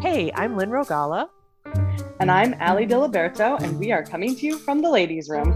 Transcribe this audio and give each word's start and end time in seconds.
Hey, 0.00 0.32
I'm 0.34 0.56
Lynn 0.56 0.70
Rogala. 0.70 1.28
And 2.20 2.30
I'm 2.30 2.54
Allie 2.54 2.86
Diliberto, 2.86 3.60
and 3.60 3.78
we 3.78 3.92
are 3.92 4.02
coming 4.02 4.34
to 4.34 4.46
you 4.46 4.56
from 4.56 4.80
the 4.80 4.88
ladies' 4.88 5.28
room. 5.28 5.52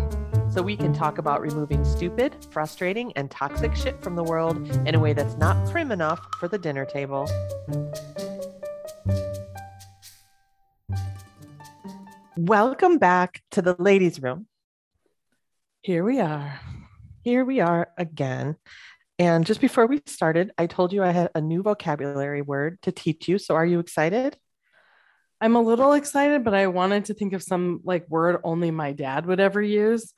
So 0.52 0.60
we 0.60 0.76
can 0.76 0.92
talk 0.92 1.16
about 1.16 1.40
removing 1.40 1.82
stupid, 1.82 2.36
frustrating, 2.50 3.10
and 3.14 3.30
toxic 3.30 3.74
shit 3.74 4.02
from 4.02 4.16
the 4.16 4.22
world 4.22 4.58
in 4.86 4.94
a 4.94 5.00
way 5.00 5.14
that's 5.14 5.34
not 5.36 5.70
prim 5.70 5.90
enough 5.90 6.20
for 6.38 6.48
the 6.48 6.58
dinner 6.58 6.84
table. 6.84 7.26
Welcome 12.36 12.98
back 12.98 13.42
to 13.52 13.62
the 13.62 13.74
ladies' 13.78 14.20
room. 14.20 14.46
Here 15.80 16.04
we 16.04 16.20
are. 16.20 16.60
Here 17.22 17.46
we 17.46 17.60
are 17.60 17.88
again. 17.96 18.56
And 19.18 19.46
just 19.46 19.60
before 19.60 19.86
we 19.86 20.02
started, 20.06 20.50
I 20.58 20.66
told 20.66 20.92
you 20.92 21.02
I 21.02 21.10
had 21.12 21.30
a 21.34 21.40
new 21.40 21.62
vocabulary 21.62 22.42
word 22.42 22.78
to 22.82 22.92
teach 22.92 23.28
you. 23.28 23.38
So 23.38 23.54
are 23.54 23.66
you 23.66 23.78
excited? 23.78 24.36
I'm 25.40 25.56
a 25.56 25.62
little 25.62 25.92
excited, 25.92 26.42
but 26.42 26.54
I 26.54 26.66
wanted 26.68 27.06
to 27.06 27.14
think 27.14 27.32
of 27.32 27.42
some 27.42 27.80
like 27.84 28.08
word 28.08 28.40
only 28.44 28.70
my 28.70 28.92
dad 28.92 29.26
would 29.26 29.40
ever 29.40 29.62
use 29.62 30.12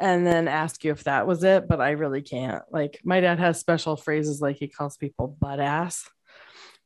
and 0.00 0.26
then 0.26 0.46
ask 0.46 0.84
you 0.84 0.92
if 0.92 1.04
that 1.04 1.26
was 1.26 1.42
it, 1.42 1.66
but 1.68 1.80
I 1.80 1.90
really 1.92 2.22
can't. 2.22 2.62
Like 2.70 3.00
my 3.02 3.20
dad 3.20 3.38
has 3.40 3.58
special 3.58 3.96
phrases 3.96 4.40
like 4.40 4.56
he 4.56 4.68
calls 4.68 4.96
people 4.96 5.26
butt 5.40 5.58
ass, 5.58 6.08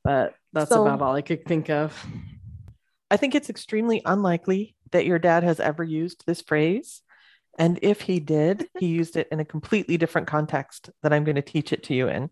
but 0.05 0.35
that's 0.53 0.71
So- 0.71 0.83
about 0.87 1.03
all 1.03 1.15
I 1.15 1.23
could 1.23 1.45
think 1.45 1.69
of. 1.69 2.07
I 3.11 3.19
think 3.19 3.35
it's 3.35 3.51
extremely 3.51 4.01
unlikely 4.07 4.75
that 4.93 5.05
your 5.05 5.19
dad 5.19 5.43
has 5.43 5.61
ever 5.61 5.85
used 5.85 6.25
this 6.27 6.41
phrase. 6.41 7.03
And 7.59 7.79
if 7.83 8.01
he 8.03 8.19
did, 8.21 8.67
he 8.79 8.87
used 8.87 9.17
it 9.17 9.29
in 9.31 9.41
a 9.41 9.45
completely 9.45 9.97
different 9.97 10.27
context 10.27 10.91
that 11.03 11.13
I'm 11.13 11.25
going 11.25 11.37
to 11.37 11.43
teach 11.43 11.73
it 11.73 11.83
to 11.85 11.95
you 11.95 12.09
in. 12.09 12.31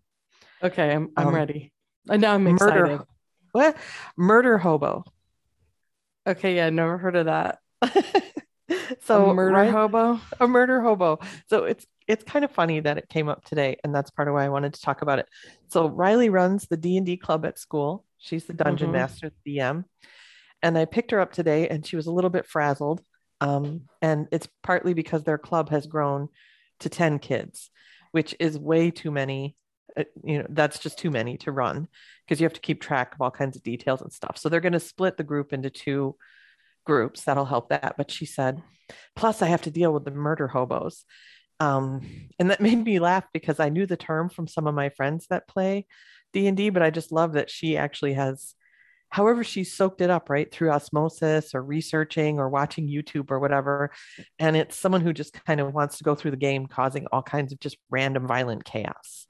Okay, 0.62 0.92
I'm 0.92 1.10
I'm 1.16 1.28
Um, 1.28 1.34
ready. 1.34 1.72
And 2.08 2.20
now 2.22 2.34
I'm 2.34 2.46
excited. 2.46 2.80
Murder. 2.80 3.04
What? 3.52 3.76
Murder 4.16 4.58
hobo. 4.58 5.04
Okay, 6.26 6.56
yeah, 6.56 6.70
never 6.70 6.98
heard 6.98 7.16
of 7.16 7.26
that. 7.26 7.58
so 9.02 9.30
a 9.30 9.34
murder 9.34 9.54
right- 9.54 9.70
hobo. 9.70 10.20
a 10.38 10.46
murder 10.46 10.80
hobo. 10.80 11.18
So 11.48 11.64
it's 11.64 11.86
it's 12.06 12.24
kind 12.24 12.44
of 12.44 12.50
funny 12.50 12.80
that 12.80 12.98
it 12.98 13.08
came 13.08 13.28
up 13.28 13.44
today, 13.44 13.76
and 13.84 13.94
that's 13.94 14.10
part 14.10 14.26
of 14.28 14.34
why 14.34 14.44
I 14.44 14.48
wanted 14.48 14.74
to 14.74 14.80
talk 14.80 15.02
about 15.02 15.18
it. 15.20 15.28
So 15.68 15.88
Riley 15.88 16.28
runs 16.28 16.66
the 16.66 16.76
D 16.76 16.96
and 16.96 17.06
D 17.06 17.16
club 17.16 17.44
at 17.46 17.58
school. 17.58 18.04
She's 18.18 18.44
the 18.44 18.52
dungeon 18.52 18.88
Mhm. 18.90 18.94
master, 18.94 19.30
the 19.44 19.56
DM, 19.58 19.84
and 20.62 20.76
I 20.76 20.84
picked 20.84 21.12
her 21.12 21.20
up 21.20 21.32
today, 21.32 21.68
and 21.68 21.86
she 21.86 21.96
was 21.96 22.06
a 22.06 22.12
little 22.12 22.30
bit 22.30 22.46
frazzled. 22.46 23.02
Um, 23.40 23.82
and 24.02 24.28
it's 24.32 24.48
partly 24.62 24.94
because 24.94 25.24
their 25.24 25.38
club 25.38 25.70
has 25.70 25.86
grown 25.86 26.28
to 26.80 26.88
ten 26.88 27.18
kids, 27.18 27.70
which 28.12 28.34
is 28.40 28.58
way 28.58 28.90
too 28.90 29.10
many. 29.10 29.56
uh, 29.96 30.04
You 30.24 30.38
know, 30.40 30.46
that's 30.50 30.78
just 30.78 30.98
too 30.98 31.10
many 31.10 31.36
to 31.38 31.52
run 31.52 31.88
because 32.26 32.40
you 32.40 32.44
have 32.44 32.54
to 32.54 32.60
keep 32.60 32.80
track 32.80 33.14
of 33.14 33.20
all 33.20 33.30
kinds 33.30 33.56
of 33.56 33.62
details 33.62 34.02
and 34.02 34.12
stuff. 34.12 34.36
So 34.38 34.48
they're 34.48 34.60
going 34.60 34.72
to 34.74 34.80
split 34.80 35.16
the 35.16 35.24
group 35.24 35.52
into 35.52 35.70
two 35.70 36.16
groups. 36.84 37.24
That'll 37.24 37.44
help 37.44 37.70
that. 37.70 37.94
But 37.96 38.10
she 38.10 38.26
said, 38.26 38.62
plus 39.16 39.42
I 39.42 39.46
have 39.46 39.62
to 39.62 39.70
deal 39.70 39.92
with 39.92 40.04
the 40.04 40.10
murder 40.10 40.48
hobos. 40.48 41.04
Um, 41.58 42.06
and 42.38 42.50
that 42.50 42.60
made 42.68 42.82
me 42.82 42.98
laugh 42.98 43.24
because 43.32 43.60
I 43.60 43.68
knew 43.68 43.86
the 43.86 43.96
term 43.96 44.28
from 44.30 44.46
some 44.46 44.66
of 44.66 44.74
my 44.74 44.88
friends 44.90 45.26
that 45.28 45.48
play 45.48 45.86
D&D, 46.32 46.70
but 46.70 46.82
I 46.82 46.90
just 46.90 47.12
love 47.12 47.32
that 47.34 47.50
she 47.50 47.76
actually 47.76 48.14
has, 48.14 48.54
however 49.10 49.44
she 49.44 49.64
soaked 49.64 50.00
it 50.00 50.08
up, 50.08 50.30
right, 50.30 50.50
through 50.50 50.70
osmosis 50.70 51.54
or 51.54 51.62
researching 51.62 52.38
or 52.38 52.48
watching 52.48 52.88
YouTube 52.88 53.30
or 53.30 53.38
whatever. 53.38 53.90
And 54.38 54.56
it's 54.56 54.76
someone 54.76 55.00
who 55.00 55.12
just 55.12 55.34
kind 55.44 55.60
of 55.60 55.74
wants 55.74 55.98
to 55.98 56.04
go 56.04 56.14
through 56.14 56.30
the 56.30 56.36
game, 56.36 56.66
causing 56.66 57.06
all 57.12 57.22
kinds 57.22 57.52
of 57.52 57.60
just 57.60 57.76
random 57.90 58.26
violent 58.26 58.64
chaos. 58.64 59.26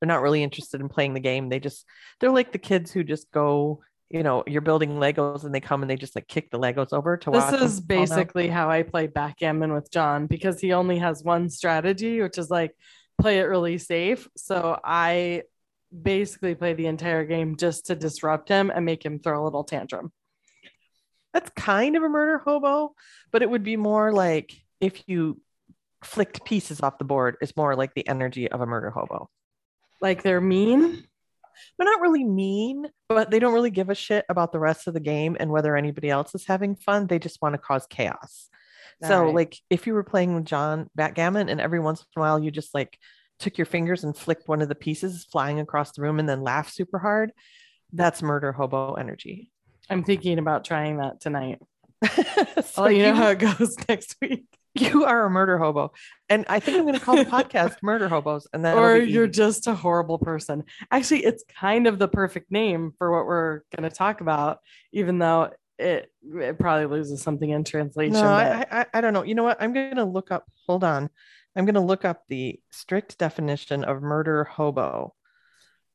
They're 0.00 0.08
not 0.08 0.22
really 0.22 0.42
interested 0.42 0.80
in 0.80 0.88
playing 0.88 1.14
the 1.14 1.20
game. 1.20 1.48
They 1.48 1.60
just, 1.60 1.84
they're 2.20 2.30
like 2.30 2.52
the 2.52 2.58
kids 2.58 2.90
who 2.90 3.04
just 3.04 3.30
go, 3.30 3.82
you 4.08 4.22
know, 4.22 4.44
you're 4.46 4.62
building 4.62 4.92
Legos 4.92 5.44
and 5.44 5.54
they 5.54 5.60
come 5.60 5.82
and 5.82 5.90
they 5.90 5.96
just 5.96 6.14
like 6.14 6.26
kick 6.26 6.50
the 6.50 6.58
Legos 6.58 6.92
over 6.92 7.16
to. 7.18 7.30
This 7.30 7.52
is 7.60 7.80
basically 7.80 8.48
how 8.48 8.70
I 8.70 8.82
play 8.82 9.08
backgammon 9.08 9.74
with 9.74 9.90
John 9.90 10.26
because 10.26 10.60
he 10.60 10.72
only 10.72 10.98
has 10.98 11.22
one 11.22 11.50
strategy, 11.50 12.22
which 12.22 12.38
is 12.38 12.48
like 12.48 12.74
play 13.20 13.40
it 13.40 13.42
really 13.42 13.76
safe. 13.76 14.26
So 14.36 14.78
I 14.82 15.42
basically 15.90 16.54
play 16.54 16.74
the 16.74 16.86
entire 16.86 17.24
game 17.24 17.56
just 17.56 17.86
to 17.86 17.94
disrupt 17.94 18.48
him 18.48 18.70
and 18.74 18.84
make 18.84 19.04
him 19.04 19.18
throw 19.18 19.42
a 19.42 19.44
little 19.44 19.64
tantrum. 19.64 20.12
that's 21.32 21.50
kind 21.50 21.96
of 21.96 22.02
a 22.02 22.08
murder 22.08 22.38
hobo, 22.38 22.94
but 23.30 23.42
it 23.42 23.50
would 23.50 23.62
be 23.62 23.76
more 23.76 24.12
like 24.12 24.52
if 24.80 25.02
you 25.06 25.40
flicked 26.04 26.44
pieces 26.44 26.80
off 26.80 26.98
the 26.98 27.04
board, 27.04 27.36
it's 27.40 27.56
more 27.56 27.74
like 27.74 27.94
the 27.94 28.06
energy 28.08 28.50
of 28.50 28.60
a 28.60 28.66
murder 28.66 28.90
hobo. 28.90 29.28
Like 30.00 30.22
they're 30.22 30.40
mean. 30.40 31.04
They're 31.76 31.90
not 31.90 32.00
really 32.00 32.22
mean, 32.22 32.86
but 33.08 33.30
they 33.30 33.40
don't 33.40 33.52
really 33.52 33.72
give 33.72 33.90
a 33.90 33.94
shit 33.94 34.24
about 34.28 34.52
the 34.52 34.60
rest 34.60 34.86
of 34.86 34.94
the 34.94 35.00
game 35.00 35.36
and 35.40 35.50
whether 35.50 35.76
anybody 35.76 36.08
else 36.08 36.34
is 36.34 36.46
having 36.46 36.76
fun. 36.76 37.08
They 37.08 37.18
just 37.18 37.42
want 37.42 37.54
to 37.54 37.58
cause 37.58 37.84
chaos. 37.90 38.48
So, 39.02 39.18
Alright. 39.18 39.34
like, 39.34 39.58
if 39.68 39.86
you 39.86 39.94
were 39.94 40.04
playing 40.04 40.34
with 40.34 40.44
John 40.44 40.88
backgammon 40.94 41.48
and 41.48 41.60
every 41.60 41.80
once 41.80 42.00
in 42.00 42.06
a 42.16 42.20
while 42.20 42.38
you 42.38 42.52
just 42.52 42.74
like 42.74 42.96
took 43.38 43.58
your 43.58 43.66
fingers 43.66 44.04
and 44.04 44.16
flicked 44.16 44.48
one 44.48 44.62
of 44.62 44.68
the 44.68 44.74
pieces 44.74 45.26
flying 45.30 45.60
across 45.60 45.92
the 45.92 46.02
room 46.02 46.18
and 46.18 46.28
then 46.28 46.42
laughed 46.42 46.74
super 46.74 46.98
hard, 46.98 47.32
that's 47.92 48.22
murder 48.22 48.52
hobo 48.52 48.94
energy. 48.94 49.50
I'm 49.90 50.04
thinking 50.04 50.38
about 50.38 50.64
trying 50.64 50.98
that 50.98 51.20
tonight. 51.20 51.58
so 52.04 52.22
I'll 52.76 52.84
let 52.84 52.96
you 52.96 53.02
know 53.02 53.14
how 53.14 53.28
it 53.28 53.38
goes 53.38 53.76
next 53.88 54.16
week. 54.20 54.44
You 54.74 55.04
are 55.06 55.24
a 55.24 55.30
murder 55.30 55.58
hobo. 55.58 55.92
And 56.28 56.44
I 56.48 56.60
think 56.60 56.76
I'm 56.76 56.84
going 56.84 56.94
to 56.94 57.00
call 57.00 57.16
the 57.16 57.24
podcast 57.24 57.76
Murder 57.82 58.08
Hobos. 58.08 58.46
And 58.52 58.64
then 58.64 58.76
or 58.76 58.96
you're 58.96 59.26
just 59.26 59.66
a 59.66 59.74
horrible 59.74 60.18
person. 60.18 60.64
Actually, 60.90 61.24
it's 61.24 61.42
kind 61.58 61.86
of 61.86 61.98
the 61.98 62.06
perfect 62.06 62.52
name 62.52 62.92
for 62.98 63.10
what 63.10 63.26
we're 63.26 63.62
going 63.74 63.88
to 63.88 63.94
talk 63.96 64.20
about, 64.20 64.58
even 64.92 65.18
though 65.18 65.50
it, 65.78 66.12
it 66.22 66.58
probably 66.58 66.86
loses 66.86 67.22
something 67.22 67.48
in 67.48 67.64
translation. 67.64 68.12
no, 68.12 68.22
but- 68.22 68.68
I, 68.70 68.80
I, 68.82 68.86
I 68.94 69.00
don't 69.00 69.14
know. 69.14 69.22
You 69.22 69.34
know 69.34 69.44
what? 69.44 69.60
I'm 69.60 69.72
going 69.72 69.96
to 69.96 70.04
look 70.04 70.30
up, 70.30 70.44
hold 70.66 70.84
on. 70.84 71.08
I'm 71.56 71.64
going 71.64 71.74
to 71.74 71.80
look 71.80 72.04
up 72.04 72.22
the 72.28 72.60
strict 72.70 73.18
definition 73.18 73.84
of 73.84 74.02
murder 74.02 74.44
hobo. 74.44 75.14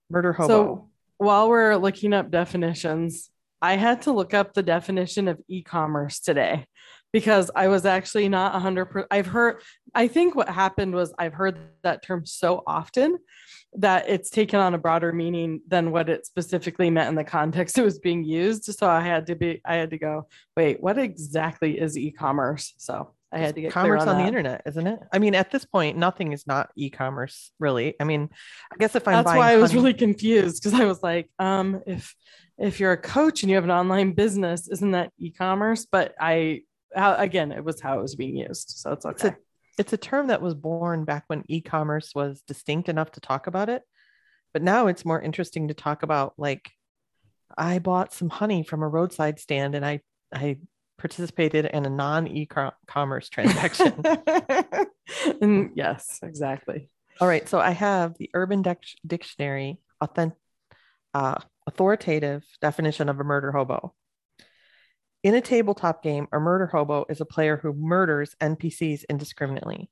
Murder 0.10 0.34
hobo. 0.34 0.48
So 0.48 0.90
while 1.18 1.50
we're 1.50 1.76
looking 1.76 2.14
up 2.14 2.32
definitions, 2.32 3.30
I 3.62 3.78
had 3.78 4.02
to 4.04 4.12
look 4.12 4.34
up 4.34 4.54
the 4.54 4.64
definition 4.64 5.30
of 5.30 5.40
e-commerce 5.48 6.20
today 6.20 6.66
because 7.14 7.50
I 7.56 7.70
was 7.70 7.86
actually 7.86 8.28
not 8.28 8.54
100%. 8.62 9.06
I've 9.10 9.28
heard, 9.28 9.62
I 9.96 10.08
think 10.08 10.36
what 10.36 10.50
happened 10.50 10.94
was 10.94 11.14
I've 11.18 11.34
heard 11.34 11.60
that 11.84 12.04
term 12.04 12.26
so 12.26 12.64
often 12.68 13.20
that 13.76 14.10
it's 14.10 14.30
taken 14.30 14.60
on 14.60 14.74
a 14.74 14.78
broader 14.78 15.14
meaning 15.14 15.62
than 15.68 15.92
what 15.92 16.10
it 16.10 16.26
specifically 16.26 16.90
meant 16.90 17.10
in 17.10 17.16
the 17.16 17.24
context 17.24 17.78
it 17.78 17.84
was 17.84 18.00
being 18.00 18.24
used. 18.24 18.66
So 18.66 18.90
I 18.90 19.02
had 19.02 19.28
to 19.28 19.36
be, 19.36 19.62
I 19.64 19.76
had 19.76 19.92
to 19.92 19.98
go, 19.98 20.28
wait, 20.58 20.82
what 20.82 20.98
exactly 20.98 21.80
is 21.80 21.98
e-commerce? 21.98 22.74
So 22.78 23.14
I 23.34 23.40
had 23.40 23.56
to 23.56 23.62
get 23.62 23.72
commerce 23.72 24.04
on, 24.04 24.10
on, 24.10 24.18
the 24.18 24.28
internet, 24.28 24.62
isn't 24.66 24.86
it? 24.86 25.00
I 25.12 25.20
mean, 25.20 25.36
at 25.36 25.52
this 25.52 25.66
point, 25.66 25.98
nothing 25.98 26.34
is 26.34 26.46
not 26.46 26.70
e-commerce, 26.76 27.52
really. 27.60 27.96
I 28.00 28.04
mean, 28.04 28.30
I 28.72 28.78
guess 28.78 28.96
if 28.96 29.08
I'm 29.08 29.14
That's 29.24 29.36
why 29.36 29.54
I 29.54 29.58
was 29.58 29.72
honey- 29.72 29.82
really 29.82 29.94
confused 29.94 30.64
because 30.64 30.80
I 30.80 30.86
was 30.86 31.02
like, 31.02 31.30
um, 31.40 31.82
if 31.88 32.16
if 32.58 32.80
you're 32.80 32.92
a 32.92 32.98
coach 32.98 33.44
and 33.44 33.50
you 33.50 33.56
have 33.56 33.64
an 33.64 33.72
online 33.72 34.14
business, 34.14 34.70
isn't 34.70 34.92
that 34.92 35.12
e-commerce? 35.18 35.88
But 35.92 36.14
I 36.20 36.62
how, 36.96 37.16
again, 37.16 37.52
it 37.52 37.64
was 37.64 37.82
how 37.82 37.98
it 37.98 38.02
was 38.02 38.16
being 38.16 38.38
used, 38.38 38.70
so 38.78 38.92
it's 38.92 39.06
It's 39.06 39.26
okay. 39.26 39.36
it's 39.80 39.94
a 39.94 39.98
term 39.98 40.28
that 40.28 40.42
was 40.42 40.54
born 40.54 41.06
back 41.06 41.24
when 41.28 41.44
e-commerce 41.48 42.12
was 42.14 42.42
distinct 42.48 42.90
enough 42.90 43.12
to 43.14 43.20
talk 43.20 43.48
about 43.48 43.70
it 43.70 43.82
but 44.54 44.62
now 44.62 44.88
it's 44.88 45.04
more 45.04 45.22
interesting 45.22 45.68
to 45.68 45.74
talk 45.74 46.04
about 46.04 46.34
like 46.38 46.72
i 47.58 47.80
bought 47.80 48.14
some 48.14 48.30
honey 48.30 48.64
from 48.64 48.84
a 48.84 48.88
roadside 48.88 49.40
stand 49.40 49.76
and 49.76 49.86
i 49.86 50.00
i 50.34 50.58
participated 50.98 51.66
in 51.66 51.86
a 51.86 51.90
non-e-commerce 51.90 53.30
transaction 53.36 53.94
and 55.42 55.72
yes, 55.76 56.20
exactly. 56.24 56.90
all 57.20 57.28
right 57.28 57.48
so 57.50 57.60
i 57.60 57.72
have 57.72 58.18
the 58.18 58.30
urban 58.34 58.62
Dic- 58.62 58.98
dictionary 59.06 59.80
authentic 60.02 60.38
uh, 61.14 61.36
authoritative 61.68 62.44
definition 62.62 63.10
of 63.10 63.20
a 63.20 63.24
murder 63.24 63.52
hobo 63.52 63.94
in 65.24 65.36
a 65.36 65.42
tabletop 65.42 66.04
game 66.04 66.28
a 66.34 66.40
murder 66.40 66.68
hobo 66.68 67.06
is 67.10 67.22
a 67.22 67.26
player 67.26 67.58
who 67.58 67.74
murders 67.74 68.36
npcs 68.42 69.04
indiscriminately 69.10 69.90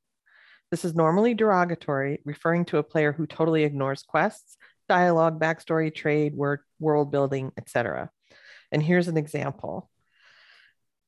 This 0.71 0.85
is 0.85 0.95
normally 0.95 1.33
derogatory, 1.33 2.21
referring 2.23 2.63
to 2.65 2.77
a 2.77 2.83
player 2.83 3.11
who 3.11 3.27
totally 3.27 3.65
ignores 3.65 4.03
quests, 4.03 4.55
dialogue, 4.87 5.37
backstory, 5.37 5.93
trade, 5.93 6.33
word, 6.33 6.61
world 6.79 7.11
building, 7.11 7.51
etc. 7.57 8.09
And 8.71 8.81
here's 8.81 9.09
an 9.09 9.17
example. 9.17 9.89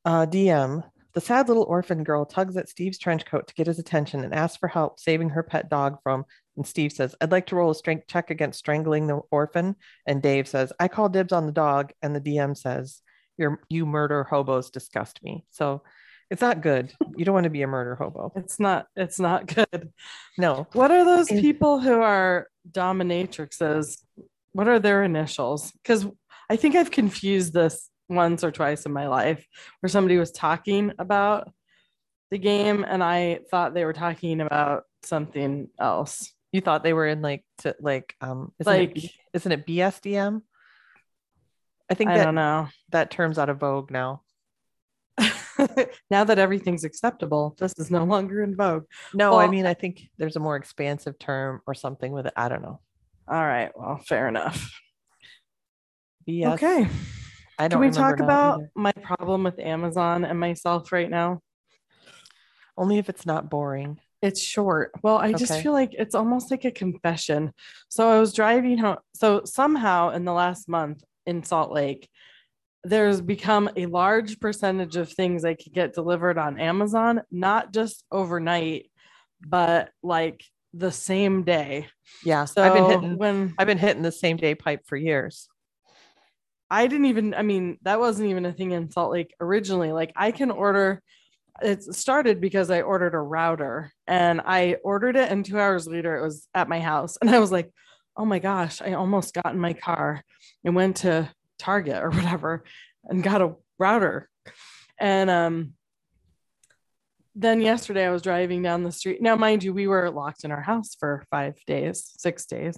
Uh, 0.06 0.26
DM, 0.26 0.84
the 1.14 1.22
sad 1.22 1.48
little 1.48 1.64
orphan 1.64 2.04
girl 2.04 2.26
tugs 2.26 2.58
at 2.58 2.70
Steve's 2.70 2.98
trench 2.98 3.26
coat 3.26 3.48
to 3.48 3.54
get 3.54 3.68
his 3.68 3.80
attention 3.80 4.24
and 4.24 4.34
asks 4.34 4.58
for 4.58 4.68
help 4.68 5.00
saving 5.00 5.30
her 5.30 5.44
pet 5.44 5.70
dog 5.70 5.98
from. 6.04 6.26
And 6.58 6.66
Steve 6.66 6.92
says, 6.92 7.16
I'd 7.22 7.32
like 7.32 7.48
to 7.48 7.56
roll 7.56 7.72
a 7.72 7.76
strength 7.76 8.08
check 8.08 8.30
against 8.30 8.60
strangling 8.60 9.08
the 9.08 9.22
orphan. 9.32 9.76
And 10.06 10.22
Dave 10.22 10.48
says, 10.48 10.74
I 10.80 10.88
call 10.88 11.10
dibs 11.10 11.34
on 11.34 11.46
the 11.46 11.52
dog. 11.52 11.94
And 12.02 12.16
the 12.16 12.22
DM 12.22 12.58
says, 12.58 13.02
Your 13.38 13.62
you 13.70 13.86
murder 13.86 14.24
hobos 14.24 14.70
disgust 14.72 15.24
me. 15.24 15.46
So 15.52 15.84
it's 16.30 16.42
not 16.42 16.62
good. 16.62 16.92
You 17.16 17.26
don't 17.26 17.34
want 17.34 17.44
to 17.46 17.50
be 17.52 17.62
a 17.62 17.68
murder 17.68 17.96
hobo. 17.96 18.32
It's 18.36 18.60
not. 18.60 18.88
It's 18.96 19.20
not 19.20 19.46
good. 19.46 19.94
No. 20.38 20.68
What 20.74 20.92
are 20.92 21.06
those 21.06 21.28
people 21.28 21.80
who 21.80 22.02
are 22.02 22.48
dominatrixes? 22.70 24.02
What 24.52 24.68
are 24.68 24.80
their 24.80 25.04
initials? 25.04 25.72
Because 25.72 26.08
I 26.50 26.56
think 26.56 26.76
I've 26.76 26.92
confused 26.92 27.54
this 27.54 27.90
once 28.16 28.44
or 28.44 28.52
twice 28.52 28.86
in 28.86 28.94
my 28.94 29.08
life 29.08 29.46
where 29.80 29.90
somebody 29.90 30.18
was 30.18 30.32
talking 30.32 30.92
about 31.00 31.52
the 32.32 32.38
game 32.38 32.84
and 32.88 33.04
I 33.04 33.40
thought 33.52 33.74
they 33.74 33.86
were 33.86 33.94
talking 33.94 34.42
about 34.42 34.84
something 35.04 35.70
else. 35.80 36.34
You 36.52 36.62
thought 36.62 36.84
they 36.84 36.94
were 36.94 37.08
in 37.08 37.22
like 37.22 37.46
to 37.60 37.76
like 37.80 38.16
um 38.22 38.52
isn't 38.60 38.72
Like 38.72 39.04
it, 39.04 39.12
isn't 39.34 39.52
it 39.52 39.66
BSDM? 39.68 40.42
I 41.90 41.94
think 41.96 42.10
I 42.10 42.18
that 42.18 42.26
don't 42.26 42.36
know. 42.36 42.70
that 42.90 43.12
term's 43.12 43.38
out 43.38 43.50
of 43.50 43.60
vogue 43.60 43.92
now. 43.92 44.22
now 46.10 46.24
that 46.24 46.40
everything's 46.40 46.84
acceptable, 46.84 47.56
this 47.60 47.74
is 47.78 47.92
no 47.92 48.04
longer 48.04 48.42
in 48.42 48.56
vogue. 48.56 48.86
No, 49.14 49.38
I 49.38 49.48
mean 49.48 49.66
I 49.66 49.74
think 49.74 50.10
there's 50.18 50.36
a 50.36 50.40
more 50.40 50.56
expansive 50.56 51.20
term 51.20 51.62
or 51.68 51.74
something 51.74 52.12
with 52.12 52.26
it. 52.28 52.34
I 52.36 52.50
don't 52.50 52.62
know. 52.62 52.80
All 53.28 53.44
right, 53.46 53.72
well, 53.76 53.98
fair 53.98 54.28
enough. 54.28 54.70
BS. 56.28 56.54
Okay. 56.54 56.88
I 57.64 57.68
don't 57.68 57.82
Can 57.82 57.90
we 57.90 57.96
talk 57.96 58.20
about 58.20 58.60
either. 58.60 58.72
my 58.76 58.92
problem 58.92 59.44
with 59.44 59.60
Amazon 59.60 60.26
and 60.26 60.40
myself 60.40 60.92
right 60.92 61.10
now? 61.10 61.40
only 62.78 62.98
if 62.98 63.10
it's 63.10 63.26
not 63.26 63.50
boring. 63.50 64.00
It's 64.22 64.42
short. 64.42 64.92
Well, 65.02 65.18
I 65.18 65.34
just 65.34 65.62
feel 65.62 65.74
like 65.74 65.94
it's 65.94 66.16
almost 66.16 66.50
like 66.50 66.64
a 66.64 66.72
confession. 66.72 67.54
So 67.90 68.10
I 68.10 68.20
was 68.20 68.34
driving 68.34 68.78
home. 68.78 68.98
So 69.14 69.42
somehow 69.44 70.12
in 70.12 70.24
the 70.24 70.32
last 70.34 70.70
month 70.70 71.04
in 71.26 71.44
Salt 71.44 71.74
Lake, 71.74 72.10
there's 72.86 73.22
become 73.22 73.70
a 73.76 73.86
large 73.86 74.40
percentage 74.40 74.96
of 74.96 75.12
things 75.12 75.44
I 75.44 75.56
could 75.56 75.74
get 75.74 75.94
delivered 75.94 76.38
on 76.38 76.60
Amazon, 76.60 77.22
not 77.32 77.74
just 77.74 78.06
overnight, 78.12 78.90
but 79.46 79.92
like 80.02 80.44
the 80.74 80.92
same 80.92 81.44
day. 81.44 81.88
Yeah. 82.24 82.46
So 82.46 82.64
I've 82.64 82.74
been 82.74 82.86
hitting 82.86 83.18
when 83.18 83.54
I've 83.58 83.68
been 83.68 83.78
hitting 83.78 84.04
the 84.04 84.12
same 84.12 84.38
day 84.38 84.56
pipe 84.56 84.82
for 84.86 84.96
years. 84.96 85.50
I 86.74 86.88
didn't 86.88 87.06
even, 87.06 87.36
I 87.36 87.44
mean, 87.44 87.78
that 87.84 88.00
wasn't 88.00 88.32
even 88.32 88.48
a 88.48 88.52
thing 88.52 88.72
in 88.72 88.90
Salt 88.90 89.12
Lake 89.12 89.36
originally. 89.40 89.92
Like 89.92 90.12
I 90.16 90.32
can 90.32 90.50
order, 90.50 91.04
it 91.62 91.84
started 91.84 92.42
because 92.42 92.72
I 92.72 92.82
ordered 92.82 93.14
a 93.14 93.20
router 93.20 93.92
and 94.08 94.42
I 94.44 94.78
ordered 94.84 95.16
it, 95.16 95.32
and 95.32 95.46
two 95.46 95.60
hours 95.60 95.88
later 95.88 96.18
it 96.18 96.24
was 96.24 96.48
at 96.56 96.68
my 96.68 96.80
house. 96.80 97.16
And 97.22 97.30
I 97.30 97.38
was 97.38 97.52
like, 97.52 97.72
oh 98.18 98.26
my 98.26 98.40
gosh, 98.40 98.82
I 98.82 98.94
almost 98.94 99.36
got 99.36 99.54
in 99.54 99.60
my 99.60 99.74
car 99.74 100.24
and 100.64 100.76
went 100.76 100.98
to 100.98 101.30
Target 101.60 102.02
or 102.02 102.10
whatever 102.12 102.64
and 103.06 103.22
got 103.22 103.44
a 103.44 103.54
router. 103.78 104.28
And 105.00 105.30
um, 105.30 105.74
then 107.36 107.62
yesterday 107.62 108.06
I 108.06 108.12
was 108.12 108.22
driving 108.22 108.62
down 108.62 108.84
the 108.84 108.92
street. 108.92 109.22
Now, 109.22 109.36
mind 109.36 109.64
you, 109.64 109.74
we 109.74 109.88
were 109.88 110.12
locked 110.12 110.44
in 110.44 110.52
our 110.52 110.62
house 110.62 110.96
for 111.00 111.24
five 111.32 111.56
days, 111.66 112.12
six 112.18 112.46
days 112.46 112.78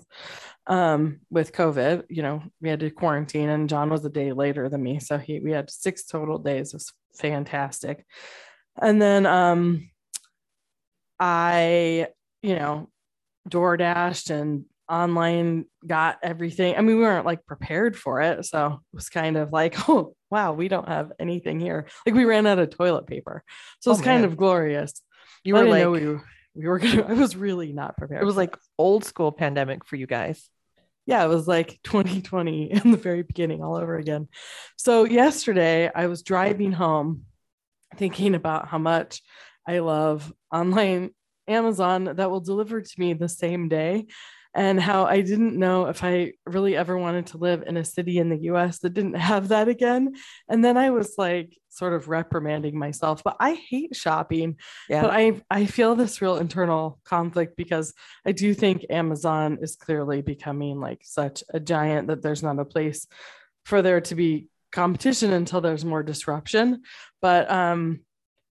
um, 0.67 1.19
with 1.29 1.51
COVID. 1.51 2.03
You 2.09 2.23
know, 2.23 2.43
we 2.61 2.69
had 2.69 2.79
to 2.79 2.89
quarantine, 2.89 3.49
and 3.49 3.69
John 3.69 3.89
was 3.89 4.05
a 4.05 4.09
day 4.09 4.31
later 4.31 4.69
than 4.69 4.81
me. 4.81 4.99
So 4.99 5.17
he 5.17 5.39
we 5.39 5.51
had 5.51 5.69
six 5.69 6.05
total 6.05 6.37
days. 6.37 6.69
It 6.69 6.75
was 6.75 6.93
fantastic. 7.17 8.05
And 8.81 9.01
then 9.01 9.25
um 9.25 9.89
I, 11.19 12.07
you 12.41 12.55
know, 12.55 12.89
door 13.47 13.77
dashed 13.77 14.29
and 14.29 14.65
online 14.89 15.65
got 15.85 16.17
everything. 16.23 16.75
I 16.75 16.81
mean, 16.81 16.97
we 16.97 17.01
weren't 17.03 17.25
like 17.25 17.45
prepared 17.45 17.97
for 17.97 18.21
it. 18.21 18.45
So 18.45 18.65
it 18.67 18.95
was 18.95 19.09
kind 19.09 19.37
of 19.37 19.51
like, 19.51 19.75
oh 19.89 20.15
wow, 20.29 20.53
we 20.53 20.67
don't 20.67 20.87
have 20.87 21.11
anything 21.19 21.59
here. 21.59 21.87
Like 22.05 22.15
we 22.15 22.25
ran 22.25 22.45
out 22.47 22.59
of 22.59 22.69
toilet 22.69 23.07
paper. 23.07 23.43
So 23.79 23.91
Oh, 23.91 23.93
it's 23.93 24.03
kind 24.03 24.25
of 24.25 24.37
glorious. 24.37 25.01
You 25.43 25.55
I 25.57 25.61
were 25.63 25.69
like 25.69 26.01
we 26.01 26.07
were, 26.07 26.23
we 26.55 26.67
were 26.67 26.79
gonna 26.79 27.03
I 27.07 27.13
was 27.13 27.35
really 27.35 27.73
not 27.73 27.97
prepared. 27.97 28.21
it 28.21 28.25
was 28.25 28.37
like 28.37 28.57
old 28.77 29.05
school 29.05 29.31
pandemic 29.31 29.85
for 29.85 29.95
you 29.95 30.07
guys. 30.07 30.49
yeah, 31.05 31.23
it 31.23 31.27
was 31.29 31.47
like 31.47 31.79
2020 31.83 32.71
in 32.71 32.91
the 32.91 32.97
very 32.97 33.23
beginning 33.23 33.63
all 33.63 33.75
over 33.75 33.95
again. 33.97 34.27
So 34.77 35.03
yesterday 35.05 35.91
I 35.93 36.07
was 36.07 36.23
driving 36.23 36.71
home 36.71 37.23
thinking 37.95 38.35
about 38.35 38.67
how 38.67 38.77
much 38.77 39.21
I 39.67 39.79
love 39.79 40.31
online 40.51 41.11
Amazon 41.47 42.05
that 42.15 42.29
will 42.31 42.39
deliver 42.41 42.81
to 42.81 42.99
me 42.99 43.13
the 43.13 43.29
same 43.29 43.69
day 43.69 44.07
and 44.55 44.79
how 44.79 45.03
I 45.05 45.19
didn't 45.19 45.59
know 45.59 45.87
if 45.87 46.01
I 46.01 46.31
really 46.45 46.77
ever 46.77 46.97
wanted 46.97 47.27
to 47.27 47.37
live 47.37 47.63
in 47.67 47.75
a 47.75 47.83
city 47.83 48.19
in 48.19 48.29
the 48.29 48.43
US 48.53 48.79
that 48.79 48.93
didn't 48.93 49.15
have 49.15 49.49
that 49.49 49.67
again. 49.67 50.13
And 50.47 50.63
then 50.63 50.77
I 50.77 50.91
was 50.91 51.15
like 51.17 51.57
sort 51.67 51.91
of 51.91 52.07
reprimanding 52.07 52.79
myself, 52.79 53.21
but 53.21 53.35
I 53.37 53.55
hate 53.55 53.93
shopping. 53.97 54.55
Yeah. 54.89 55.01
But 55.01 55.11
I 55.11 55.41
I 55.51 55.65
feel 55.65 55.95
this 55.95 56.21
real 56.21 56.37
internal 56.37 56.99
conflict 57.03 57.57
because 57.57 57.93
I 58.25 58.31
do 58.31 58.53
think 58.53 58.85
Amazon 58.89 59.57
is 59.61 59.75
clearly 59.75 60.21
becoming 60.21 60.79
like 60.79 61.01
such 61.03 61.43
a 61.53 61.59
giant 61.59 62.07
that 62.07 62.21
there's 62.21 62.41
not 62.41 62.57
a 62.57 62.65
place 62.65 63.07
for 63.65 63.81
there 63.81 63.99
to 63.99 64.15
be 64.15 64.47
competition 64.71 65.33
until 65.33 65.59
there's 65.59 65.83
more 65.83 66.01
disruption. 66.01 66.83
But 67.21 67.51
um 67.51 68.04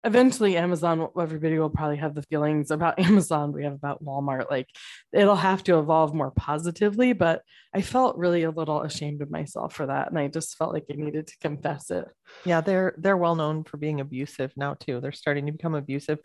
eventually 0.04 0.56
Amazon 0.56 1.08
everybody 1.18 1.58
will 1.58 1.70
probably 1.70 1.96
have 1.96 2.14
the 2.14 2.22
feelings 2.22 2.70
about 2.70 2.98
Amazon 3.08 3.52
we 3.52 3.64
have 3.64 3.72
about 3.72 4.04
Walmart 4.04 4.50
like 4.50 4.68
it'll 5.12 5.34
have 5.36 5.64
to 5.64 5.78
evolve 5.78 6.14
more 6.14 6.30
positively, 6.30 7.12
but 7.14 7.42
I 7.74 7.80
felt 7.80 8.16
really 8.16 8.42
a 8.42 8.50
little 8.50 8.82
ashamed 8.82 9.22
of 9.22 9.30
myself 9.30 9.74
for 9.74 9.86
that 9.86 10.08
and 10.10 10.18
I 10.18 10.28
just 10.28 10.56
felt 10.56 10.72
like 10.72 10.84
I 10.90 10.94
needed 10.94 11.26
to 11.28 11.38
confess 11.40 11.90
it. 11.90 12.06
Yeah, 12.44 12.60
they're 12.60 12.94
they're 12.98 13.16
well 13.16 13.34
known 13.34 13.64
for 13.64 13.78
being 13.78 14.00
abusive 14.00 14.52
now 14.56 14.74
too. 14.74 15.00
They're 15.00 15.12
starting 15.12 15.46
to 15.46 15.52
become 15.52 15.74
abusive. 15.74 16.18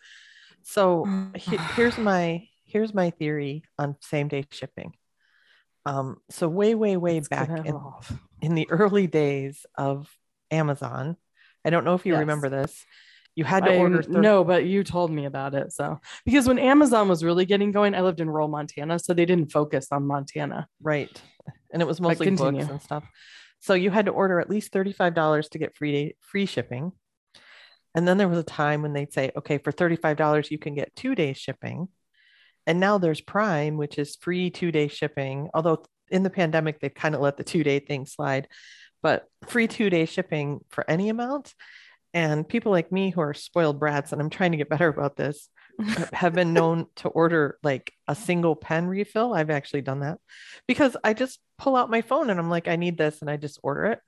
So 0.63 1.05
he- 1.35 1.57
here's 1.75 1.97
my 1.97 2.47
here's 2.65 2.93
my 2.93 3.09
theory 3.11 3.63
on 3.77 3.95
same 4.01 4.27
day 4.27 4.45
shipping. 4.51 4.93
Um, 5.85 6.17
so 6.29 6.47
way 6.49 6.75
way 6.75 6.97
way 6.97 7.17
It's 7.17 7.29
back 7.29 7.49
in, 7.65 7.79
in 8.41 8.55
the 8.55 8.69
early 8.69 9.07
days 9.07 9.65
of 9.77 10.11
Amazon, 10.51 11.15
I 11.63 11.69
don't 11.69 11.85
know 11.85 11.95
if 11.95 12.05
you 12.05 12.13
Yes. 12.13 12.19
remember 12.19 12.49
this. 12.49 12.85
You 13.39 13.45
had 13.45 13.63
to 13.63 13.71
I 13.71 13.77
order. 13.77 13.99
n- 13.99 14.03
thir- 14.03 14.19
no, 14.19 14.43
but 14.43 14.65
you 14.65 14.83
told 14.83 15.11
me 15.11 15.23
about 15.23 15.55
it. 15.55 15.71
So 15.71 15.97
because 16.25 16.45
when 16.45 16.59
Amazon 16.59 17.07
was 17.07 17.23
really 17.23 17.45
getting 17.45 17.71
going, 17.71 17.95
I 17.95 18.01
lived 18.01 18.19
in 18.19 18.29
rural 18.29 18.49
Montana, 18.49 18.99
so 18.99 19.13
they 19.13 19.25
didn't 19.25 19.49
focus 19.49 19.87
on 19.91 20.05
Montana. 20.05 20.67
right, 20.81 21.09
and 21.71 21.81
it 21.81 21.85
was 21.85 22.01
mostly 22.01 22.29
books 22.31 22.67
and 22.67 22.81
stuff. 22.81 23.05
So 23.61 23.75
you 23.75 23.91
had 23.91 24.07
to 24.07 24.11
order 24.11 24.41
at 24.41 24.49
least 24.49 24.73
thirty 24.73 24.91
five 24.91 25.13
dollars 25.13 25.47
to 25.49 25.57
get 25.57 25.73
free 25.73 25.91
day, 25.93 26.15
free 26.19 26.45
shipping. 26.45 26.91
And 27.95 28.05
then 28.05 28.17
there 28.17 28.27
was 28.27 28.39
a 28.39 28.43
time 28.43 28.81
when 28.81 28.91
they'd 28.91 29.13
say, 29.13 29.31
okay, 29.37 29.57
for 29.57 29.71
thirty 29.71 29.95
five 29.95 30.17
dollars 30.17 30.51
you 30.51 30.57
can 30.57 30.75
get 30.75 30.93
two 30.97 31.15
days 31.15 31.37
shipping. 31.37 31.87
And 32.67 32.81
now 32.81 32.97
there's 32.97 33.21
Prime, 33.21 33.77
which 33.77 33.97
is 33.97 34.17
free 34.17 34.49
two 34.49 34.73
day 34.73 34.89
shipping. 34.89 35.49
Although 35.53 35.85
in 36.11 36.23
the 36.23 36.29
pandemic 36.29 36.81
they've 36.81 36.93
kind 36.93 37.15
of 37.15 37.21
let 37.21 37.37
the 37.37 37.45
two 37.45 37.63
day 37.63 37.79
thing 37.79 38.05
slide, 38.05 38.49
but 39.01 39.23
free 39.47 39.69
two 39.69 39.89
day 39.89 40.03
shipping 40.03 40.59
for 40.67 40.83
any 40.91 41.07
amount. 41.07 41.53
And 42.13 42.47
people 42.47 42.71
like 42.71 42.91
me 42.91 43.11
who 43.11 43.21
are 43.21 43.33
spoiled 43.33 43.79
brats, 43.79 44.11
and 44.11 44.21
I'm 44.21 44.29
trying 44.29 44.51
to 44.51 44.57
get 44.57 44.69
better 44.69 44.87
about 44.87 45.15
this, 45.15 45.49
have 46.13 46.33
been 46.33 46.53
known 46.53 46.87
to 46.97 47.07
order 47.09 47.57
like 47.63 47.93
a 48.07 48.15
single 48.15 48.55
pen 48.55 48.87
refill. 48.87 49.33
I've 49.33 49.49
actually 49.49 49.81
done 49.81 50.01
that 50.01 50.17
because 50.67 50.97
I 51.03 51.13
just 51.13 51.39
pull 51.57 51.75
out 51.75 51.89
my 51.89 52.01
phone 52.01 52.29
and 52.29 52.39
I'm 52.39 52.49
like, 52.49 52.67
I 52.67 52.75
need 52.75 52.97
this, 52.97 53.21
and 53.21 53.29
I 53.29 53.37
just 53.37 53.59
order 53.63 53.85
it. 53.85 53.99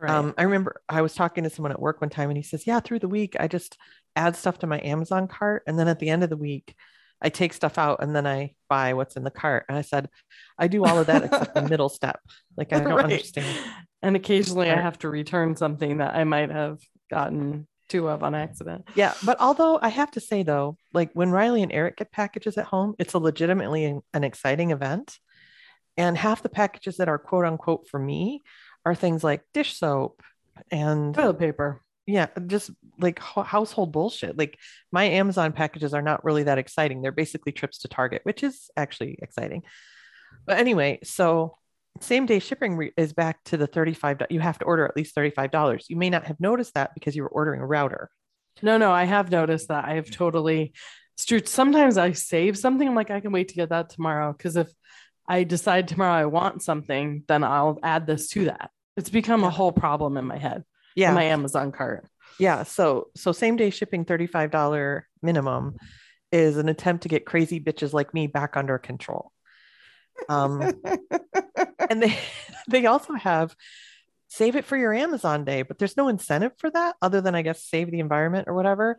Right. 0.00 0.10
Um, 0.10 0.34
I 0.38 0.42
remember 0.44 0.80
I 0.88 1.02
was 1.02 1.14
talking 1.14 1.44
to 1.44 1.50
someone 1.50 1.72
at 1.72 1.80
work 1.80 2.00
one 2.00 2.10
time 2.10 2.30
and 2.30 2.36
he 2.36 2.42
says, 2.42 2.66
Yeah, 2.66 2.80
through 2.80 3.00
the 3.00 3.08
week, 3.08 3.36
I 3.38 3.48
just 3.48 3.76
add 4.14 4.36
stuff 4.36 4.60
to 4.60 4.66
my 4.66 4.80
Amazon 4.82 5.26
cart. 5.28 5.64
And 5.66 5.78
then 5.78 5.88
at 5.88 5.98
the 5.98 6.08
end 6.08 6.22
of 6.22 6.30
the 6.30 6.36
week, 6.36 6.74
I 7.20 7.30
take 7.30 7.52
stuff 7.52 7.78
out 7.78 8.00
and 8.00 8.14
then 8.14 8.24
I 8.26 8.54
buy 8.68 8.94
what's 8.94 9.16
in 9.16 9.24
the 9.24 9.30
cart. 9.32 9.64
And 9.68 9.76
I 9.76 9.82
said, 9.82 10.08
I 10.56 10.68
do 10.68 10.84
all 10.84 10.98
of 11.00 11.08
that 11.08 11.24
except 11.24 11.52
the 11.54 11.62
middle 11.68 11.88
step. 11.88 12.20
Like, 12.56 12.72
I 12.72 12.78
don't 12.78 12.92
Right. 12.92 13.04
understand. 13.04 13.56
And 14.02 14.14
occasionally 14.14 14.70
I 14.70 14.80
have 14.80 14.98
to 15.00 15.08
return 15.08 15.56
something 15.56 15.98
that 15.98 16.14
I 16.14 16.22
might 16.22 16.52
have 16.52 16.78
gotten 17.08 17.66
two 17.88 18.08
of 18.08 18.22
on 18.22 18.34
accident. 18.34 18.86
Yeah. 18.94 19.14
But 19.24 19.40
although 19.40 19.78
I 19.80 19.88
have 19.88 20.10
to 20.12 20.20
say, 20.20 20.42
though, 20.42 20.76
like 20.92 21.10
when 21.14 21.30
Riley 21.30 21.62
and 21.62 21.72
Eric 21.72 21.96
get 21.96 22.12
packages 22.12 22.58
at 22.58 22.66
home, 22.66 22.94
it's 22.98 23.14
a 23.14 23.18
legitimately 23.18 24.00
an, 24.12 24.24
exciting 24.24 24.70
event. 24.70 25.18
And 25.96 26.16
half 26.16 26.42
the 26.42 26.48
packages 26.48 26.98
that 26.98 27.08
are 27.08 27.18
quote 27.18 27.44
unquote 27.44 27.88
for 27.88 27.98
me 27.98 28.42
are 28.84 28.94
things 28.94 29.24
like 29.24 29.42
dish 29.54 29.76
soap 29.76 30.22
and 30.70 31.14
Toilet 31.14 31.38
paper. 31.38 31.82
yeah 32.06 32.26
just 32.46 32.70
like 32.98 33.18
ho- 33.18 33.42
household 33.42 33.92
bullshit 33.92 34.36
like 34.36 34.58
my 34.90 35.04
amazon 35.04 35.52
packages 35.52 35.94
are 35.94 36.02
not 36.02 36.24
really 36.24 36.42
that 36.44 36.58
exciting 36.58 37.00
they're 37.00 37.12
basically 37.12 37.52
trips 37.52 37.78
to 37.78 37.88
target 37.88 38.22
which 38.24 38.42
is 38.42 38.70
actually 38.76 39.18
exciting 39.22 39.62
but 40.46 40.58
anyway 40.58 40.98
so 41.04 41.56
same 42.00 42.26
day 42.26 42.38
shipping 42.38 42.76
re- 42.76 42.92
is 42.96 43.12
back 43.12 43.42
to 43.44 43.56
the 43.56 43.66
35 43.66 44.18
do- 44.18 44.26
you 44.30 44.40
have 44.40 44.58
to 44.58 44.64
order 44.64 44.84
at 44.86 44.96
least 44.96 45.14
$35 45.16 45.84
you 45.88 45.96
may 45.96 46.10
not 46.10 46.24
have 46.24 46.38
noticed 46.40 46.74
that 46.74 46.94
because 46.94 47.14
you 47.16 47.22
were 47.22 47.28
ordering 47.28 47.60
a 47.60 47.66
router 47.66 48.10
No, 48.62 48.76
no, 48.78 48.90
I 48.90 49.04
have 49.04 49.30
noticed 49.30 49.68
that. 49.68 49.84
I 49.84 49.94
have 49.94 50.06
mm. 50.06 50.12
totally 50.12 50.72
Stu- 51.16 51.46
sometimes 51.46 51.98
I 51.98 52.12
save 52.12 52.56
something. 52.56 52.86
I'm 52.86 52.94
like, 52.94 53.10
I 53.10 53.18
can 53.20 53.32
wait 53.32 53.48
to 53.48 53.54
get 53.56 53.70
that 53.70 53.90
tomorrow. 53.90 54.32
Cause 54.38 54.56
if 54.56 54.68
I 55.28 55.42
decide 55.44 55.88
tomorrow 55.88 56.12
I 56.12 56.26
want 56.26 56.62
something, 56.62 57.24
then 57.26 57.42
I'll 57.44 57.78
add 57.82 58.06
this 58.06 58.28
to 58.30 58.44
that. 58.46 58.70
It's 58.96 59.10
become 59.10 59.42
a 59.44 59.50
whole 59.50 59.72
problem 59.72 60.16
in 60.16 60.24
my 60.24 60.38
head. 60.38 60.62
yeah 60.96 61.08
in 61.10 61.14
my 61.14 61.24
Amazon 61.24 61.72
cart. 61.72 62.06
yeah 62.38 62.62
so 62.64 63.08
so 63.16 63.32
same 63.32 63.56
day 63.56 63.70
shipping 63.70 64.04
$35 64.04 65.02
minimum 65.22 65.76
is 66.32 66.56
an 66.56 66.68
attempt 66.68 67.02
to 67.02 67.08
get 67.08 67.24
crazy 67.26 67.58
bitches 67.60 67.92
like 67.92 68.12
me 68.14 68.26
back 68.26 68.56
under 68.56 68.78
control 68.78 69.32
um 70.28 70.60
and 71.90 72.02
they 72.02 72.18
they 72.68 72.86
also 72.86 73.14
have 73.14 73.54
save 74.28 74.56
it 74.56 74.64
for 74.64 74.76
your 74.76 74.92
Amazon 74.92 75.44
day, 75.44 75.62
but 75.62 75.78
there's 75.78 75.96
no 75.96 76.08
incentive 76.08 76.52
for 76.58 76.70
that 76.70 76.96
other 77.00 77.20
than 77.20 77.34
I 77.34 77.42
guess 77.42 77.64
save 77.64 77.90
the 77.90 78.00
environment 78.00 78.46
or 78.46 78.54
whatever. 78.54 78.98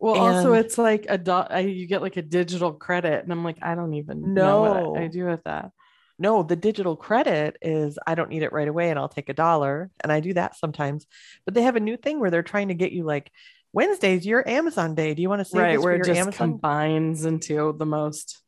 Well, 0.00 0.16
also 0.16 0.52
it's 0.52 0.76
like 0.76 1.06
a 1.08 1.16
dot. 1.16 1.52
You 1.64 1.86
get 1.86 2.02
like 2.02 2.16
a 2.16 2.22
digital 2.22 2.72
credit, 2.72 3.22
and 3.22 3.32
I'm 3.32 3.44
like, 3.44 3.58
I 3.62 3.74
don't 3.74 3.94
even 3.94 4.34
know 4.34 4.60
what 4.92 5.00
I, 5.00 5.04
I 5.04 5.08
do 5.08 5.26
with 5.26 5.44
that. 5.44 5.70
No, 6.18 6.42
the 6.42 6.56
digital 6.56 6.96
credit 6.96 7.56
is 7.60 7.98
I 8.06 8.14
don't 8.14 8.30
need 8.30 8.42
it 8.42 8.52
right 8.52 8.68
away 8.68 8.90
and 8.90 8.98
I'll 8.98 9.08
take 9.08 9.28
a 9.28 9.34
dollar. 9.34 9.90
And 10.00 10.12
I 10.12 10.20
do 10.20 10.34
that 10.34 10.56
sometimes. 10.56 11.06
But 11.44 11.54
they 11.54 11.62
have 11.62 11.76
a 11.76 11.80
new 11.80 11.96
thing 11.96 12.20
where 12.20 12.30
they're 12.30 12.42
trying 12.42 12.68
to 12.68 12.74
get 12.74 12.92
you 12.92 13.04
like 13.04 13.32
Wednesday's 13.72 14.24
your 14.24 14.48
Amazon 14.48 14.94
day. 14.94 15.14
Do 15.14 15.22
you 15.22 15.28
want 15.28 15.40
to 15.40 15.44
save 15.44 15.60
right, 15.60 15.72
this 15.72 15.78
for 15.78 15.84
where 15.84 15.94
it 15.94 15.98
your 15.98 16.06
just 16.06 16.20
Amazon? 16.20 16.52
combines 16.52 17.24
into 17.24 17.74
the 17.76 17.86
most. 17.86 18.40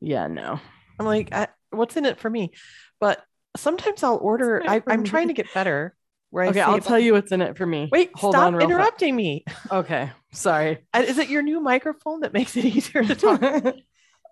Yeah, 0.00 0.26
no. 0.26 0.60
I'm 0.98 1.06
like, 1.06 1.32
I, 1.32 1.48
what's 1.70 1.96
in 1.96 2.04
it 2.04 2.18
for 2.18 2.30
me? 2.30 2.52
But 3.00 3.22
sometimes 3.56 4.02
I'll 4.02 4.16
order. 4.16 4.62
I, 4.66 4.82
I'm 4.86 5.04
trying 5.04 5.28
to 5.28 5.34
get 5.34 5.52
better. 5.54 5.94
Where 6.30 6.44
I 6.44 6.48
Okay, 6.48 6.60
I'll 6.60 6.80
tell 6.80 6.98
you 6.98 7.12
what's 7.12 7.32
in 7.32 7.40
it 7.40 7.56
for 7.56 7.64
me. 7.64 7.88
Wait, 7.90 8.10
hold 8.14 8.34
stop 8.34 8.52
on, 8.54 8.60
interrupting 8.60 9.14
me. 9.14 9.44
Okay, 9.70 10.10
sorry. 10.32 10.84
Uh, 10.92 11.04
Is 11.06 11.18
it 11.18 11.28
your 11.28 11.42
new 11.42 11.60
microphone 11.60 12.20
that 12.20 12.32
makes 12.32 12.56
it 12.56 12.64
easier 12.76 13.02
to 13.04 13.14
talk? 13.14 13.42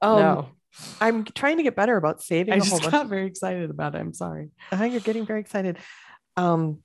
Um, 0.02 0.18
no, 0.18 0.48
I'm 1.00 1.24
trying 1.24 1.56
to 1.58 1.62
get 1.62 1.76
better 1.76 1.96
about 1.96 2.20
saving 2.20 2.52
I 2.52 2.56
a 2.56 2.60
whole 2.60 2.68
just 2.68 2.82
bunch. 2.82 2.92
got 2.92 3.06
very 3.06 3.26
excited 3.26 3.70
about 3.70 3.94
it. 3.94 3.98
I'm 3.98 4.12
sorry. 4.12 4.50
Uh, 4.70 4.84
you're 4.84 5.00
getting 5.00 5.24
very 5.24 5.40
excited. 5.40 5.78
Um, 6.36 6.80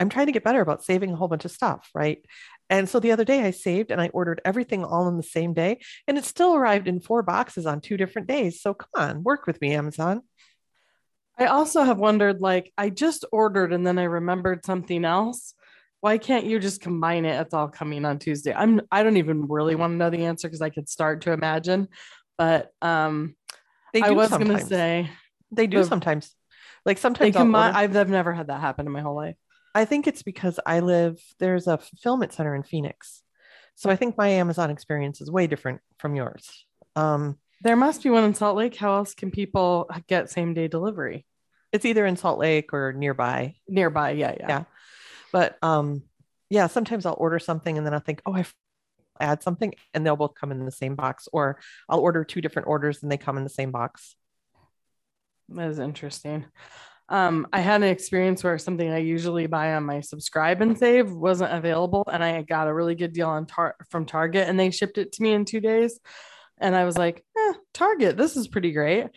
I'm 0.00 0.08
trying 0.08 0.26
to 0.26 0.32
get 0.32 0.42
better 0.42 0.62
about 0.62 0.82
saving 0.82 1.12
a 1.12 1.16
whole 1.16 1.28
bunch 1.28 1.44
of 1.44 1.50
stuff, 1.50 1.90
right? 1.94 2.24
And 2.70 2.88
so 2.88 2.98
the 3.00 3.12
other 3.12 3.24
day 3.24 3.42
I 3.44 3.50
saved 3.50 3.90
and 3.90 4.00
I 4.00 4.08
ordered 4.08 4.40
everything 4.44 4.82
all 4.82 5.06
in 5.08 5.16
the 5.18 5.22
same 5.22 5.52
day, 5.52 5.80
and 6.08 6.16
it 6.16 6.24
still 6.24 6.54
arrived 6.54 6.88
in 6.88 7.00
four 7.00 7.22
boxes 7.22 7.66
on 7.66 7.80
two 7.80 7.96
different 7.96 8.26
days. 8.26 8.62
So 8.62 8.74
come 8.74 8.88
on, 8.96 9.22
work 9.22 9.46
with 9.46 9.60
me, 9.60 9.74
Amazon. 9.74 10.22
I 11.38 11.46
also 11.46 11.82
have 11.82 11.98
wondered, 11.98 12.40
like, 12.40 12.72
I 12.76 12.90
just 12.90 13.24
ordered 13.30 13.72
and 13.72 13.86
then 13.86 13.98
I 13.98 14.04
remembered 14.04 14.64
something 14.64 15.04
else. 15.04 15.54
Why 16.00 16.16
can't 16.16 16.46
you 16.46 16.58
just 16.58 16.80
combine 16.80 17.24
it? 17.26 17.38
It's 17.40 17.52
all 17.54 17.68
coming 17.68 18.04
on 18.06 18.18
Tuesday. 18.18 18.54
I'm. 18.54 18.80
I 18.90 19.02
don't 19.02 19.18
even 19.18 19.48
really 19.48 19.74
want 19.74 19.92
to 19.92 19.96
know 19.96 20.08
the 20.08 20.24
answer 20.24 20.48
because 20.48 20.62
I 20.62 20.70
could 20.70 20.88
start 20.88 21.22
to 21.22 21.32
imagine. 21.32 21.88
But 22.38 22.70
um, 22.80 23.36
They 23.92 24.00
do 24.00 24.06
I 24.06 24.10
was 24.12 24.30
sometimes. 24.30 24.60
gonna 24.60 24.66
say 24.66 25.10
they 25.50 25.66
do 25.66 25.78
the- 25.78 25.84
sometimes. 25.84 26.34
Like 26.86 26.96
sometimes 26.96 27.36
I'll 27.36 27.42
combine. 27.42 27.74
I've, 27.74 27.94
I've 27.94 28.08
never 28.08 28.32
had 28.32 28.46
that 28.46 28.60
happen 28.62 28.86
in 28.86 28.92
my 28.92 29.02
whole 29.02 29.14
life. 29.16 29.36
I 29.74 29.84
think 29.84 30.06
it's 30.06 30.22
because 30.22 30.58
I 30.66 30.80
live, 30.80 31.20
there's 31.38 31.66
a 31.66 31.78
fulfillment 31.78 32.32
center 32.32 32.54
in 32.54 32.62
Phoenix. 32.62 33.22
So 33.74 33.88
I 33.88 33.96
think 33.96 34.18
my 34.18 34.28
Amazon 34.28 34.70
experience 34.70 35.20
is 35.20 35.30
way 35.30 35.46
different 35.46 35.80
from 35.98 36.14
yours. 36.14 36.66
Um, 36.96 37.38
There 37.62 37.76
must 37.76 38.02
be 38.02 38.10
one 38.10 38.24
in 38.24 38.34
Salt 38.34 38.56
Lake. 38.56 38.76
How 38.76 38.96
else 38.96 39.14
can 39.14 39.30
people 39.30 39.88
get 40.06 40.30
same 40.30 40.54
day 40.54 40.68
delivery 40.68 41.24
it's 41.72 41.84
either 41.84 42.06
in 42.06 42.16
Salt 42.16 42.38
Lake 42.38 42.72
or 42.72 42.92
nearby. 42.92 43.54
nearby? 43.68 44.10
Yeah, 44.10 44.34
yeah. 44.38 44.48
Yeah. 44.48 44.64
But 45.32 45.56
um, 45.62 46.02
yeah, 46.48 46.66
sometimes 46.66 47.06
I'll 47.06 47.16
order 47.18 47.38
something 47.38 47.76
and 47.76 47.86
then 47.86 47.94
I'll 47.94 48.00
think, 48.00 48.22
oh, 48.26 48.34
I 48.34 48.44
add 49.20 49.42
something 49.42 49.74
and 49.94 50.04
they'll 50.04 50.16
both 50.16 50.34
come 50.34 50.50
in 50.50 50.64
the 50.64 50.72
same 50.72 50.96
box. 50.96 51.28
Or 51.32 51.60
I'll 51.88 52.00
order 52.00 52.24
two 52.24 52.40
different 52.40 52.68
orders 52.68 53.02
and 53.02 53.10
they 53.10 53.16
come 53.16 53.36
in 53.36 53.44
the 53.44 53.50
same 53.50 53.70
box. 53.70 54.16
That 55.48 55.68
is 55.68 55.78
interesting. 55.78 56.46
Um, 57.10 57.48
I 57.52 57.60
had 57.60 57.82
an 57.82 57.88
experience 57.88 58.44
where 58.44 58.56
something 58.56 58.88
I 58.88 58.98
usually 58.98 59.48
buy 59.48 59.74
on 59.74 59.84
my 59.84 60.00
subscribe 60.00 60.62
and 60.62 60.78
save 60.78 61.10
wasn't 61.10 61.52
available, 61.52 62.04
and 62.10 62.22
I 62.22 62.42
got 62.42 62.68
a 62.68 62.74
really 62.74 62.94
good 62.94 63.12
deal 63.12 63.28
on 63.28 63.46
tar- 63.46 63.74
from 63.90 64.06
Target, 64.06 64.48
and 64.48 64.58
they 64.58 64.70
shipped 64.70 64.96
it 64.96 65.10
to 65.12 65.22
me 65.22 65.32
in 65.32 65.44
two 65.44 65.60
days. 65.60 65.98
And 66.58 66.76
I 66.76 66.84
was 66.84 66.96
like, 66.96 67.24
eh, 67.36 67.52
Target, 67.74 68.16
this 68.16 68.36
is 68.36 68.46
pretty 68.46 68.70
great. 68.70 69.08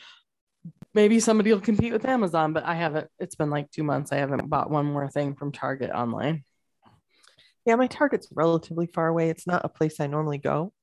Maybe 0.95 1.19
somebody 1.19 1.53
will 1.53 1.61
compete 1.61 1.93
with 1.93 2.05
Amazon, 2.05 2.53
but 2.53 2.63
I 2.65 2.73
haven't. 2.73 3.09
It's 3.19 3.35
been 3.35 3.51
like 3.51 3.69
two 3.69 3.83
months. 3.83 4.11
I 4.11 4.17
haven't 4.17 4.49
bought 4.49 4.71
one 4.71 4.87
more 4.87 5.09
thing 5.09 5.35
from 5.35 5.51
Target 5.51 5.91
online. 5.91 6.43
Yeah, 7.65 7.75
my 7.75 7.87
Target's 7.87 8.27
relatively 8.33 8.87
far 8.87 9.07
away. 9.07 9.29
It's 9.29 9.47
not 9.47 9.65
a 9.65 9.69
place 9.69 9.99
I 9.99 10.07
normally 10.07 10.39
go. 10.39 10.73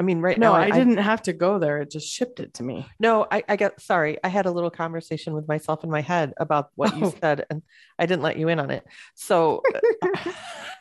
I 0.00 0.02
mean, 0.02 0.20
right 0.22 0.38
No, 0.38 0.54
now 0.54 0.58
I, 0.58 0.70
didn't 0.70 0.96
have 0.96 1.20
to 1.24 1.34
go 1.34 1.58
there. 1.58 1.82
It 1.82 1.90
just 1.90 2.08
shipped 2.08 2.40
it 2.40 2.54
to 2.54 2.62
me. 2.62 2.86
No, 2.98 3.26
I, 3.30 3.44
I 3.46 3.56
got 3.56 3.82
sorry. 3.82 4.16
I 4.24 4.28
had 4.28 4.46
a 4.46 4.50
little 4.50 4.70
conversation 4.70 5.34
with 5.34 5.46
myself 5.46 5.84
in 5.84 5.90
my 5.90 6.00
head 6.00 6.32
about 6.38 6.70
what 6.74 6.96
you 6.96 7.04
Oh. 7.08 7.14
said, 7.20 7.44
and 7.50 7.62
I 7.98 8.06
didn't 8.06 8.22
let 8.22 8.38
you 8.38 8.48
in 8.48 8.58
on 8.58 8.70
it. 8.70 8.82
So 9.14 9.62
uh, 10.10 10.40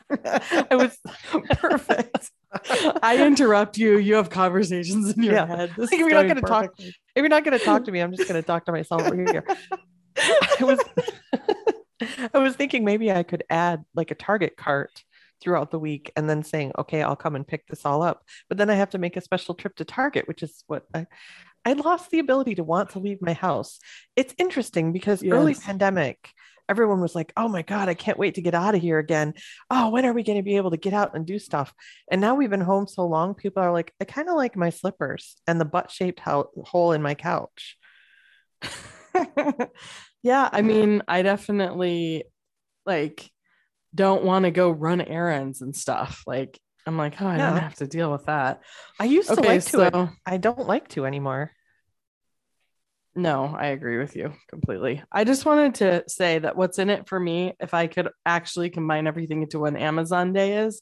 I 0.71 0.75
was 0.77 0.97
Perfect. 1.51 2.31
I 3.03 3.21
interrupt 3.25 3.77
you. 3.77 3.97
You 3.97 4.15
have 4.15 4.29
conversations 4.29 5.13
in 5.13 5.21
your 5.23 5.33
Yeah. 5.33 5.45
head. 5.47 5.73
This 5.75 5.91
Like, 5.91 5.99
is 5.99 6.05
we're 6.05 6.11
not 6.11 6.21
going 6.23 6.35
gonna 6.35 6.41
talk- 6.47 6.79
if 6.79 6.93
you're 7.17 7.27
not 7.27 7.43
going 7.43 7.59
to 7.59 7.63
talk 7.63 7.83
to 7.85 7.91
me, 7.91 7.99
I'm 7.99 8.15
just 8.15 8.27
going 8.29 8.41
to 8.41 8.45
talk 8.47 8.65
to 8.67 8.71
myself 8.71 9.01
over 9.01 9.15
here. 9.15 9.43
I 10.17 10.63
was 10.63 10.79
I 12.33 12.37
was 12.39 12.55
thinking 12.55 12.85
maybe 12.85 13.11
I 13.11 13.23
could 13.23 13.43
add 13.49 13.83
like 13.93 14.11
a 14.11 14.15
Target 14.15 14.55
cart 14.55 15.03
throughout 15.41 15.71
the 15.71 15.79
week 15.79 16.11
and 16.15 16.29
then 16.29 16.43
saying, 16.43 16.71
okay, 16.77 17.01
I'll 17.01 17.15
come 17.15 17.35
and 17.35 17.47
pick 17.47 17.67
this 17.67 17.85
all 17.85 18.01
up. 18.01 18.23
But 18.47 18.57
then 18.57 18.69
I 18.69 18.75
have 18.75 18.91
to 18.91 18.97
make 18.97 19.17
a 19.17 19.21
special 19.21 19.55
trip 19.55 19.75
to 19.77 19.85
Target, 19.85 20.27
which 20.27 20.43
is 20.43 20.63
what 20.67 20.85
I 20.93 21.07
I 21.65 21.73
lost 21.73 22.09
the 22.09 22.19
ability 22.19 22.55
to 22.55 22.63
want 22.63 22.91
to 22.91 22.99
leave 22.99 23.21
my 23.21 23.33
house. 23.33 23.79
It's 24.15 24.33
interesting 24.37 24.93
because 24.93 25.23
early 25.25 25.53
pandemic, 25.53 26.31
everyone 26.69 27.01
was 27.01 27.15
like, 27.15 27.33
oh 27.35 27.47
my 27.49 27.63
God, 27.63 27.89
I 27.89 27.95
can't 27.95 28.17
wait 28.17 28.35
to 28.35 28.41
get 28.41 28.55
out 28.55 28.75
of 28.75 28.81
here 28.81 28.99
again. 28.99 29.33
Oh, 29.69 29.89
when 29.89 30.05
are 30.05 30.13
we 30.13 30.23
going 30.23 30.37
to 30.37 30.43
be 30.43 30.55
able 30.55 30.71
to 30.71 30.77
get 30.77 30.93
out 30.93 31.15
and 31.15 31.25
do 31.25 31.37
stuff? 31.39 31.73
And 32.09 32.21
now 32.21 32.35
we've 32.35 32.49
been 32.49 32.61
home 32.61 32.87
so 32.87 33.05
long, 33.05 33.33
people 33.33 33.61
are 33.61 33.73
like, 33.73 33.93
I 33.99 34.05
kind 34.05 34.29
of 34.29 34.35
like 34.35 34.55
my 34.55 34.69
slippers 34.69 35.35
and 35.47 35.59
the 35.59 35.65
butt 35.65 35.91
shaped 35.91 36.21
ho- 36.21 36.51
hole 36.63 36.93
in 36.93 37.01
my 37.01 37.15
couch. 37.15 37.77
yeah, 40.23 40.49
I 40.51 40.61
mean, 40.61 41.01
I 41.07 41.23
definitely 41.23 42.25
like 42.85 43.29
don't 43.93 44.23
want 44.23 44.45
to 44.45 44.51
go 44.51 44.69
run 44.69 45.01
errands 45.01 45.61
and 45.61 45.75
stuff. 45.75 46.23
Like 46.27 46.59
I'm 46.85 46.97
like, 46.97 47.21
oh, 47.21 47.27
I 47.27 47.37
don't 47.37 47.57
have 47.57 47.75
to 47.75 47.87
deal 47.87 48.11
with 48.11 48.25
that. 48.25 48.61
I 48.99 49.05
used 49.05 49.27
to 49.29 49.33
Okay, 49.39 49.47
like 49.47 49.65
to 49.65 49.81
it. 49.81 49.93
so 49.93 50.09
I 50.25 50.37
don't 50.37 50.67
like 50.67 50.87
to 50.89 51.05
anymore. 51.05 51.51
no, 53.15 53.45
I 53.45 53.67
agree 53.67 53.97
with 53.97 54.15
you 54.15 54.33
completely. 54.49 55.03
I 55.11 55.23
just 55.23 55.45
wanted 55.45 55.75
to 55.75 56.03
say 56.07 56.39
that 56.39 56.55
what's 56.55 56.79
in 56.79 56.89
it 56.89 57.07
for 57.07 57.19
me, 57.19 57.53
if 57.59 57.73
I 57.73 57.87
could 57.87 58.09
actually 58.25 58.69
combine 58.69 59.07
everything 59.07 59.41
into 59.41 59.59
one 59.59 59.75
Amazon 59.75 60.31
day, 60.33 60.57
is 60.57 60.81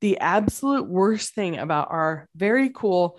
the 0.00 0.18
absolute 0.18 0.86
worst 0.88 1.34
thing 1.34 1.58
about 1.58 1.88
our 1.90 2.28
very 2.36 2.70
cool 2.70 3.18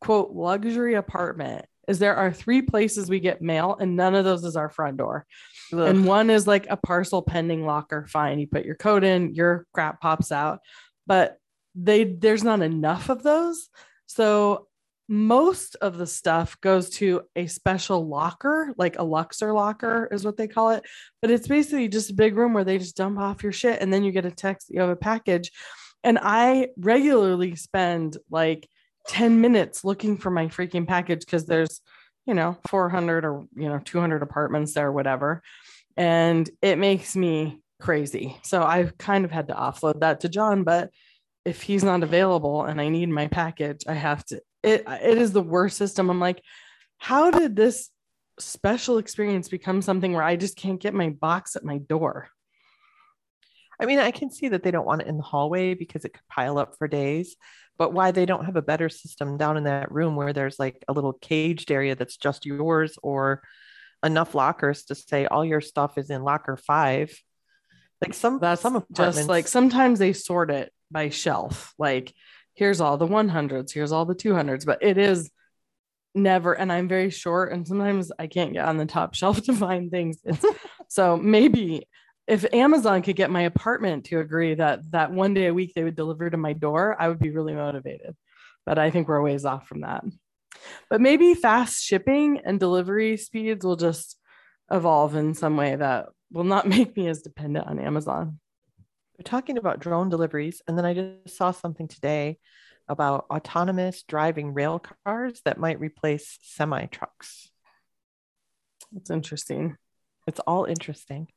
quote 0.00 0.32
luxury 0.32 0.94
apartment 0.94 1.64
is 1.88 1.98
there 2.00 2.16
are 2.16 2.32
three 2.32 2.60
places 2.62 3.08
we 3.08 3.20
get 3.20 3.40
mail 3.40 3.76
and 3.78 3.94
none 3.96 4.14
of 4.16 4.24
those 4.24 4.44
is 4.44 4.56
our 4.56 4.68
front 4.68 4.96
door. 4.96 5.24
And 5.72 6.06
one 6.06 6.30
is 6.30 6.46
like 6.46 6.66
a 6.68 6.76
parcel 6.76 7.22
pending 7.22 7.64
locker. 7.64 8.06
Fine, 8.06 8.38
you 8.38 8.46
put 8.46 8.64
your 8.64 8.74
code 8.76 9.04
in, 9.04 9.34
your 9.34 9.66
crap 9.72 10.00
pops 10.00 10.32
out, 10.32 10.60
but 11.06 11.38
they 11.74 12.04
there's 12.04 12.44
not 12.44 12.62
enough 12.62 13.08
of 13.08 13.22
those. 13.22 13.68
So 14.06 14.68
most 15.08 15.76
of 15.76 15.98
the 15.98 16.06
stuff 16.06 16.60
goes 16.60 16.90
to 16.90 17.22
a 17.36 17.46
special 17.46 18.08
locker, 18.08 18.74
like 18.76 18.96
a 18.96 19.04
Luxer 19.04 19.54
locker 19.54 20.08
is 20.10 20.24
what 20.24 20.36
they 20.36 20.48
call 20.48 20.70
it. 20.70 20.84
But 21.22 21.30
it's 21.30 21.46
basically 21.46 21.88
just 21.88 22.10
a 22.10 22.14
big 22.14 22.36
room 22.36 22.52
where 22.52 22.64
they 22.64 22.78
just 22.78 22.96
dump 22.96 23.18
off 23.18 23.42
your 23.42 23.52
shit 23.52 23.80
and 23.80 23.92
then 23.92 24.02
you 24.02 24.10
get 24.10 24.24
a 24.24 24.30
text 24.30 24.68
you 24.70 24.80
have 24.80 24.90
a 24.90 24.96
package. 24.96 25.52
And 26.02 26.18
I 26.20 26.68
regularly 26.76 27.54
spend 27.56 28.16
like 28.30 28.68
10 29.08 29.40
minutes 29.40 29.84
looking 29.84 30.18
for 30.18 30.30
my 30.30 30.46
freaking 30.46 30.86
package 30.86 31.20
because 31.20 31.46
there's, 31.46 31.80
you 32.26 32.34
know, 32.34 32.58
400 32.68 33.24
or, 33.24 33.46
you 33.54 33.68
know, 33.68 33.78
200 33.78 34.22
apartments 34.22 34.74
there, 34.74 34.90
whatever. 34.90 35.42
And 35.96 36.48
it 36.60 36.78
makes 36.78 37.16
me 37.16 37.60
crazy. 37.80 38.36
So 38.42 38.62
I've 38.62 38.98
kind 38.98 39.24
of 39.24 39.30
had 39.30 39.48
to 39.48 39.54
offload 39.54 40.00
that 40.00 40.20
to 40.20 40.28
John, 40.28 40.64
but 40.64 40.90
if 41.44 41.62
he's 41.62 41.84
not 41.84 42.02
available 42.02 42.64
and 42.64 42.80
I 42.80 42.88
need 42.88 43.08
my 43.08 43.28
package, 43.28 43.82
I 43.86 43.94
have 43.94 44.24
to. 44.26 44.40
It 44.62 44.82
it 44.86 45.18
is 45.18 45.32
the 45.32 45.42
worst 45.42 45.76
system. 45.76 46.10
I'm 46.10 46.18
like, 46.18 46.42
how 46.98 47.30
did 47.30 47.54
this 47.54 47.90
special 48.38 48.98
experience 48.98 49.48
become 49.48 49.80
something 49.80 50.12
where 50.12 50.22
I 50.22 50.36
just 50.36 50.56
can't 50.56 50.80
get 50.80 50.92
my 50.92 51.10
box 51.10 51.54
at 51.54 51.64
my 51.64 51.78
door? 51.78 52.28
I 53.78 53.86
mean, 53.86 53.98
I 53.98 54.10
can 54.10 54.30
see 54.30 54.48
that 54.48 54.62
they 54.62 54.70
don't 54.70 54.86
want 54.86 55.02
it 55.02 55.08
in 55.08 55.18
the 55.18 55.22
hallway 55.22 55.74
because 55.74 56.04
it 56.04 56.14
could 56.14 56.28
pile 56.28 56.58
up 56.58 56.76
for 56.78 56.88
days, 56.88 57.36
but 57.78 57.92
why 57.92 58.10
they 58.10 58.26
don't 58.26 58.44
have 58.44 58.56
a 58.56 58.62
better 58.62 58.88
system 58.88 59.36
down 59.36 59.56
in 59.56 59.64
that 59.64 59.92
room 59.92 60.16
where 60.16 60.32
there's 60.32 60.58
like 60.58 60.84
a 60.88 60.92
little 60.92 61.12
caged 61.12 61.70
area 61.70 61.94
that's 61.94 62.16
just 62.16 62.46
yours 62.46 62.98
or 63.02 63.42
enough 64.04 64.34
lockers 64.34 64.84
to 64.84 64.94
say 64.94 65.26
all 65.26 65.44
your 65.44 65.60
stuff 65.60 65.98
is 65.98 66.10
in 66.10 66.22
locker 66.22 66.56
five. 66.56 67.16
Like 68.00 68.14
some 68.14 68.38
That's 68.38 68.60
some 68.60 68.76
apartments, 68.76 69.18
just 69.18 69.28
like 69.28 69.48
sometimes 69.48 69.98
they 69.98 70.12
sort 70.12 70.50
it 70.50 70.72
by 70.90 71.08
shelf. 71.08 71.72
Like 71.78 72.12
here's 72.54 72.80
all 72.80 72.96
the 72.96 73.06
100s, 73.06 73.72
here's 73.72 73.92
all 73.92 74.04
the 74.04 74.14
200s, 74.14 74.66
but 74.66 74.82
it 74.82 74.98
is 74.98 75.30
never. 76.14 76.52
And 76.52 76.72
I'm 76.72 76.88
very 76.88 77.10
short, 77.10 77.52
and 77.52 77.66
sometimes 77.66 78.10
I 78.18 78.26
can't 78.26 78.52
get 78.52 78.66
on 78.66 78.76
the 78.76 78.86
top 78.86 79.14
shelf 79.14 79.42
to 79.42 79.52
find 79.54 79.90
things. 79.90 80.18
It's, 80.24 80.44
so 80.88 81.16
maybe 81.16 81.86
if 82.26 82.44
Amazon 82.52 83.02
could 83.02 83.16
get 83.16 83.30
my 83.30 83.42
apartment 83.42 84.06
to 84.06 84.18
agree 84.18 84.54
that 84.54 84.90
that 84.90 85.12
one 85.12 85.34
day 85.34 85.46
a 85.46 85.54
week 85.54 85.74
they 85.74 85.84
would 85.84 85.96
deliver 85.96 86.28
to 86.28 86.36
my 86.36 86.52
door, 86.52 86.96
I 86.98 87.08
would 87.08 87.20
be 87.20 87.30
really 87.30 87.54
motivated. 87.54 88.16
But 88.64 88.78
I 88.78 88.90
think 88.90 89.06
we're 89.06 89.16
a 89.16 89.22
ways 89.22 89.44
off 89.44 89.68
from 89.68 89.82
that. 89.82 90.04
But 90.90 91.00
maybe 91.00 91.34
fast 91.34 91.84
shipping 91.84 92.40
and 92.44 92.58
delivery 92.58 93.16
speeds 93.16 93.64
will 93.64 93.76
just 93.76 94.18
evolve 94.70 95.14
in 95.14 95.34
some 95.34 95.56
way 95.56 95.76
that 95.76 96.06
will 96.32 96.44
not 96.44 96.68
make 96.76 96.96
me 96.96 97.06
as 97.08 97.22
dependent 97.22 97.66
on 97.66 97.78
Amazon. 97.78 98.40
We're 99.18 99.22
talking 99.22 99.56
about 99.56 99.80
drone 99.80 100.08
deliveries, 100.08 100.60
and 100.66 100.76
then 100.76 100.84
I 100.84 100.94
just 100.94 101.36
saw 101.36 101.50
something 101.50 101.88
today 101.88 102.38
about 102.88 103.26
autonomous 103.30 104.02
driving 104.02 104.52
rail 104.52 104.80
cars 105.04 105.40
that 105.44 105.58
might 105.58 105.80
replace 105.80 106.38
semi 106.42 106.86
trucks. 106.86 107.50
It's 108.94 109.10
interesting. 109.10 109.76
It's 110.26 110.40
all 110.40 110.64
interesting. 110.64 111.28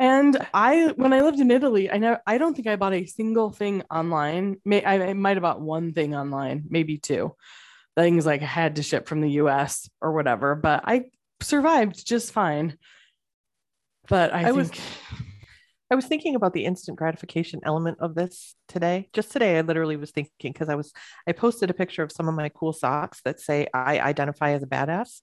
And 0.00 0.36
I, 0.52 0.92
when 0.96 1.12
I 1.12 1.20
lived 1.20 1.38
in 1.38 1.50
Italy, 1.50 1.90
I 1.90 1.98
know 1.98 2.18
I 2.26 2.38
don't 2.38 2.54
think 2.54 2.66
I 2.66 2.76
bought 2.76 2.94
a 2.94 3.06
single 3.06 3.50
thing 3.50 3.82
online. 3.90 4.56
May 4.64 4.82
I, 4.82 5.10
I 5.10 5.12
might 5.12 5.36
have 5.36 5.42
bought 5.42 5.60
one 5.60 5.92
thing 5.92 6.14
online, 6.14 6.64
maybe 6.68 6.98
two 6.98 7.34
things 7.96 8.26
like 8.26 8.42
I 8.42 8.46
had 8.46 8.76
to 8.76 8.82
ship 8.82 9.06
from 9.06 9.20
the 9.20 9.30
U.S. 9.32 9.88
or 10.00 10.12
whatever, 10.12 10.54
but 10.54 10.82
I 10.84 11.04
survived 11.40 12.06
just 12.06 12.32
fine. 12.32 12.76
But 14.08 14.34
I, 14.34 14.40
I 14.40 14.44
think 14.44 14.56
was 14.56 14.70
I 15.90 15.94
was 15.94 16.06
thinking 16.06 16.34
about 16.34 16.54
the 16.54 16.64
instant 16.64 16.98
gratification 16.98 17.60
element 17.62 17.98
of 18.00 18.14
this 18.14 18.56
today. 18.68 19.08
Just 19.12 19.30
today, 19.30 19.58
I 19.58 19.60
literally 19.60 19.96
was 19.96 20.10
thinking 20.10 20.52
because 20.52 20.68
I 20.68 20.74
was 20.74 20.92
I 21.26 21.32
posted 21.32 21.70
a 21.70 21.74
picture 21.74 22.02
of 22.02 22.12
some 22.12 22.28
of 22.28 22.34
my 22.34 22.48
cool 22.48 22.72
socks 22.72 23.20
that 23.24 23.40
say 23.40 23.68
I 23.72 24.00
identify 24.00 24.50
as 24.52 24.62
a 24.62 24.66
badass. 24.66 25.20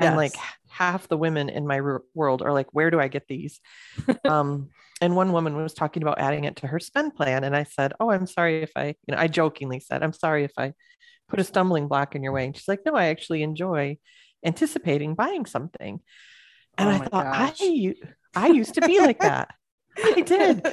And 0.00 0.16
like 0.16 0.34
half 0.68 1.08
the 1.08 1.16
women 1.16 1.48
in 1.48 1.66
my 1.66 1.78
r- 1.80 2.02
world 2.14 2.42
are 2.42 2.52
like, 2.52 2.66
where 2.72 2.90
do 2.90 3.00
I 3.00 3.08
get 3.08 3.26
these? 3.28 3.60
um, 4.26 4.70
and 5.00 5.16
one 5.16 5.32
woman 5.32 5.56
was 5.56 5.74
talking 5.74 6.02
about 6.02 6.20
adding 6.20 6.44
it 6.44 6.56
to 6.56 6.66
her 6.66 6.80
spend 6.80 7.14
plan. 7.14 7.44
And 7.44 7.54
I 7.56 7.64
said, 7.64 7.92
Oh, 8.00 8.10
I'm 8.10 8.26
sorry 8.26 8.62
if 8.62 8.72
I, 8.76 8.86
you 9.06 9.14
know, 9.14 9.18
I 9.18 9.28
jokingly 9.28 9.80
said, 9.80 10.02
I'm 10.02 10.12
sorry 10.12 10.44
if 10.44 10.52
I 10.58 10.72
put 11.28 11.40
a 11.40 11.44
stumbling 11.44 11.88
block 11.88 12.14
in 12.14 12.22
your 12.22 12.32
way. 12.32 12.46
And 12.46 12.56
she's 12.56 12.68
like, 12.68 12.80
No, 12.86 12.94
I 12.94 13.06
actually 13.06 13.42
enjoy 13.42 13.98
anticipating 14.44 15.14
buying 15.14 15.46
something. 15.46 16.00
And 16.78 16.88
Oh 16.88 16.92
I 16.92 16.98
thought, 17.08 17.28
gosh. 17.32 17.60
I 18.34 18.48
used 18.48 18.74
to 18.74 18.82
be 18.82 19.00
like 19.00 19.22
that. 19.22 19.50
I 20.02 20.12
did. 20.22 20.66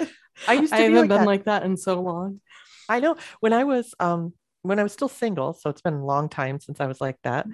I 0.48 0.54
used 0.54 0.72
to 0.72 0.78
I 0.78 0.78
be 0.78 0.94
haven't 0.94 1.00
like 1.00 1.10
been 1.10 1.20
that. 1.20 1.28
like 1.28 1.46
that 1.46 1.64
in 1.64 1.78
so 1.78 2.02
long. 2.02 2.42
I 2.90 3.00
know 3.00 3.18
when 3.40 3.54
I 3.54 3.64
was 3.64 3.94
um 4.00 4.34
when 4.64 4.80
I 4.80 4.84
was 4.84 4.94
still 4.94 5.10
single, 5.10 5.54
so 5.54 5.70
it's 5.70 5.82
been 5.82 5.94
a 5.96 6.06
long 6.06 6.30
time 6.30 6.60
since 6.60 6.80
I 6.80 6.88
was 6.88 7.02
like 7.02 7.18
that. 7.24 7.48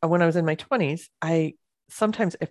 When 0.00 0.22
I 0.22 0.26
was 0.26 0.36
in 0.36 0.44
my 0.44 0.56
20s, 0.56 1.08
I 1.22 1.54
sometimes 1.88 2.36
if 2.40 2.50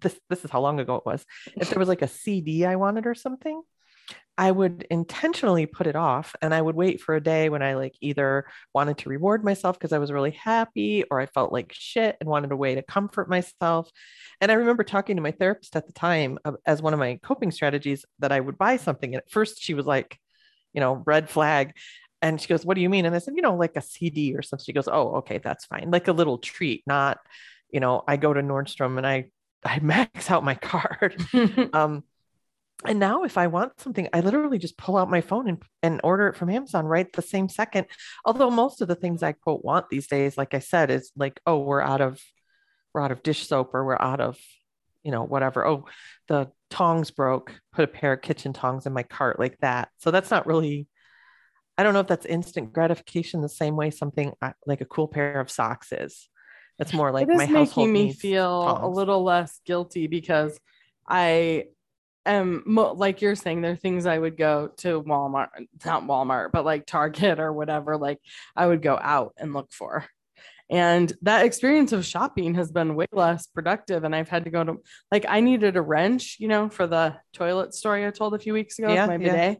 this 0.00 0.18
this 0.28 0.44
is 0.44 0.50
how 0.50 0.60
long 0.60 0.80
ago 0.80 0.96
it 0.96 1.06
was, 1.06 1.24
if 1.56 1.70
there 1.70 1.78
was 1.78 1.88
like 1.88 2.02
a 2.02 2.08
CD 2.08 2.64
I 2.64 2.76
wanted 2.76 3.06
or 3.06 3.14
something, 3.14 3.62
I 4.38 4.50
would 4.50 4.86
intentionally 4.90 5.66
put 5.66 5.86
it 5.86 5.94
off 5.94 6.34
and 6.40 6.54
I 6.54 6.60
would 6.60 6.74
wait 6.74 7.00
for 7.00 7.14
a 7.14 7.22
day 7.22 7.50
when 7.50 7.62
I 7.62 7.74
like 7.74 7.94
either 8.00 8.46
wanted 8.74 8.98
to 8.98 9.10
reward 9.10 9.44
myself 9.44 9.78
because 9.78 9.92
I 9.92 9.98
was 9.98 10.10
really 10.10 10.30
happy 10.30 11.04
or 11.10 11.20
I 11.20 11.26
felt 11.26 11.52
like 11.52 11.72
shit 11.72 12.16
and 12.20 12.28
wanted 12.28 12.50
a 12.50 12.56
way 12.56 12.74
to 12.74 12.82
comfort 12.82 13.28
myself. 13.28 13.90
And 14.40 14.50
I 14.50 14.54
remember 14.54 14.84
talking 14.84 15.16
to 15.16 15.22
my 15.22 15.32
therapist 15.32 15.76
at 15.76 15.86
the 15.86 15.92
time 15.92 16.38
as 16.64 16.80
one 16.80 16.94
of 16.94 16.98
my 16.98 17.20
coping 17.22 17.50
strategies 17.50 18.06
that 18.20 18.32
I 18.32 18.40
would 18.40 18.56
buy 18.56 18.78
something. 18.78 19.14
And 19.14 19.22
at 19.22 19.30
first 19.30 19.62
she 19.62 19.74
was 19.74 19.86
like, 19.86 20.18
you 20.72 20.80
know, 20.80 21.02
red 21.04 21.28
flag. 21.28 21.74
And 22.22 22.40
she 22.40 22.48
goes, 22.48 22.64
What 22.64 22.74
do 22.74 22.80
you 22.80 22.88
mean? 22.88 23.04
And 23.04 23.14
I 23.14 23.18
said, 23.18 23.34
You 23.36 23.42
know, 23.42 23.56
like 23.56 23.76
a 23.76 23.82
CD 23.82 24.34
or 24.34 24.42
something. 24.42 24.64
She 24.64 24.72
goes, 24.72 24.88
Oh, 24.88 25.16
okay, 25.16 25.38
that's 25.38 25.66
fine. 25.66 25.90
Like 25.90 26.08
a 26.08 26.12
little 26.12 26.38
treat, 26.38 26.84
not, 26.86 27.18
you 27.70 27.80
know, 27.80 28.02
I 28.06 28.16
go 28.16 28.32
to 28.32 28.40
Nordstrom 28.40 28.96
and 28.96 29.06
I, 29.06 29.26
I 29.64 29.78
max 29.82 30.30
out 30.30 30.44
my 30.44 30.54
card. 30.54 31.22
Um, 31.74 32.04
and 32.84 32.98
now 32.98 33.22
if 33.22 33.38
I 33.38 33.46
want 33.46 33.80
something, 33.80 34.08
I 34.12 34.20
literally 34.20 34.58
just 34.58 34.76
pull 34.76 34.96
out 34.96 35.08
my 35.08 35.20
phone 35.20 35.48
and, 35.48 35.62
and 35.82 36.00
order 36.02 36.26
it 36.26 36.36
from 36.36 36.50
Amazon 36.50 36.84
right 36.84 37.10
the 37.12 37.22
same 37.22 37.48
second. 37.48 37.86
Although 38.24 38.50
most 38.50 38.80
of 38.80 38.88
the 38.88 38.96
things 38.96 39.22
I 39.22 39.32
quote 39.32 39.64
want 39.64 39.88
these 39.88 40.08
days, 40.08 40.36
like 40.36 40.52
I 40.52 40.58
said, 40.58 40.90
is 40.90 41.12
like, 41.16 41.40
oh, 41.46 41.58
we're 41.58 41.80
out 41.80 42.00
of 42.00 42.20
we're 42.92 43.02
out 43.02 43.12
of 43.12 43.22
dish 43.22 43.46
soap 43.46 43.74
or 43.74 43.84
we're 43.84 44.00
out 44.00 44.20
of, 44.20 44.38
you 45.02 45.12
know, 45.12 45.22
whatever. 45.22 45.66
Oh, 45.66 45.86
the 46.28 46.50
tongs 46.70 47.10
broke, 47.10 47.52
put 47.72 47.84
a 47.84 47.88
pair 47.88 48.14
of 48.14 48.22
kitchen 48.22 48.52
tongs 48.52 48.84
in 48.84 48.92
my 48.92 49.02
cart 49.02 49.38
like 49.38 49.58
that. 49.58 49.88
So 49.98 50.10
that's 50.10 50.30
not 50.30 50.46
really 50.46 50.88
I 51.78 51.82
don't 51.82 51.94
know 51.94 52.00
if 52.00 52.06
that's 52.06 52.26
instant 52.26 52.72
gratification 52.72 53.40
the 53.40 53.48
same 53.48 53.76
way 53.76 53.90
something 53.90 54.32
uh, 54.42 54.52
like 54.66 54.80
a 54.80 54.86
cool 54.86 55.08
pair 55.08 55.40
of 55.40 55.50
socks 55.50 55.92
is. 55.92 56.28
It's 56.78 56.92
more 56.92 57.12
like 57.12 57.28
it 57.28 57.32
is 57.32 57.38
my 57.38 57.46
household 57.46 57.60
It 57.60 57.62
is 57.62 57.76
making 57.76 57.92
me 57.92 58.12
feel 58.12 58.78
a 58.82 58.88
little 58.88 59.22
less 59.22 59.60
guilty 59.64 60.06
because 60.06 60.58
I 61.06 61.64
am 62.26 62.64
like 62.66 63.20
you're 63.20 63.34
saying 63.34 63.62
there 63.62 63.72
are 63.72 63.76
things 63.76 64.06
I 64.06 64.18
would 64.18 64.36
go 64.36 64.70
to 64.78 65.02
Walmart, 65.02 65.48
not 65.84 66.04
Walmart, 66.04 66.50
but 66.52 66.64
like 66.64 66.86
Target 66.86 67.40
or 67.40 67.52
whatever. 67.52 67.96
Like 67.96 68.18
I 68.56 68.66
would 68.66 68.82
go 68.82 68.98
out 69.00 69.34
and 69.38 69.52
look 69.52 69.72
for. 69.72 70.06
And 70.70 71.12
that 71.20 71.44
experience 71.44 71.92
of 71.92 72.06
shopping 72.06 72.54
has 72.54 72.72
been 72.72 72.94
way 72.94 73.06
less 73.12 73.46
productive. 73.46 74.04
And 74.04 74.16
I've 74.16 74.30
had 74.30 74.44
to 74.44 74.50
go 74.50 74.64
to 74.64 74.76
like 75.10 75.26
I 75.28 75.40
needed 75.40 75.76
a 75.76 75.82
wrench, 75.82 76.36
you 76.38 76.48
know, 76.48 76.70
for 76.70 76.86
the 76.86 77.16
toilet 77.34 77.74
story 77.74 78.06
I 78.06 78.10
told 78.10 78.34
a 78.34 78.38
few 78.38 78.54
weeks 78.54 78.78
ago 78.78 78.94
Yeah, 78.94 79.06
my 79.06 79.18
yeah. 79.18 79.54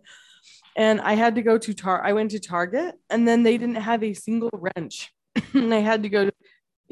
And 0.77 1.01
I 1.01 1.15
had 1.15 1.35
to 1.35 1.43
go 1.43 1.59
to 1.59 1.75
Tar. 1.75 2.03
I 2.03 2.13
went 2.13 2.31
to 2.31 2.41
Target, 2.41 2.95
and 3.11 3.29
then 3.29 3.43
they 3.43 3.59
didn't 3.59 3.77
have 3.77 4.03
a 4.03 4.15
single 4.15 4.51
wrench. 4.53 5.13
and 5.55 5.73
I 5.73 5.81
had 5.81 6.03
to 6.05 6.09
go 6.09 6.27
to 6.27 6.33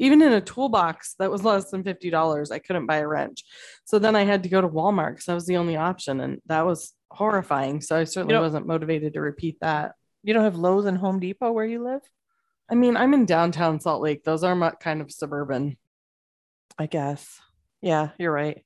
even 0.01 0.23
in 0.23 0.33
a 0.33 0.41
toolbox 0.41 1.13
that 1.19 1.29
was 1.29 1.43
less 1.43 1.69
than 1.69 1.83
$50, 1.83 2.51
I 2.51 2.57
couldn't 2.57 2.87
buy 2.87 2.97
a 2.97 3.07
wrench. 3.07 3.43
So 3.85 3.99
then 3.99 4.15
I 4.15 4.23
had 4.23 4.41
to 4.43 4.49
go 4.49 4.59
to 4.59 4.67
Walmart 4.67 5.11
because 5.11 5.25
that 5.25 5.35
was 5.35 5.45
the 5.45 5.57
only 5.57 5.75
option. 5.75 6.19
And 6.21 6.41
that 6.47 6.65
was 6.65 6.95
horrifying. 7.11 7.81
So 7.81 7.97
I 7.97 8.05
certainly 8.05 8.33
know- 8.33 8.41
wasn't 8.41 8.65
motivated 8.65 9.13
to 9.13 9.21
repeat 9.21 9.59
that. 9.61 9.93
You 10.23 10.33
don't 10.33 10.43
have 10.43 10.55
Lowe's 10.55 10.85
and 10.85 10.97
Home 10.97 11.19
Depot 11.19 11.51
where 11.51 11.65
you 11.65 11.83
live? 11.83 12.01
I 12.67 12.73
mean, 12.73 12.97
I'm 12.97 13.13
in 13.13 13.25
downtown 13.27 13.79
Salt 13.79 14.01
Lake. 14.01 14.23
Those 14.23 14.43
are 14.43 14.55
my 14.55 14.71
kind 14.71 15.01
of 15.01 15.11
suburban. 15.11 15.77
I 16.79 16.87
guess. 16.87 17.39
Yeah, 17.81 18.09
you're 18.17 18.31
right. 18.31 18.63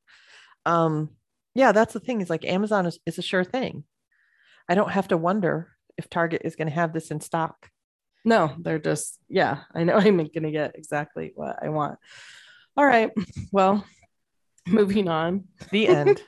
Um, 0.65 1.09
yeah, 1.53 1.73
that's 1.73 1.93
the 1.93 1.99
thing 1.99 2.21
is 2.21 2.29
like 2.29 2.45
Amazon 2.45 2.85
is, 2.85 2.97
is 3.05 3.17
a 3.17 3.21
sure 3.21 3.43
thing. 3.43 3.83
I 4.67 4.75
don't 4.75 4.91
have 4.91 5.07
to 5.09 5.17
wonder 5.17 5.69
if 5.97 6.09
Target 6.09 6.41
is 6.45 6.55
going 6.55 6.67
to 6.67 6.73
have 6.73 6.93
this 6.93 7.11
in 7.11 7.21
stock. 7.21 7.69
No, 8.23 8.55
they're 8.59 8.79
just, 8.79 9.19
yeah, 9.29 9.59
I 9.73 9.83
know 9.83 9.95
I'm 9.97 10.17
going 10.17 10.43
to 10.43 10.51
get 10.51 10.75
exactly 10.75 11.31
what 11.35 11.59
I 11.61 11.69
want. 11.69 11.99
All 12.75 12.85
right. 12.85 13.11
Well, 13.51 13.85
moving 14.67 15.07
on. 15.07 15.45
The 15.71 15.87
end. 15.89 16.21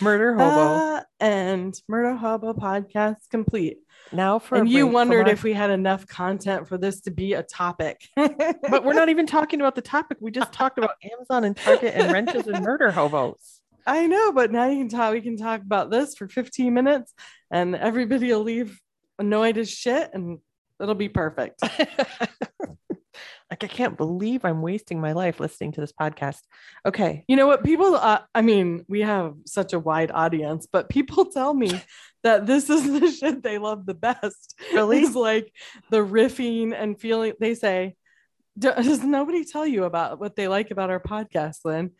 Murder 0.00 0.34
hobo. 0.34 0.44
Uh, 0.44 1.02
and 1.18 1.74
Murder 1.88 2.14
Hobo 2.14 2.52
podcast 2.52 3.16
complete. 3.30 3.78
now 4.12 4.38
for 4.38 4.54
and 4.58 4.68
you 4.68 4.86
wondered 4.86 5.26
our- 5.26 5.32
if 5.32 5.42
we 5.42 5.52
had 5.52 5.70
enough 5.70 6.06
content 6.06 6.68
for 6.68 6.78
this 6.78 7.00
to 7.00 7.10
be 7.10 7.32
a 7.32 7.42
topic. 7.42 8.06
but 8.14 8.84
we're 8.84 8.92
not 8.92 9.08
even 9.08 9.26
talking 9.26 9.60
about 9.60 9.74
the 9.74 9.82
topic. 9.82 10.18
We 10.20 10.30
just 10.30 10.52
talked 10.52 10.78
about 10.78 10.92
Amazon 11.12 11.42
and 11.42 11.56
Target 11.56 11.94
and 11.96 12.12
wrenches 12.12 12.46
and 12.46 12.64
murder 12.64 12.92
hobos. 12.92 13.57
I 13.86 14.06
know, 14.06 14.32
but 14.32 14.52
now 14.52 14.66
you 14.68 14.78
can 14.78 14.88
talk. 14.88 15.12
We 15.12 15.20
can 15.20 15.36
talk 15.36 15.60
about 15.62 15.90
this 15.90 16.14
for 16.14 16.28
15 16.28 16.72
minutes, 16.72 17.14
and 17.50 17.74
everybody 17.74 18.32
will 18.32 18.42
leave 18.42 18.78
annoyed 19.18 19.58
as 19.58 19.70
shit, 19.70 20.10
and 20.12 20.38
it'll 20.80 20.94
be 20.94 21.08
perfect. 21.08 21.62
like 23.50 23.64
I 23.64 23.66
can't 23.66 23.96
believe 23.96 24.44
I'm 24.44 24.62
wasting 24.62 25.00
my 25.00 25.12
life 25.12 25.40
listening 25.40 25.72
to 25.72 25.80
this 25.80 25.92
podcast. 25.92 26.40
Okay. 26.84 27.24
You 27.28 27.36
know 27.36 27.46
what? 27.46 27.64
People, 27.64 27.94
uh, 27.94 28.20
I 28.34 28.42
mean, 28.42 28.84
we 28.88 29.00
have 29.00 29.34
such 29.46 29.72
a 29.72 29.78
wide 29.78 30.10
audience, 30.10 30.66
but 30.70 30.88
people 30.88 31.24
tell 31.32 31.54
me 31.54 31.80
that 32.22 32.46
this 32.46 32.68
is 32.68 32.84
the 32.84 33.10
shit 33.18 33.42
they 33.42 33.58
love 33.58 33.86
the 33.86 33.94
best. 33.94 34.54
Really? 34.72 35.02
Is 35.02 35.14
like 35.14 35.52
the 35.90 35.98
riffing 35.98 36.74
and 36.74 37.00
feeling. 37.00 37.32
They 37.40 37.54
say, 37.54 37.96
does 38.58 39.02
nobody 39.02 39.44
tell 39.44 39.66
you 39.66 39.84
about 39.84 40.18
what 40.18 40.36
they 40.36 40.48
like 40.48 40.70
about 40.70 40.90
our 40.90 41.00
podcast, 41.00 41.58
Lynn? 41.64 41.92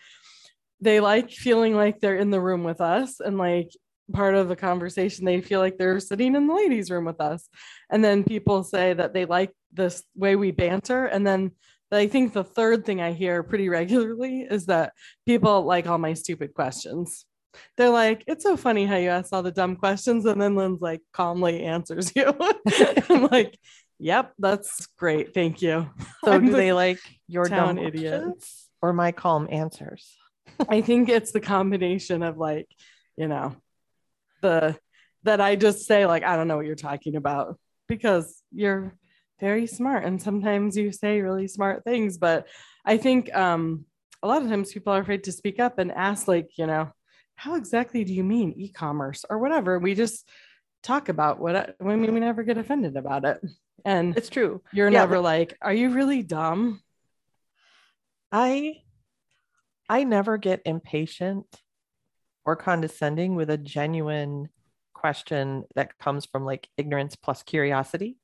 They 0.80 1.00
like 1.00 1.30
feeling 1.30 1.74
like 1.74 2.00
they're 2.00 2.16
in 2.16 2.30
the 2.30 2.40
room 2.40 2.64
with 2.64 2.80
us 2.80 3.20
and 3.20 3.36
like 3.38 3.70
part 4.12 4.34
of 4.34 4.48
the 4.48 4.56
conversation. 4.56 5.24
They 5.24 5.40
feel 5.40 5.60
like 5.60 5.78
they're 5.78 6.00
sitting 6.00 6.34
in 6.34 6.46
the 6.46 6.54
ladies' 6.54 6.90
room 6.90 7.04
with 7.04 7.20
us. 7.20 7.48
And 7.90 8.04
then 8.04 8.24
people 8.24 8.62
say 8.64 8.94
that 8.94 9.12
they 9.12 9.24
like 9.24 9.52
this 9.72 10.02
way 10.14 10.36
we 10.36 10.50
banter. 10.50 11.06
And 11.06 11.26
then 11.26 11.52
I 11.90 12.06
think 12.06 12.32
the 12.32 12.44
third 12.44 12.84
thing 12.84 13.00
I 13.00 13.12
hear 13.12 13.42
pretty 13.42 13.68
regularly 13.68 14.46
is 14.48 14.66
that 14.66 14.92
people 15.26 15.62
like 15.62 15.86
all 15.86 15.98
my 15.98 16.14
stupid 16.14 16.54
questions. 16.54 17.24
They're 17.76 17.90
like, 17.90 18.24
it's 18.26 18.44
so 18.44 18.56
funny 18.56 18.86
how 18.86 18.96
you 18.96 19.08
ask 19.08 19.32
all 19.32 19.42
the 19.42 19.50
dumb 19.50 19.76
questions. 19.76 20.24
And 20.26 20.40
then 20.40 20.54
Lynn's 20.54 20.80
like 20.80 21.00
calmly 21.12 21.64
answers 21.64 22.12
you. 22.14 22.34
I'm 23.08 23.26
like, 23.28 23.58
yep, 23.98 24.32
that's 24.38 24.86
great. 24.98 25.34
Thank 25.34 25.62
you. 25.62 25.88
So 26.24 26.32
I'm 26.32 26.46
do 26.46 26.50
the 26.52 26.56
they 26.56 26.72
like 26.72 27.00
your 27.26 27.46
dumb 27.46 27.78
idiot. 27.78 28.22
questions 28.22 28.68
or 28.82 28.92
my 28.92 29.12
calm 29.12 29.48
answers? 29.50 30.17
I 30.68 30.80
think 30.80 31.08
it's 31.08 31.32
the 31.32 31.40
combination 31.40 32.22
of 32.22 32.38
like, 32.38 32.68
you 33.16 33.28
know, 33.28 33.56
the 34.42 34.76
that 35.24 35.40
I 35.40 35.56
just 35.56 35.87
say, 35.87 36.06
like, 36.06 36.22
I 36.22 36.37
don't 36.37 36.48
know 36.48 36.56
what 36.56 36.66
you're 36.66 36.74
talking 36.74 37.16
about 37.16 37.58
because 37.88 38.42
you're 38.52 38.94
very 39.40 39.66
smart. 39.66 40.04
And 40.04 40.20
sometimes 40.22 40.76
you 40.76 40.92
say 40.92 41.20
really 41.20 41.48
smart 41.48 41.84
things. 41.84 42.18
But 42.18 42.46
I 42.84 42.96
think 42.96 43.34
um 43.34 43.84
a 44.22 44.28
lot 44.28 44.42
of 44.42 44.48
times 44.48 44.72
people 44.72 44.92
are 44.92 45.00
afraid 45.00 45.24
to 45.24 45.32
speak 45.32 45.61
up 45.61 45.78
and 45.78 45.92
ask, 45.92 46.26
like, 46.26 46.50
you 46.58 46.66
know, 46.66 46.90
how 47.37 47.54
exactly 47.54 48.02
do 48.04 48.12
you 48.12 48.24
mean 48.24 48.52
e-commerce 48.56 49.24
or 49.30 49.38
whatever? 49.38 49.78
We 49.78 49.94
just 49.94 50.28
talk 50.82 51.08
about 51.08 51.38
what 51.38 51.54
I, 51.56 51.72
I 51.80 51.84
mean, 51.84 52.12
we 52.12 52.20
never 52.20 52.42
get 52.42 52.58
offended 52.58 52.96
about 52.96 53.24
it. 53.24 53.40
And 53.84 54.16
It's 54.16 54.28
true. 54.28 54.61
you're 54.72 54.90
yeah, 54.90 55.00
never 55.00 55.20
like, 55.20 55.56
are 55.62 55.72
you 55.72 55.90
really 55.90 56.22
dumb? 56.24 56.82
I 58.32 58.82
I 59.88 60.05
never 60.05 60.37
get 60.37 60.62
impatient 60.64 61.46
or 62.44 62.57
condescending 62.57 63.35
with 63.37 63.51
a 63.51 63.59
genuine 63.59 64.48
question 64.94 65.64
that 65.74 65.98
comes 65.98 66.27
from 66.27 66.44
like 66.44 66.68
ignorance 66.77 67.16
plus 67.16 67.42
curiosity. 67.42 68.16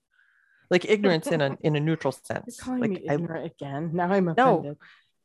Like 0.71 0.85
ignorance 0.89 1.27
in 1.29 1.41
a 1.41 1.57
in 1.63 1.77
a 1.77 1.81
neutral 1.81 2.13
sense. 2.13 2.59
You're 2.59 2.65
calling 2.65 2.81
like 2.81 2.91
me 2.91 3.09
I, 3.09 3.15
ignorant 3.15 3.47
again. 3.53 3.91
Now 3.93 4.11
I'm 4.13 4.25
No, 4.37 4.59
offended. 4.59 4.77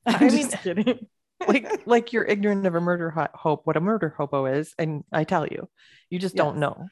I 0.05 0.13
I'm 0.15 0.27
mean- 0.33 0.49
just 0.49 0.63
kidding. 0.63 1.07
like 1.47 1.81
like 1.87 2.11
you're 2.13 2.25
ignorant 2.25 2.65
of 2.67 2.75
a 2.75 2.81
murder 2.81 3.09
ho- 3.11 3.27
hope 3.33 3.65
what 3.65 3.77
a 3.77 3.79
murder 3.81 4.13
hobo 4.17 4.45
is 4.45 4.73
and 4.77 5.05
I 5.11 5.23
tell 5.23 5.47
you 5.47 5.69
you 6.09 6.19
just 6.19 6.35
don't 6.35 6.55
Yes. 6.55 6.61
know. 6.61 6.87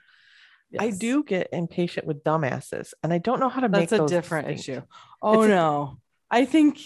I 0.80 0.90
do 0.92 1.24
get 1.24 1.50
impatient 1.52 2.08
with 2.08 2.24
dumbasses 2.24 2.94
and 3.04 3.12
I 3.14 3.18
don't 3.18 3.40
know 3.42 3.50
how 3.50 3.60
to 3.62 3.70
make 3.70 3.90
That's 3.90 4.02
a 4.02 4.06
different 4.08 4.48
distinct. 4.48 4.70
issue. 4.82 4.88
Oh 5.22 5.42
It's 5.44 5.50
no. 5.50 5.98
I 6.32 6.46
think 6.46 6.80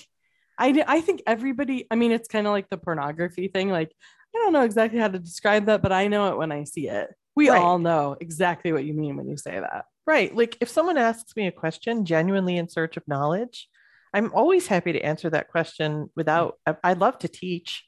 I 0.58 0.84
I 0.88 1.02
think 1.02 1.24
everybody 1.28 1.88
I 1.92 1.96
mean 1.96 2.12
it's 2.12 2.28
kind 2.28 2.48
of 2.48 2.52
like 2.52 2.70
the 2.70 2.78
pornography 2.78 3.48
thing 3.48 3.70
like 3.70 3.92
I 4.36 4.40
don't 4.40 4.54
know 4.54 4.64
exactly 4.64 5.00
how 5.00 5.08
to 5.10 5.20
describe 5.20 5.66
that 5.66 5.82
but 5.82 5.92
I 5.92 6.08
know 6.08 6.30
it 6.32 6.38
when 6.38 6.52
I 6.52 6.64
see 6.64 6.88
it. 6.88 7.10
We 7.36 7.50
Right. 7.50 7.62
all 7.62 7.80
know 7.80 8.16
exactly 8.20 8.72
what 8.74 8.84
you 8.86 8.94
mean 8.94 9.16
when 9.18 9.28
you 9.30 9.38
say 9.38 9.60
that. 9.60 9.86
Right. 10.06 10.36
Like 10.36 10.58
if 10.62 10.70
someone 10.70 10.98
asks 10.98 11.36
me 11.36 11.48
a 11.48 11.52
question 11.52 12.06
genuinely 12.06 12.58
in 12.58 12.68
search 12.70 12.98
of 12.98 13.08
knowledge, 13.08 13.70
I'm 14.14 14.34
always 14.34 14.68
happy 14.68 14.92
to 14.94 15.00
answer 15.02 15.30
that 15.30 15.48
question 15.48 16.10
without 16.16 16.58
I, 16.66 16.76
I 16.84 16.94
love 16.94 17.20
to 17.20 17.28
teach. 17.28 17.86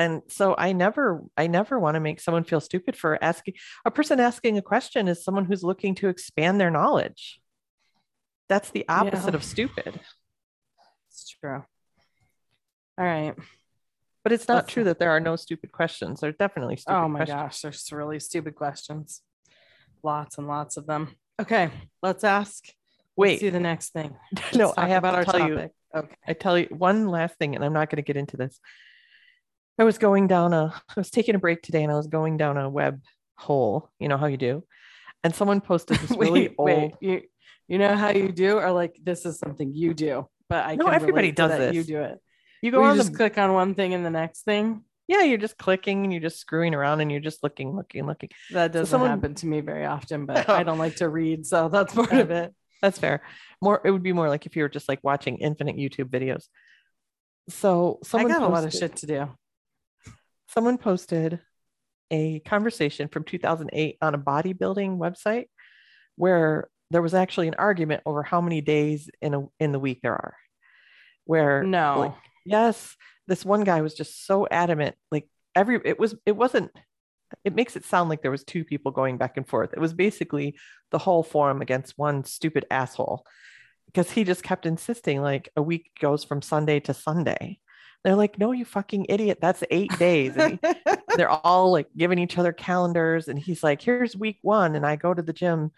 And 0.00 0.22
so 0.28 0.54
I 0.56 0.72
never 0.72 1.22
I 1.36 1.46
never 1.48 1.78
want 1.78 1.94
to 1.94 2.00
make 2.00 2.20
someone 2.20 2.44
feel 2.44 2.60
stupid 2.60 2.96
for 2.96 3.22
asking 3.22 3.54
a 3.84 3.90
person 3.90 4.20
asking 4.20 4.56
a 4.58 4.62
question 4.62 5.08
is 5.08 5.24
someone 5.24 5.44
who's 5.44 5.64
looking 5.64 5.94
to 5.96 6.08
expand 6.08 6.60
their 6.60 6.70
knowledge. 6.70 7.40
That's 8.48 8.70
the 8.70 8.84
opposite 8.88 9.30
Yeah. 9.30 9.36
of 9.36 9.44
stupid. 9.44 10.00
True. 11.42 11.64
All 12.98 13.04
right. 13.04 13.34
But 14.24 14.32
it's 14.32 14.48
not 14.48 14.54
That's- 14.54 14.72
true 14.74 14.84
that 14.84 14.98
there 14.98 15.10
are 15.10 15.20
no 15.20 15.36
stupid 15.36 15.72
questions. 15.72 16.20
There's 16.20 16.36
definitely 16.36 16.76
stupid 16.76 16.96
oh 16.98 17.08
my 17.08 17.20
questions. 17.20 17.40
gosh, 17.40 17.60
there's 17.62 17.92
really 17.92 18.20
stupid 18.20 18.54
questions. 18.54 19.22
Lots 20.02 20.38
and 20.38 20.46
lots 20.46 20.76
of 20.76 20.86
them. 20.86 21.16
Okay, 21.40 21.70
let's 22.02 22.24
ask. 22.24 22.64
Let's 22.66 22.74
Wait, 23.16 23.40
see 23.40 23.50
the 23.50 23.60
next 23.60 23.92
thing. 23.92 24.16
no, 24.54 24.66
Let's 24.66 24.78
I 24.78 24.82
talk 24.82 24.88
have 24.88 25.02
to 25.02 25.08
our 25.10 25.24
tell 25.24 25.48
you. 25.48 25.70
Okay. 25.94 26.14
I 26.26 26.32
tell 26.34 26.58
you 26.58 26.66
one 26.70 27.08
last 27.08 27.36
thing, 27.38 27.54
and 27.54 27.64
I'm 27.64 27.72
not 27.72 27.90
going 27.90 27.96
to 27.96 28.02
get 28.02 28.16
into 28.16 28.36
this. 28.36 28.60
I 29.78 29.84
was 29.84 29.98
going 29.98 30.26
down 30.26 30.52
a, 30.52 30.72
I 30.88 30.92
was 30.96 31.10
taking 31.10 31.34
a 31.34 31.38
break 31.38 31.62
today, 31.62 31.82
and 31.82 31.92
I 31.92 31.96
was 31.96 32.08
going 32.08 32.36
down 32.36 32.58
a 32.58 32.68
web 32.68 33.00
hole. 33.36 33.90
You 33.98 34.08
know 34.08 34.16
how 34.18 34.26
you 34.26 34.36
do, 34.36 34.64
and 35.24 35.34
someone 35.34 35.60
posted 35.60 35.98
this 35.98 36.10
really 36.18 36.48
wait, 36.48 36.54
old. 36.58 36.66
wait. 36.66 36.92
You 37.00 37.22
you 37.68 37.78
know 37.78 37.94
how 37.96 38.10
you 38.10 38.30
do, 38.30 38.58
or 38.58 38.70
like 38.72 38.98
this 39.02 39.24
is 39.24 39.38
something 39.38 39.72
you 39.74 39.94
do, 39.94 40.28
but 40.48 40.64
I 40.64 40.74
No, 40.76 40.86
everybody 40.88 41.32
does 41.32 41.50
that 41.50 41.74
You 41.74 41.84
do 41.84 42.00
it. 42.02 42.18
You 42.62 42.70
Go 42.72 42.80
you 42.82 42.86
on 42.88 42.96
just 42.96 43.12
the, 43.12 43.16
click 43.16 43.38
on 43.38 43.52
one 43.52 43.74
thing 43.74 43.94
and 43.94 44.04
the 44.04 44.10
next 44.10 44.42
thing. 44.42 44.82
yeah, 45.06 45.22
you're 45.22 45.38
just 45.38 45.56
clicking, 45.58 46.04
and 46.04 46.12
you're 46.12 46.22
just 46.22 46.38
screwing 46.40 46.74
around, 46.74 47.00
and 47.00 47.10
you're 47.10 47.20
just 47.20 47.42
looking, 47.42 47.74
looking, 47.76 48.04
looking. 48.06 48.30
That 48.50 48.72
doesn't 48.72 48.86
someone- 48.86 49.10
happen 49.10 49.34
to 49.36 49.46
me 49.46 49.60
very 49.60 49.84
often, 49.86 50.26
but 50.26 50.48
I 50.50 50.62
don't 50.64 50.78
like 50.78 50.96
to 50.96 51.08
read, 51.08 51.46
so 51.46 51.68
that's 51.68 51.94
part 51.94 52.12
of 52.12 52.30
it. 52.30 52.52
That's 52.82 52.98
fair. 52.98 53.22
More, 53.60 53.80
it 53.84 53.90
would 53.90 54.02
be 54.02 54.12
more 54.12 54.28
like 54.28 54.46
if 54.46 54.54
you 54.56 54.62
were 54.62 54.68
just 54.68 54.88
like 54.88 55.00
watching 55.02 55.38
infinite 55.38 55.76
YouTube 55.76 56.10
videos. 56.10 56.44
So 57.48 57.98
someone 58.04 58.30
I 58.30 58.34
got 58.38 58.42
a 58.48 58.52
lot 58.52 58.64
of 58.64 58.72
shit 58.72 58.96
to 58.96 59.06
do. 59.06 59.28
someone 60.48 60.78
posted 60.78 61.40
a 62.10 62.40
conversation 62.40 63.08
from 63.08 63.24
2008 63.24 63.98
on 64.00 64.14
a 64.14 64.18
bodybuilding 64.18 64.96
website 64.98 65.46
where 66.16 66.68
there 66.90 67.02
was 67.02 67.14
actually 67.14 67.48
an 67.48 67.54
argument 67.58 68.02
over 68.06 68.22
how 68.22 68.40
many 68.40 68.60
days 68.60 69.10
in 69.20 69.34
a 69.34 69.46
in 69.60 69.72
the 69.72 69.78
week 69.78 70.00
there 70.02 70.12
are 70.14 70.36
where 71.24 71.62
No. 71.62 71.98
like, 72.00 72.14
yes 72.46 72.96
this 73.26 73.44
one 73.44 73.64
guy 73.64 73.82
was 73.82 73.94
just 73.94 74.26
so 74.26 74.46
adamant 74.50 74.96
like 75.10 75.28
every 75.54 75.80
it 75.84 75.98
was 75.98 76.14
it 76.24 76.36
wasn't 76.36 76.70
it 77.44 77.54
makes 77.54 77.76
it 77.76 77.84
sound 77.84 78.08
like 78.08 78.22
there 78.22 78.30
was 78.30 78.42
two 78.42 78.64
people 78.64 78.90
going 78.90 79.18
back 79.18 79.36
and 79.36 79.46
forth. 79.46 79.74
It 79.74 79.78
was 79.80 79.92
basically 79.92 80.56
the 80.90 80.96
whole 80.96 81.22
forum 81.22 81.60
against 81.60 81.98
one 81.98 82.24
stupid 82.24 82.64
asshole 82.70 83.26
because 83.84 84.10
he 84.10 84.24
just 84.24 84.42
kept 84.42 84.64
insisting 84.64 85.20
like 85.20 85.50
a 85.54 85.60
week 85.60 85.90
goes 86.00 86.24
from 86.24 86.40
sunday 86.40 86.80
to 86.80 86.94
sunday. 86.94 87.58
They're 88.02 88.14
like 88.14 88.38
no 88.38 88.52
you 88.52 88.64
fucking 88.64 89.06
idiot 89.10 89.38
that's 89.42 89.62
eight 89.70 89.96
days. 89.98 90.34
He- 90.36 90.58
they're 91.16 91.28
all 91.28 91.70
like 91.70 91.88
giving 91.94 92.18
each 92.18 92.38
other 92.38 92.52
calendars 92.54 93.28
and 93.28 93.38
he's 93.38 93.62
like 93.62 93.82
here's 93.82 94.16
week 94.16 94.38
one 94.40 94.74
and 94.74 94.86
i 94.86 94.96
go 94.96 95.12
to 95.12 95.20
the 95.22 95.32
gym 95.34 95.70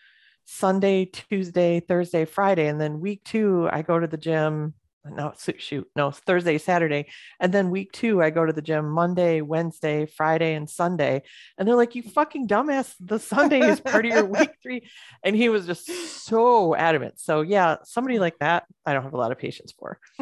sunday 0.44 1.04
tuesday 1.04 1.80
thursday 1.80 2.24
friday 2.24 2.66
and 2.66 2.80
then 2.80 3.00
week 3.00 3.22
two 3.24 3.68
i 3.72 3.82
go 3.82 3.98
to 3.98 4.06
the 4.06 4.16
gym. 4.16 4.74
No 5.02 5.32
shoot 5.56 5.88
no 5.96 6.10
thursday 6.10 6.58
saturday 6.58 7.06
and 7.40 7.54
then 7.54 7.70
week 7.70 7.90
two 7.90 8.22
i 8.22 8.28
go 8.28 8.44
to 8.44 8.52
the 8.52 8.60
gym 8.60 8.90
monday 8.90 9.40
wednesday 9.40 10.04
friday 10.04 10.54
and 10.54 10.68
sunday. 10.68 11.22
And 11.56 11.66
they're 11.66 11.74
like 11.74 11.94
you 11.94 12.02
fucking 12.02 12.48
dumbass 12.48 12.94
the 13.00 13.18
sunday 13.18 13.60
is 13.60 13.80
part 13.80 14.04
of 14.04 14.12
your 14.12 14.26
week 14.26 14.50
three. 14.62 14.82
And 15.24 15.34
he 15.34 15.48
was 15.48 15.64
just 15.66 15.86
so 16.26 16.74
adamant. 16.74 17.18
So 17.18 17.40
yeah 17.40 17.76
somebody 17.84 18.18
like 18.18 18.38
that 18.40 18.64
i 18.84 18.92
don't 18.92 19.04
have 19.04 19.14
a 19.14 19.18
lot 19.18 19.32
of 19.32 19.38
patience 19.38 19.72
for. 19.72 19.98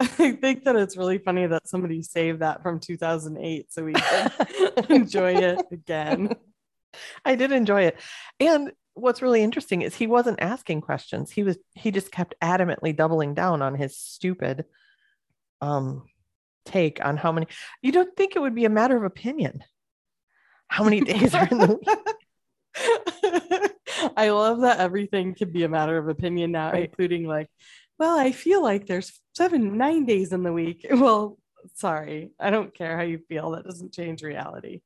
I 0.00 0.36
think 0.40 0.64
that 0.64 0.76
it's 0.76 0.96
really 0.96 1.18
funny 1.18 1.46
that 1.46 1.68
somebody 1.68 2.02
saved 2.02 2.40
that 2.40 2.62
from 2.62 2.80
2008 2.80 3.72
so 3.72 3.84
we 3.84 3.92
can 3.92 4.30
enjoy 4.88 5.34
it 5.34 5.66
again. 5.70 6.34
I 7.24 7.34
did 7.34 7.52
enjoy 7.52 7.82
it. 7.82 8.00
And 8.40 8.72
what's 8.94 9.22
really 9.22 9.42
interesting 9.42 9.82
is 9.82 9.94
he 9.94 10.06
wasn't 10.06 10.40
asking 10.40 10.80
questions. 10.80 11.30
He 11.30 11.42
was 11.42 11.58
he 11.74 11.90
just 11.90 12.10
kept 12.10 12.34
adamantly 12.42 12.96
doubling 12.96 13.34
down 13.34 13.62
on 13.62 13.74
his 13.74 13.96
stupid 13.96 14.64
um 15.60 16.04
take 16.64 17.04
on 17.04 17.16
how 17.16 17.32
many 17.32 17.46
you 17.82 17.92
don't 17.92 18.14
think 18.16 18.36
it 18.36 18.40
would 18.40 18.54
be 18.54 18.64
a 18.64 18.70
matter 18.70 18.96
of 18.96 19.04
opinion. 19.04 19.62
How 20.68 20.84
many 20.84 21.00
days 21.00 21.34
are 21.34 21.46
in 21.50 21.58
the 21.58 21.66
week? 21.66 21.88
I 24.16 24.30
love 24.30 24.60
that 24.60 24.78
everything 24.78 25.34
can 25.34 25.50
be 25.50 25.64
a 25.64 25.68
matter 25.68 25.96
of 25.98 26.08
opinion 26.08 26.52
now, 26.52 26.72
Right. 26.72 26.84
including 26.84 27.26
like, 27.26 27.48
well, 27.98 28.18
I 28.18 28.32
feel 28.32 28.62
like 28.62 28.86
there's 28.86 29.18
seven, 29.34 29.76
nine 29.76 30.04
days 30.04 30.32
in 30.32 30.42
the 30.42 30.52
week. 30.52 30.86
Well, 30.90 31.38
sorry, 31.74 32.30
I 32.38 32.50
don't 32.50 32.74
care 32.74 32.96
how 32.96 33.02
you 33.02 33.18
feel. 33.28 33.52
That 33.52 33.64
doesn't 33.64 33.92
change 33.92 34.22
reality. 34.22 34.80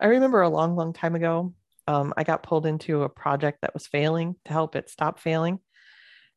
I 0.00 0.06
remember 0.06 0.42
a 0.42 0.48
long, 0.48 0.76
long 0.76 0.92
time 0.92 1.14
ago, 1.14 1.54
um, 1.86 2.14
I 2.16 2.24
got 2.24 2.42
pulled 2.42 2.66
into 2.66 3.02
a 3.02 3.08
project 3.08 3.58
that 3.62 3.74
was 3.74 3.86
failing 3.86 4.36
to 4.46 4.52
help 4.52 4.76
it 4.76 4.88
stop 4.88 5.20
failing. 5.20 5.58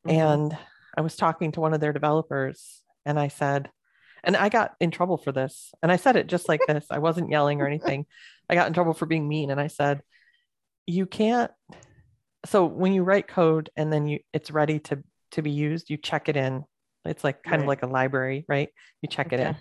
Mm-hmm. 0.06 0.10
And 0.10 0.58
I 0.96 1.00
was 1.00 1.16
talking 1.16 1.52
to 1.52 1.60
one 1.60 1.74
of 1.74 1.80
their 1.80 1.92
developers 1.92 2.82
and 3.06 3.18
I 3.18 3.28
said, 3.28 3.70
and 4.22 4.36
I 4.36 4.48
got 4.48 4.72
in 4.80 4.90
trouble 4.90 5.18
for 5.18 5.32
this. 5.32 5.72
And 5.82 5.92
I 5.92 5.96
said 5.96 6.16
it 6.16 6.26
just 6.26 6.48
like 6.48 6.60
this. 6.66 6.86
I 6.90 6.98
wasn't 6.98 7.30
yelling 7.30 7.60
or 7.60 7.66
anything. 7.66 8.06
I 8.48 8.54
got 8.54 8.66
in 8.66 8.72
trouble 8.72 8.94
for 8.94 9.06
being 9.06 9.28
mean. 9.28 9.50
And 9.50 9.60
I 9.60 9.66
said, 9.66 10.02
you 10.86 11.06
can't. 11.06 11.50
So 12.46 12.64
when 12.66 12.92
you 12.92 13.02
write 13.02 13.28
code 13.28 13.70
and 13.76 13.92
then 13.92 14.06
you 14.06 14.20
it's 14.32 14.50
ready 14.50 14.78
to 14.80 15.02
to 15.32 15.42
be 15.42 15.50
used, 15.50 15.90
you 15.90 15.96
check 15.96 16.28
it 16.28 16.36
in. 16.36 16.64
It's 17.04 17.24
like 17.24 17.42
kind 17.42 17.60
of 17.60 17.68
like 17.68 17.82
a 17.82 17.86
library, 17.86 18.44
right? 18.48 18.68
You 19.02 19.08
check 19.08 19.32
it 19.32 19.40
in. 19.40 19.56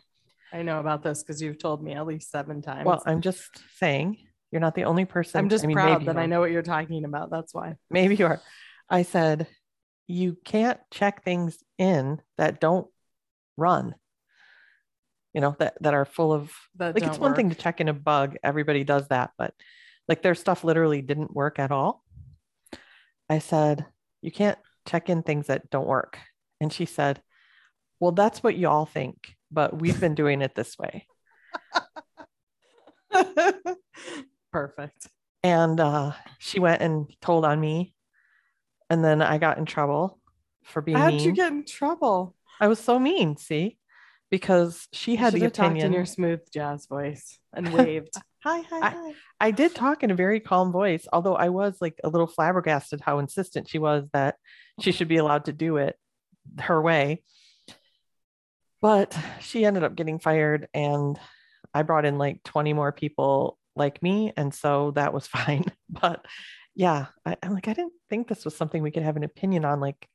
I 0.54 0.62
know 0.62 0.80
about 0.80 1.04
this 1.04 1.24
because 1.24 1.42
you've 1.42 1.58
told 1.58 1.84
me 1.84 1.94
at 1.94 2.06
least 2.06 2.30
seven 2.30 2.62
times. 2.62 2.86
Well, 2.86 3.02
I'm 3.06 3.22
just 3.22 3.50
saying 3.78 4.18
you're 4.52 4.62
not 4.62 4.76
the 4.76 4.84
only 4.84 5.06
person. 5.06 5.39
I'm 5.39 5.50
just 5.50 5.63
I 5.63 5.68
mean, 5.68 5.76
proud 5.76 6.06
that 6.06 6.18
I 6.18 6.28
know 6.28 6.39
what 6.39 6.52
you're 6.52 6.62
talking 6.62 7.06
about. 7.06 7.32
That's 7.32 7.54
why. 7.54 7.76
maybe 7.89 8.16
you 8.16 8.28
are. 8.28 8.39
I 8.88 9.02
said, 9.02 9.48
you 10.08 10.38
can't 10.46 10.80
check 10.92 11.24
things 11.24 11.58
in 11.80 12.22
that 12.38 12.62
don't 12.62 12.88
run. 13.58 13.96
You 15.34 15.42
know, 15.42 15.56
that 15.58 15.76
that 15.82 15.96
are 15.96 16.06
full 16.06 16.32
of 16.32 16.52
That 16.76 16.94
like 16.94 17.04
it's 17.04 17.18
one 17.18 17.34
thing 17.34 17.50
to 17.50 17.56
check 17.56 17.82
in 17.82 17.89
a 17.89 17.94
bug. 17.94 18.36
Everybody 18.44 18.84
does 18.84 19.08
that, 19.08 19.32
but 19.38 19.56
like 20.08 20.22
their 20.22 20.36
stuff 20.36 20.63
literally 20.63 21.02
didn't 21.02 21.34
work 21.34 21.58
at 21.58 21.72
all. 21.72 22.04
I 23.28 23.39
said, 23.39 23.88
you 24.22 24.32
can't 24.32 24.60
check 24.88 25.10
in 25.10 25.24
things 25.24 25.48
that 25.48 25.72
don't 25.72 25.88
work. 25.88 26.20
And 26.62 26.72
she 26.72 26.86
said, 26.86 27.22
Well, 28.00 28.12
that's 28.12 28.44
what 28.44 28.56
you 28.56 28.68
all 28.68 28.86
think, 28.86 29.36
but 29.54 29.80
we've 29.80 30.00
been 30.00 30.16
doing 30.16 30.42
it 30.42 30.56
this 30.56 30.78
way. 30.78 31.06
Perfect. 34.52 35.08
And 35.44 35.80
uh, 35.80 36.13
she 36.39 36.60
went 36.60 36.82
and 36.82 37.08
told 37.22 37.46
on 37.46 37.60
me. 37.60 37.94
And 38.89 39.04
then 39.04 39.22
I 39.22 39.38
got 39.38 39.58
in 39.58 39.66
trouble 39.66 40.20
for 40.63 40.82
being 40.82 40.98
How'd 40.98 41.13
mean. 41.13 41.24
you 41.24 41.32
get 41.34 41.52
in 41.52 41.66
trouble? 41.66 42.36
I 42.60 42.68
was 42.68 42.80
so 42.80 43.00
mean, 43.00 43.38
see, 43.38 43.78
because 44.30 44.88
she 44.94 45.16
had 45.16 45.34
the 45.34 45.39
have 45.42 45.54
talked 45.54 45.78
in 45.78 45.92
your 45.94 46.06
smooth 46.06 46.42
jazz 46.54 46.86
voice 46.86 47.39
and 47.54 47.74
waved. 47.74 48.13
hi, 48.44 48.62
hi, 48.62 48.80
I- 48.88 48.89
hi. 48.92 49.13
I 49.39 49.52
did 49.52 49.76
talk 49.76 50.04
in 50.04 50.12
a 50.12 50.16
very 50.16 50.39
calm 50.39 50.72
voice, 50.72 51.06
although 51.12 51.36
I 51.36 51.50
was 51.50 51.78
like 51.82 52.00
a 52.04 52.10
little 52.10 52.28
flabbergasted 52.28 53.02
how 53.02 53.20
insistent 53.20 53.68
she 53.68 53.80
was 53.80 54.06
that 54.13 54.36
she 54.80 54.94
should 54.94 55.10
be 55.10 55.18
allowed 55.18 55.46
to 55.46 55.54
do 55.54 55.78
it 55.78 55.98
her 56.60 56.82
way. 56.82 57.24
But 58.84 59.17
she 59.39 59.63
ended 59.63 59.86
up 59.86 59.96
getting 59.96 60.19
fired, 60.19 60.67
and 60.74 61.17
I 61.74 61.84
brought 61.84 62.04
in 62.04 62.17
like 62.17 62.43
20 62.43 62.74
more 62.74 62.91
people 62.91 63.58
like 63.78 64.04
me. 64.04 64.34
And 64.36 64.54
so 64.54 64.91
that 64.91 65.13
was 65.13 65.26
fine. 65.38 65.63
But 65.89 66.26
yeah, 66.76 67.06
I, 67.26 67.38
I'm 67.41 67.54
like, 67.54 67.69
I 67.69 67.74
didn't 67.74 67.93
think 68.10 68.28
this 68.28 68.43
was 68.43 68.58
something 68.58 68.84
we 68.84 68.91
could 68.91 69.04
have 69.04 69.15
an 69.15 69.24
opinion 69.24 69.63
on. 69.63 69.80
Like, 69.80 70.06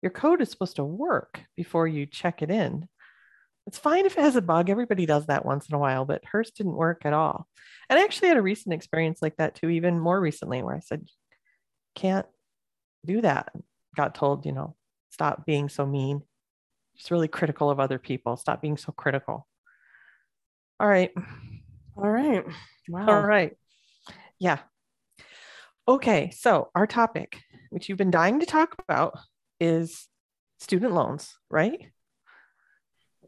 your 0.00 0.12
code 0.12 0.40
is 0.40 0.48
supposed 0.48 0.76
to 0.76 0.84
work 0.84 1.40
before 1.56 1.88
you 1.88 2.06
check 2.06 2.40
it 2.40 2.52
in. 2.52 2.86
It's 3.66 3.78
fine 3.78 4.06
if 4.06 4.16
it 4.16 4.20
has 4.20 4.36
a 4.36 4.42
bug. 4.42 4.70
Everybody 4.70 5.06
does 5.06 5.26
that 5.26 5.44
once 5.44 5.68
in 5.68 5.74
a 5.74 5.78
while, 5.80 6.04
but 6.04 6.24
hers 6.24 6.52
didn't 6.52 6.76
work 6.76 7.02
at 7.04 7.14
all. 7.14 7.48
And 7.90 7.98
I 7.98 8.04
actually 8.04 8.28
had 8.28 8.36
a 8.36 8.42
recent 8.42 8.74
experience 8.74 9.22
like 9.22 9.38
that 9.38 9.56
too, 9.56 9.70
even 9.70 9.98
more 9.98 10.20
recently, 10.20 10.62
where 10.62 10.76
I 10.76 10.80
said, 10.80 11.08
can't 11.96 12.26
do 13.04 13.22
that. 13.22 13.52
Got 13.96 14.14
told, 14.14 14.46
you 14.46 14.52
know, 14.52 14.76
stop 15.10 15.44
being 15.46 15.68
so 15.68 15.84
mean. 15.84 16.22
Just 16.96 17.10
really 17.10 17.28
critical 17.28 17.70
of 17.70 17.80
other 17.80 17.98
people. 17.98 18.36
Stop 18.36 18.62
being 18.62 18.76
so 18.76 18.92
critical. 18.92 19.46
All 20.80 20.88
right. 20.88 21.12
All 21.96 22.08
right. 22.10 22.44
Wow. 22.88 23.06
All 23.08 23.22
right. 23.22 23.56
Yeah. 24.38 24.58
Okay. 25.88 26.30
So, 26.30 26.70
our 26.74 26.86
topic, 26.86 27.40
which 27.70 27.88
you've 27.88 27.98
been 27.98 28.10
dying 28.10 28.40
to 28.40 28.46
talk 28.46 28.74
about, 28.86 29.18
is 29.60 30.08
student 30.58 30.92
loans, 30.92 31.36
right? 31.50 31.78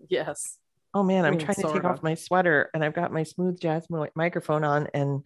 Yes. 0.08 0.58
Oh 0.94 1.02
man, 1.02 1.24
I 1.24 1.28
I'm 1.28 1.36
mean, 1.36 1.40
trying 1.44 1.56
to 1.56 1.62
take 1.62 1.70
sort 1.72 1.84
off 1.84 2.02
my 2.02 2.14
sweater 2.14 2.70
and 2.72 2.82
I've 2.82 2.94
got 2.94 3.12
my 3.12 3.22
smooth 3.22 3.60
jazz 3.60 3.86
mi- 3.90 4.08
microphone 4.14 4.64
on 4.64 4.88
and 4.94 5.22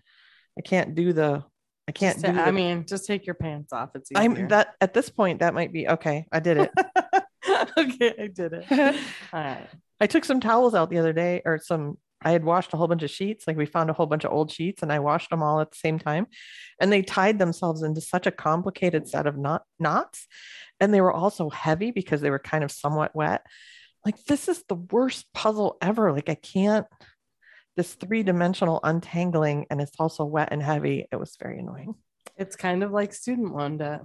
I 0.58 0.62
can't 0.62 0.94
do 0.96 1.12
the 1.12 1.44
I 1.86 1.92
can't 1.92 2.16
Just 2.16 2.26
do 2.26 2.32
ta- 2.32 2.42
I 2.42 2.46
the- 2.46 2.52
mean, 2.52 2.86
just 2.86 3.06
take 3.06 3.24
your 3.26 3.34
pants 3.34 3.72
off. 3.72 3.90
It's 3.94 4.10
easier. 4.10 4.22
I'm 4.22 4.48
that 4.48 4.74
at 4.80 4.94
this 4.94 5.08
point 5.10 5.40
that 5.40 5.54
might 5.54 5.72
be 5.72 5.86
okay. 5.88 6.26
I 6.32 6.40
did 6.40 6.56
it. 6.56 6.70
okay, 7.78 8.14
I 8.18 8.26
did 8.28 8.52
it. 8.52 8.70
All 9.32 9.40
right. 9.40 9.68
I 10.00 10.06
took 10.06 10.24
some 10.24 10.40
towels 10.40 10.74
out 10.74 10.90
the 10.90 10.98
other 10.98 11.12
day 11.12 11.42
or 11.44 11.60
some 11.62 11.98
I 12.22 12.32
had 12.32 12.44
washed 12.44 12.74
a 12.74 12.76
whole 12.76 12.88
bunch 12.88 13.02
of 13.02 13.10
sheets. 13.10 13.46
Like 13.46 13.56
we 13.56 13.66
found 13.66 13.88
a 13.88 13.94
whole 13.94 14.06
bunch 14.06 14.24
of 14.24 14.32
old 14.32 14.52
sheets 14.52 14.82
and 14.82 14.92
I 14.92 14.98
washed 14.98 15.30
them 15.30 15.42
all 15.42 15.60
at 15.60 15.70
the 15.70 15.78
same 15.78 15.98
time. 15.98 16.26
And 16.78 16.92
they 16.92 17.02
tied 17.02 17.38
themselves 17.38 17.82
into 17.82 18.00
such 18.00 18.26
a 18.26 18.30
complicated 18.30 19.08
set 19.08 19.26
of 19.26 19.38
knot 19.38 19.62
knots. 19.78 20.26
And 20.80 20.92
they 20.92 21.00
were 21.00 21.12
also 21.12 21.48
heavy 21.48 21.90
because 21.90 22.20
they 22.20 22.30
were 22.30 22.38
kind 22.38 22.62
of 22.62 22.70
somewhat 22.70 23.14
wet. 23.14 23.46
Like 24.04 24.22
this 24.24 24.48
is 24.48 24.64
the 24.68 24.74
worst 24.74 25.26
puzzle 25.32 25.78
ever. 25.80 26.12
Like 26.12 26.28
I 26.28 26.34
can't 26.34 26.86
this 27.76 27.94
three-dimensional 27.94 28.80
untangling 28.82 29.66
and 29.70 29.80
it's 29.80 29.96
also 29.98 30.24
wet 30.24 30.48
and 30.52 30.62
heavy. 30.62 31.06
It 31.10 31.16
was 31.16 31.36
very 31.40 31.60
annoying. 31.60 31.94
It's 32.36 32.56
kind 32.56 32.82
of 32.82 32.90
like 32.90 33.14
student 33.14 33.54
loan 33.54 33.78
debt. 33.78 34.02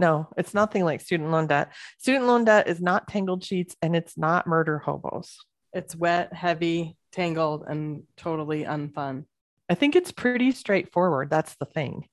No, 0.00 0.28
it's 0.38 0.54
nothing 0.54 0.82
like 0.82 1.02
student 1.02 1.30
loan 1.30 1.46
debt. 1.46 1.72
Student 1.98 2.24
loan 2.26 2.46
debt 2.46 2.68
is 2.68 2.80
not 2.80 3.06
tangled 3.06 3.44
sheets 3.44 3.76
and 3.82 3.94
it's 3.94 4.16
not 4.16 4.46
murder 4.46 4.78
hobos. 4.78 5.36
It's 5.74 5.94
wet, 5.94 6.32
heavy, 6.32 6.96
tangled, 7.12 7.64
and 7.68 8.04
totally 8.16 8.64
unfun. 8.64 9.26
I 9.68 9.74
think 9.74 9.94
it's 9.94 10.10
pretty 10.10 10.52
straightforward. 10.52 11.28
That's 11.28 11.54
the 11.56 11.66
thing. 11.66 12.08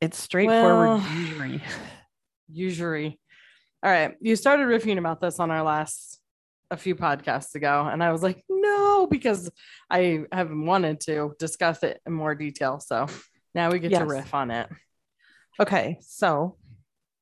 It's 0.00 0.16
straightforward 0.18 1.00
Well- 1.00 1.12
usury. 1.16 1.62
Usury. 2.50 3.20
All 3.82 3.90
right. 3.90 4.14
You 4.20 4.34
started 4.36 4.66
riffing 4.66 4.96
about 4.96 5.20
this 5.20 5.38
on 5.38 5.50
our 5.50 5.62
last 5.62 6.18
a 6.70 6.76
few 6.78 6.94
podcasts 6.94 7.54
ago. 7.56 7.86
And 7.90 8.02
I 8.02 8.10
was 8.10 8.22
like, 8.22 8.42
no, 8.48 9.06
because 9.06 9.50
I 9.90 10.24
have 10.32 10.50
wanted 10.50 11.00
to 11.00 11.34
discuss 11.38 11.82
it 11.82 12.00
in 12.06 12.12
more 12.14 12.34
detail. 12.34 12.80
So 12.80 13.06
now 13.54 13.70
we 13.70 13.80
get 13.80 13.92
to 13.92 14.04
riff 14.04 14.32
on 14.34 14.50
it. 14.50 14.68
Okay, 15.60 15.98
so 16.00 16.56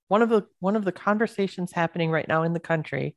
one 0.09 0.23
of 0.23 0.29
the 0.29 0.47
one 0.61 0.77
of 0.77 0.85
the 0.85 0.93
conversations 0.93 1.73
happening 1.73 2.11
right 2.11 2.27
now 2.29 2.43
in 2.43 2.53
the 2.53 2.61
country 2.61 3.17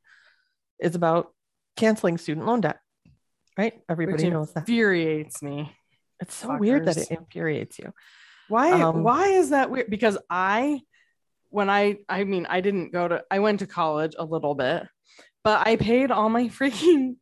is 0.78 0.94
about 0.94 1.32
canceling 1.76 2.18
student 2.18 2.46
loan 2.46 2.60
debt. 2.60 2.78
Right? 3.56 3.80
Everybody 3.88 4.24
Which 4.24 4.32
knows 4.32 4.52
that. 4.54 4.60
infuriates 4.60 5.42
me. 5.42 5.74
It's 6.20 6.34
so 6.34 6.56
weird 6.56 6.86
that 6.86 6.96
it 6.96 7.10
infuriates 7.10 7.78
you. 7.78 7.92
Why 8.48 8.72
Um, 8.72 9.02
why 9.02 9.28
is 9.28 9.50
that 9.50 9.70
weird? 9.70 9.90
Because 9.90 10.18
I 10.28 10.80
when 11.50 11.70
I 11.70 11.98
I 12.08 12.24
mean 12.24 12.46
I 12.48 12.60
didn't 12.60 12.92
go 12.92 13.08
to 13.08 13.22
I 13.30 13.38
went 13.38 13.60
to 13.60 13.66
college 13.66 14.14
a 14.18 14.24
little 14.24 14.54
bit, 14.54 14.84
but 15.44 15.66
I 15.66 15.76
paid 15.76 16.10
all 16.10 16.28
my 16.28 16.44
freaking 16.58 17.16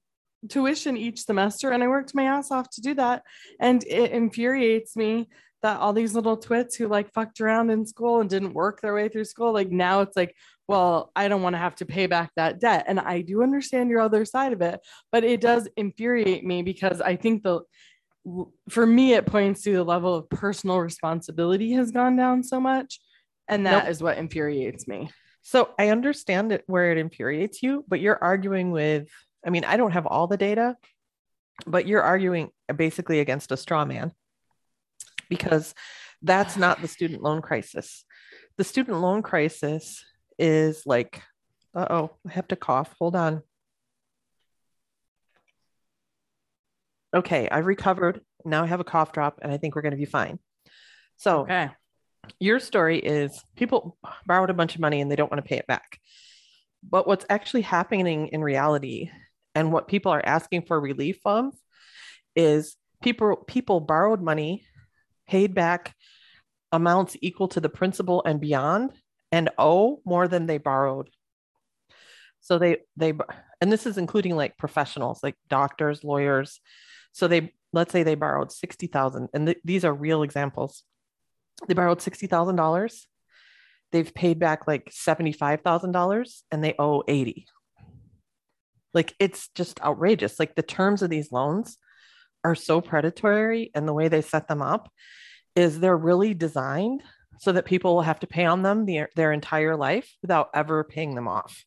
tuition 0.48 0.96
each 0.96 1.24
semester 1.24 1.70
and 1.70 1.82
I 1.82 1.88
worked 1.88 2.14
my 2.14 2.24
ass 2.24 2.50
off 2.50 2.70
to 2.70 2.80
do 2.80 2.94
that. 2.94 3.22
And 3.60 3.84
it 3.84 4.12
infuriates 4.12 4.96
me 4.96 5.28
that 5.62 5.80
all 5.80 5.92
these 5.92 6.14
little 6.14 6.36
twits 6.36 6.76
who 6.76 6.86
like 6.86 7.12
fucked 7.12 7.40
around 7.40 7.70
in 7.70 7.84
school 7.84 8.20
and 8.20 8.30
didn't 8.30 8.54
work 8.54 8.80
their 8.80 8.94
way 8.94 9.08
through 9.08 9.24
school, 9.24 9.52
like 9.52 9.70
now 9.70 10.02
it's 10.02 10.16
like, 10.16 10.34
well, 10.68 11.10
I 11.16 11.28
don't 11.28 11.42
want 11.42 11.54
to 11.54 11.58
have 11.58 11.74
to 11.76 11.86
pay 11.86 12.06
back 12.06 12.30
that 12.36 12.60
debt. 12.60 12.84
And 12.86 13.00
I 13.00 13.22
do 13.22 13.42
understand 13.42 13.90
your 13.90 14.00
other 14.00 14.24
side 14.24 14.52
of 14.52 14.60
it, 14.60 14.80
but 15.10 15.24
it 15.24 15.40
does 15.40 15.68
infuriate 15.76 16.44
me 16.44 16.62
because 16.62 17.00
I 17.00 17.16
think 17.16 17.42
the 17.42 17.62
for 18.68 18.86
me, 18.86 19.14
it 19.14 19.26
points 19.26 19.62
to 19.62 19.72
the 19.72 19.84
level 19.84 20.14
of 20.14 20.28
personal 20.28 20.80
responsibility 20.80 21.72
has 21.72 21.90
gone 21.90 22.16
down 22.16 22.42
so 22.42 22.60
much. 22.60 23.00
And 23.48 23.64
that 23.66 23.88
is 23.88 24.00
Nope. 24.00 24.04
what 24.04 24.18
infuriates 24.18 24.86
me. 24.86 25.10
So 25.42 25.70
I 25.78 25.88
understand 25.88 26.52
it 26.52 26.62
where 26.66 26.92
it 26.92 26.98
infuriates 26.98 27.62
you, 27.62 27.84
but 27.88 28.00
you're 28.00 28.22
arguing 28.22 28.70
with, 28.70 29.08
I 29.48 29.50
mean, 29.50 29.64
I 29.64 29.78
don't 29.78 29.92
have 29.92 30.04
all 30.04 30.26
the 30.26 30.36
data, 30.36 30.76
but 31.66 31.86
you're 31.86 32.02
arguing 32.02 32.50
basically 32.76 33.20
against 33.20 33.50
a 33.50 33.56
straw 33.56 33.86
man 33.86 34.12
because 35.30 35.74
that's 36.20 36.58
not 36.58 36.82
the 36.82 36.86
student 36.86 37.22
loan 37.22 37.40
crisis. 37.40 38.04
The 38.58 38.64
student 38.64 39.00
loan 39.00 39.22
crisis 39.22 40.04
is 40.38 40.82
like, 40.84 41.22
uh 41.74 41.86
oh, 41.88 42.10
I 42.28 42.32
have 42.32 42.46
to 42.48 42.56
cough. 42.56 42.94
Hold 42.98 43.16
on. 43.16 43.40
Okay, 47.16 47.48
I've 47.50 47.64
recovered. 47.64 48.20
Now 48.44 48.64
I 48.64 48.66
have 48.66 48.80
a 48.80 48.84
cough 48.84 49.12
drop 49.12 49.38
and 49.40 49.50
I 49.50 49.56
think 49.56 49.74
we're 49.74 49.82
going 49.82 49.92
to 49.92 49.96
be 49.96 50.04
fine. 50.04 50.38
So, 51.16 51.44
Okay. 51.44 51.70
your 52.38 52.60
story 52.60 52.98
is 52.98 53.42
people 53.56 53.96
borrowed 54.26 54.50
a 54.50 54.54
bunch 54.54 54.74
of 54.74 54.82
money 54.82 55.00
and 55.00 55.10
they 55.10 55.16
don't 55.16 55.32
want 55.32 55.42
to 55.42 55.48
pay 55.48 55.56
it 55.56 55.66
back. 55.66 55.98
But 56.82 57.08
what's 57.08 57.24
actually 57.30 57.62
happening 57.62 58.28
in 58.28 58.42
reality 58.42 59.10
and 59.58 59.72
what 59.72 59.88
people 59.88 60.12
are 60.12 60.24
asking 60.24 60.62
for 60.62 60.78
relief 60.78 61.18
of 61.24 61.52
is 62.36 62.76
people 63.02 63.36
people 63.48 63.80
borrowed 63.80 64.22
money, 64.22 64.64
paid 65.26 65.52
back 65.52 65.96
amounts 66.70 67.16
equal 67.20 67.48
to 67.48 67.60
the 67.60 67.68
principal 67.68 68.22
and 68.24 68.40
beyond 68.40 68.92
and 69.32 69.50
owe 69.58 70.00
more 70.04 70.28
than 70.28 70.46
they 70.46 70.58
borrowed. 70.58 71.10
So 72.40 72.58
they 72.58 72.78
they 72.96 73.14
and 73.60 73.72
this 73.72 73.84
is 73.84 73.98
including 73.98 74.36
like 74.36 74.56
professionals 74.56 75.24
like 75.24 75.34
doctors, 75.48 76.04
lawyers. 76.04 76.60
So 77.10 77.26
they 77.26 77.52
let's 77.72 77.90
say 77.90 78.04
they 78.04 78.14
borrowed 78.14 78.52
60,000 78.52 79.28
and 79.34 79.46
th- 79.46 79.58
these 79.64 79.84
are 79.84 79.92
real 79.92 80.22
examples 80.22 80.84
they 81.66 81.74
borrowed 81.74 81.98
$60,000. 81.98 83.06
They've 83.90 84.14
paid 84.14 84.38
back 84.38 84.68
like 84.68 84.90
$75,000 84.90 86.42
and 86.52 86.62
they 86.62 86.76
owe 86.78 87.02
80. 87.08 87.46
Like 88.94 89.14
it's 89.18 89.48
just 89.54 89.80
outrageous. 89.80 90.38
Like 90.38 90.54
the 90.54 90.62
terms 90.62 91.02
of 91.02 91.10
these 91.10 91.32
loans 91.32 91.78
are 92.44 92.54
so 92.54 92.80
predatory 92.80 93.70
and 93.74 93.86
the 93.86 93.92
way 93.92 94.08
they 94.08 94.22
set 94.22 94.48
them 94.48 94.62
up 94.62 94.90
is 95.54 95.80
they're 95.80 95.96
really 95.96 96.34
designed 96.34 97.02
so 97.40 97.52
that 97.52 97.64
people 97.64 97.94
will 97.94 98.02
have 98.02 98.20
to 98.20 98.26
pay 98.26 98.44
on 98.44 98.62
them 98.62 98.84
the, 98.84 99.06
their 99.16 99.32
entire 99.32 99.76
life 99.76 100.12
without 100.22 100.48
ever 100.54 100.84
paying 100.84 101.14
them 101.14 101.28
off. 101.28 101.64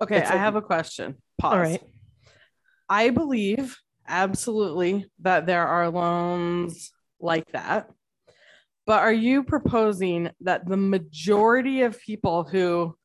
Okay. 0.00 0.18
It's 0.18 0.30
I 0.30 0.36
have 0.36 0.56
a 0.56 0.62
question. 0.62 1.16
Pause. 1.38 1.52
All 1.54 1.60
right. 1.60 1.82
I 2.88 3.10
believe 3.10 3.78
absolutely 4.06 5.06
that 5.20 5.46
there 5.46 5.66
are 5.66 5.88
loans 5.88 6.92
like 7.20 7.50
that. 7.52 7.88
But 8.84 9.02
are 9.02 9.12
you 9.12 9.44
proposing 9.44 10.30
that 10.40 10.68
the 10.68 10.76
majority 10.76 11.82
of 11.82 12.00
people 12.00 12.44
who 12.44 12.96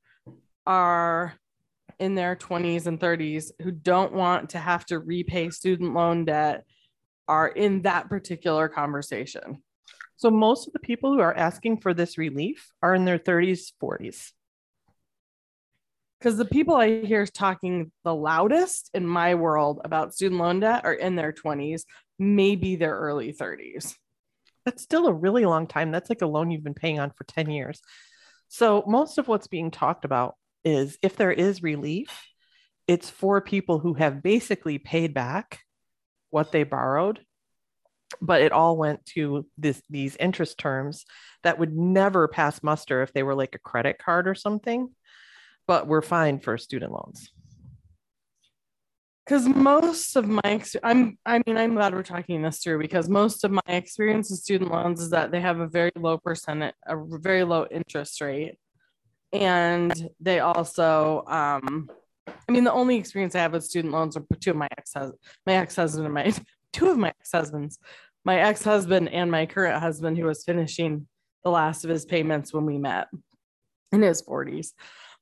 are 0.66 1.36
in 2.00 2.16
their 2.16 2.36
20s 2.36 2.88
and 2.88 3.00
30s 3.00 3.52
who 3.62 3.72
don't 3.72 4.14
want 4.14 4.52
to 4.52 4.60
have 4.60 4.86
to 4.86 5.00
repay 5.00 5.50
student 5.50 5.94
loan 5.94 6.26
debt 6.26 6.66
are 7.28 7.48
in 7.48 7.82
that 7.84 8.10
particular 8.10 8.70
conversation? 8.70 9.64
So 10.18 10.32
most 10.32 10.68
of 10.68 10.74
the 10.74 10.80
people 10.80 11.14
who 11.14 11.20
are 11.20 11.36
asking 11.36 11.82
for 11.82 11.94
this 11.94 12.18
relief 12.18 12.72
are 12.82 12.96
in 12.96 13.06
their 13.06 13.20
30s, 13.20 13.72
40s. 13.82 14.32
Because 16.20 16.38
the 16.38 16.46
people 16.46 16.76
I 16.76 17.06
hear 17.06 17.26
talking 17.28 17.92
the 18.04 18.16
loudest 18.16 18.90
in 18.96 19.06
my 19.06 19.36
world 19.36 19.82
about 19.84 20.16
student 20.16 20.42
loan 20.42 20.60
debt 20.60 20.84
are 20.84 20.94
in 20.94 21.16
their 21.16 21.32
20s, 21.32 21.84
maybe 22.18 22.76
their 22.76 22.96
early 22.96 23.32
30s. 23.32 23.94
That's 24.66 24.82
still 24.82 25.08
a 25.08 25.14
really 25.14 25.46
long 25.46 25.68
time. 25.68 25.92
That's 25.92 26.10
like 26.10 26.24
a 26.24 26.28
loan 26.28 26.50
you've 26.50 26.64
been 26.64 26.74
paying 26.74 27.00
on 27.00 27.12
for 27.12 27.24
10 27.26 27.52
years. 27.52 27.80
So, 28.48 28.84
most 28.88 29.18
of 29.18 29.28
what's 29.28 29.48
being 29.48 29.72
talked 29.72 30.06
about 30.06 30.36
is 30.68 30.98
if 31.02 31.16
there 31.16 31.32
is 31.32 31.64
relief, 31.64 32.10
it's 32.88 33.10
for 33.10 33.40
people 33.40 33.80
who 33.80 33.94
have 33.94 34.22
basically 34.22 34.78
paid 34.78 35.14
back 35.14 35.62
what 36.30 36.52
they 36.52 36.64
borrowed, 36.64 37.22
but 38.22 38.42
it 38.42 38.52
all 38.52 38.76
went 38.78 39.06
to 39.06 39.46
this, 39.58 39.82
these 39.90 40.18
interest 40.18 40.58
terms 40.58 41.06
that 41.44 41.58
would 41.58 41.76
never 41.76 42.28
pass 42.28 42.62
muster 42.62 43.02
if 43.02 43.14
they 43.14 43.24
were 43.24 43.36
like 43.36 43.56
a 43.56 43.60
credit 43.60 43.98
card 43.98 44.28
or 44.28 44.36
something, 44.36 44.90
but 45.68 45.88
we're 45.88 46.02
fine 46.02 46.40
for 46.40 46.58
student 46.58 46.92
loans. 46.92 47.32
because 49.26 49.48
most 49.48 50.16
of 50.16 50.28
my 50.28 50.62
i'm 50.84 51.18
i 51.26 51.42
mean 51.46 51.58
i'm 51.58 51.76
glad 51.76 51.94
we're 51.94 52.04
talking 52.04 52.42
this 52.42 52.60
through 52.60 52.80
because 52.80 53.10
most 53.10 53.44
of 53.44 53.52
my 53.52 53.62
experience 53.68 54.30
with 54.30 54.40
student 54.40 54.72
loans 54.72 55.02
is 55.02 55.10
that 55.10 55.32
they 55.32 55.42
have 55.42 55.60
a 55.60 55.68
very 55.68 55.92
low 55.98 56.18
percent 56.18 56.64
a 56.86 56.96
very 57.30 57.44
low 57.44 57.66
interest 57.70 58.22
rate 58.22 58.56
and 59.34 60.10
they 60.20 60.40
also 60.40 61.24
um 61.28 61.90
I 62.48 62.52
mean, 62.52 62.64
the 62.64 62.74
only 62.74 62.98
experience 62.98 63.36
I 63.36 63.40
have 63.40 63.54
with 63.54 63.64
student 63.64 63.94
loans 63.94 64.18
are 64.18 64.26
two 64.40 64.52
of 64.52 64.58
my 64.58 64.68
ex 64.78 64.94
my 65.46 65.54
ex 65.54 65.76
husband 65.76 66.06
and 66.06 66.14
my 66.14 66.34
two 66.74 66.90
of 66.90 66.98
my 66.98 67.10
ex 67.10 67.32
husbands, 67.32 67.80
my 68.26 68.40
ex 68.40 68.64
husband 68.64 69.10
and 69.10 69.32
my 69.32 69.46
current 69.46 69.82
husband, 69.82 70.18
who 70.18 70.26
was 70.26 70.44
finishing 70.44 71.08
the 71.44 71.50
last 71.50 71.84
of 71.84 71.90
his 71.90 72.06
payments 72.06 72.54
when 72.54 72.66
we 72.66 72.78
met 72.78 73.08
in 73.92 74.02
his 74.02 74.22
40s. 74.22 74.74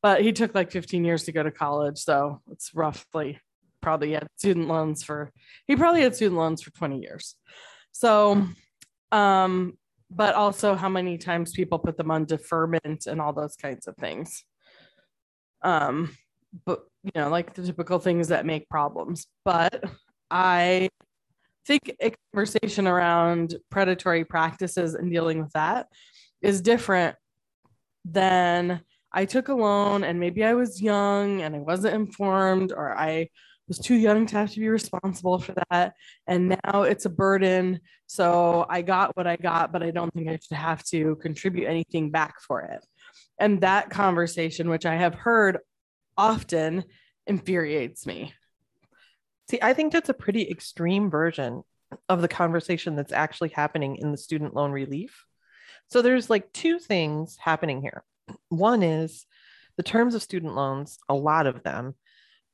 But 0.02 0.22
he 0.22 0.32
took 0.32 0.54
like 0.54 0.72
15 0.72 1.04
years 1.04 1.24
to 1.24 1.32
go 1.32 1.44
to 1.44 1.52
college. 1.52 1.98
So 1.98 2.42
it's 2.52 2.74
roughly 2.74 3.40
probably 3.82 4.14
had 4.14 4.28
student 4.36 4.68
loans 4.68 5.04
for, 5.04 5.32
he 5.68 5.76
probably 5.76 6.02
had 6.02 6.16
student 6.16 6.40
loans 6.40 6.64
for 6.64 6.72
20 6.72 7.00
years. 7.00 7.36
So, 7.92 8.48
um, 9.12 9.78
but 10.10 10.36
also 10.36 10.76
how 10.76 10.90
many 10.90 11.18
times 11.18 11.52
people 11.52 11.80
put 11.80 11.98
them 11.98 12.12
on 12.12 12.26
deferment 12.26 13.08
and 13.08 13.20
all 13.20 13.34
those 13.34 13.56
kinds 13.56 13.88
of 13.88 13.96
things. 13.98 14.44
Um, 15.62 16.16
but 16.66 16.84
you 17.04 17.12
know, 17.16 17.30
like 17.30 17.54
the 17.54 17.64
typical 17.64 18.00
things 18.00 18.30
that 18.30 18.46
make 18.46 18.70
problems. 18.70 19.28
But 19.44 19.84
I 20.32 20.90
think 21.66 21.96
a 22.02 22.14
conversation 22.34 22.88
around 22.88 23.56
predatory 23.70 24.26
practices 24.26 24.94
and 24.94 25.12
dealing 25.12 25.42
with 25.42 25.52
that 25.54 25.88
is 26.42 26.62
different 26.62 27.16
than 28.06 28.82
I 29.12 29.26
took 29.26 29.48
a 29.48 29.56
loan 29.56 30.04
and 30.04 30.20
maybe 30.20 30.44
I 30.44 30.54
was 30.54 30.82
young 30.82 31.42
and 31.42 31.56
I 31.56 31.60
wasn't 31.60 31.96
informed 31.96 32.72
or 32.72 32.96
I 32.98 33.30
was 33.68 33.80
too 33.80 33.96
young 33.96 34.26
to 34.28 34.38
have 34.38 34.52
to 34.52 34.60
be 34.60 34.70
responsible 34.70 35.40
for 35.40 35.56
that. 35.70 35.94
And 36.28 36.50
now 36.50 36.84
it's 36.84 37.06
a 37.06 37.10
burden. 37.10 37.80
So 38.08 38.66
I 38.70 38.82
got 38.82 39.16
what 39.18 39.28
I 39.28 39.36
got, 39.36 39.72
but 39.72 39.82
I 39.82 39.92
don't 39.92 40.14
think 40.14 40.30
I 40.30 40.38
should 40.38 40.58
have 40.58 40.84
to 40.86 41.16
contribute 41.16 41.68
anything 41.68 42.12
back 42.12 42.42
for 42.42 42.62
it. 42.62 42.86
And 43.40 43.62
that 43.62 43.90
conversation, 43.90 44.70
which 44.70 44.86
I 44.86 44.96
have 44.96 45.16
heard 45.16 45.60
often, 46.18 46.84
infuriates 47.28 48.06
me. 48.06 48.34
See, 49.50 49.60
I 49.62 49.74
think 49.74 49.92
that's 49.92 50.10
a 50.10 50.14
pretty 50.14 50.50
extreme 50.50 51.10
version 51.10 51.64
of 52.10 52.22
the 52.22 52.28
conversation 52.28 52.96
that's 52.96 53.14
actually 53.14 53.50
happening 53.50 53.98
in 53.98 54.12
the 54.12 54.18
student 54.18 54.56
loan 54.56 54.72
relief. 54.72 55.26
So 55.88 56.02
there's 56.02 56.30
like 56.30 56.52
two 56.52 56.80
things 56.80 57.38
happening 57.40 57.82
here. 57.82 58.04
One 58.50 58.82
is 58.82 59.26
the 59.78 59.84
terms 59.84 60.16
of 60.16 60.24
student 60.24 60.56
loans, 60.56 60.98
a 61.10 61.14
lot 61.14 61.48
of 61.48 61.64
them 61.64 61.96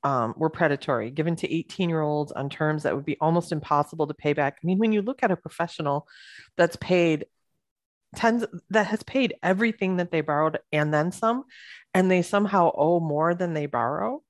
um, 0.04 0.34
were 0.36 0.50
predatory, 0.50 1.12
given 1.12 1.36
to 1.38 1.54
18 1.54 1.90
year 1.90 2.02
olds 2.02 2.32
on 2.32 2.50
terms 2.50 2.84
that 2.84 2.96
would 2.96 3.06
be 3.06 3.18
almost 3.22 3.52
impossible 3.52 4.08
to 4.08 4.14
pay 4.14 4.34
back. 4.34 4.58
I 4.62 4.66
mean, 4.66 4.80
when 4.80 4.92
you 4.92 5.02
look 5.02 5.24
at 5.24 5.32
a 5.32 5.36
professional 5.36 6.08
that's 6.58 6.76
paid 6.76 7.26
tens 8.16 8.46
that 8.70 8.88
has 8.88 9.04
paid 9.04 9.36
everything 9.42 9.98
that 9.98 10.12
they 10.12 10.22
borrowed 10.22 10.60
and 10.72 10.94
then 10.94 11.12
some, 11.12 11.44
and 11.94 12.10
they 12.10 12.22
somehow 12.22 12.72
owe 12.76 13.00
more 13.00 13.34
than 13.36 13.54
they 13.54 13.68
borrow, 13.68 14.22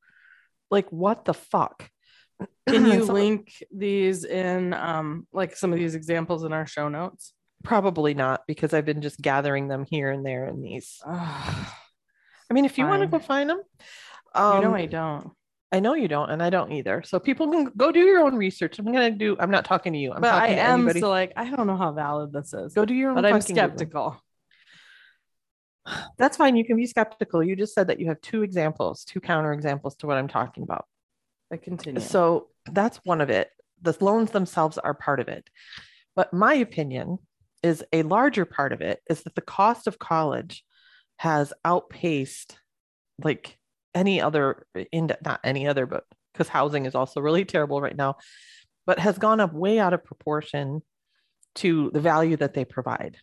like 0.70 0.90
what 0.90 1.26
the 1.26 1.34
fuck? 1.34 1.90
Can 2.68 2.86
you 2.86 3.04
link 3.06 3.52
these 3.76 4.24
in 4.24 4.74
um, 4.74 5.28
like 5.32 5.56
some 5.56 5.72
of 5.74 5.80
these 5.80 5.96
examples 5.96 6.44
in 6.44 6.54
our 6.54 6.66
show 6.66 6.90
notes? 6.90 7.34
Probably 7.64 8.14
not 8.14 8.42
because 8.48 8.74
I've 8.74 8.86
been 8.86 9.02
just 9.02 9.22
gathering 9.22 9.68
them 9.68 9.86
here 9.88 10.10
and 10.10 10.26
there 10.26 10.48
in 10.48 10.62
these. 10.62 11.00
I 11.06 12.54
mean, 12.54 12.66
if 12.66 12.78
you 12.78 12.86
want 12.86 13.02
to 13.02 13.08
go 13.08 13.20
find 13.20 13.50
them, 13.50 13.62
um, 14.34 14.56
you 14.58 14.68
know 14.68 14.76
I 14.76 14.86
don't. 14.86 15.32
I 15.72 15.80
know 15.80 15.94
you 15.94 16.08
don't, 16.08 16.30
and 16.30 16.44
I 16.44 16.50
don't 16.50 16.72
either. 16.74 17.02
So 17.04 17.20
people 17.20 17.50
can 17.50 17.72
go 17.78 17.92
do 17.92 18.02
your 18.02 18.26
own 18.26 18.36
research. 18.36 18.78
I'm 18.78 18.86
gonna 18.86 19.12
do. 19.12 19.38
I'm 19.40 19.52
not 19.52 19.64
talking 19.64 19.94
to 19.94 20.00
you. 20.00 20.12
I'm 20.12 20.22
but 20.22 20.34
I 20.34 20.48
am 20.48 20.82
anybody. 20.82 21.00
so 21.00 21.10
like 21.10 21.32
I 21.38 21.50
don't 21.50 21.68
know 21.68 21.78
how 21.78 21.94
valid 21.94 22.34
this 22.34 22.54
is. 22.54 22.74
Go 22.74 22.84
do 22.84 22.94
your 22.94 23.12
own. 23.12 23.16
But 23.16 23.26
I'm 23.26 23.42
skeptical. 23.42 24.22
That's 26.18 26.38
fine. 26.38 26.56
You 26.58 26.66
can 26.66 26.76
be 26.76 26.86
skeptical. 26.86 27.42
You 27.44 27.56
just 27.56 27.74
said 27.74 27.88
that 27.88 28.00
you 28.00 28.08
have 28.08 28.20
two 28.22 28.44
examples, 28.44 29.06
two 29.06 29.22
counter 29.22 29.54
examples 29.54 29.96
to 29.98 30.08
what 30.08 30.18
I'm 30.18 30.28
talking 30.28 30.64
about. 30.64 30.86
I 31.52 31.58
continue. 31.58 32.02
So 32.02 32.48
that's 32.72 33.00
one 33.04 33.20
of 33.20 33.30
it. 33.30 33.50
The 33.82 33.96
loans 34.00 34.32
themselves 34.32 34.78
are 34.78 34.94
part 34.94 35.20
of 35.20 35.28
it. 35.28 35.50
But 36.16 36.34
my 36.34 36.54
opinion 36.54 37.18
is 37.64 37.84
a 37.92 38.04
larger 38.04 38.46
part 38.46 38.74
of 38.74 38.82
it 38.82 39.02
is 39.10 39.24
that 39.24 39.36
the 39.36 39.42
cost 39.42 39.88
of 39.88 40.00
college 40.00 40.64
has 41.18 41.54
outpaced 41.66 42.58
like 43.24 43.58
any 43.94 44.22
other 44.22 44.66
eh, 44.76 44.86
in 44.92 45.12
not 45.24 45.40
any 45.44 45.68
other 45.68 45.86
but 45.86 46.04
because 46.34 46.48
housing 46.48 46.86
is 46.86 46.96
also 46.96 47.22
really 47.22 47.46
terrible 47.54 47.82
right 47.82 47.96
now 47.96 48.16
but 48.86 49.00
has 49.00 49.18
gone 49.18 49.40
up 49.40 49.54
way 49.54 49.80
out 49.80 49.94
of 49.94 50.04
proportion 50.04 50.82
to 51.56 51.92
the 51.94 52.00
value 52.00 52.38
that 52.38 52.54
they 52.54 52.66
provide 52.66 53.18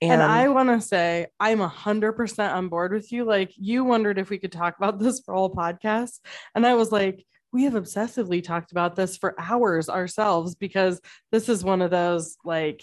and, 0.00 0.20
and 0.20 0.22
I 0.22 0.48
want 0.48 0.68
to 0.68 0.86
say 0.86 1.28
I'm 1.38 1.60
a 1.60 1.68
hundred 1.68 2.12
percent 2.12 2.52
on 2.52 2.68
board 2.68 2.92
with 2.92 3.12
you. 3.12 3.24
Like 3.24 3.52
you 3.56 3.84
wondered 3.84 4.18
if 4.18 4.28
we 4.28 4.38
could 4.38 4.52
talk 4.52 4.76
about 4.76 4.98
this 5.00 5.20
for 5.20 5.34
all 5.34 5.54
podcast, 5.54 6.20
and 6.54 6.66
I 6.66 6.74
was 6.74 6.92
like, 6.92 7.24
we 7.52 7.64
have 7.64 7.74
obsessively 7.74 8.42
talked 8.42 8.72
about 8.72 8.96
this 8.96 9.16
for 9.16 9.34
hours 9.38 9.88
ourselves 9.88 10.56
because 10.56 11.00
this 11.30 11.48
is 11.48 11.62
one 11.62 11.82
of 11.82 11.90
those 11.90 12.36
like 12.44 12.82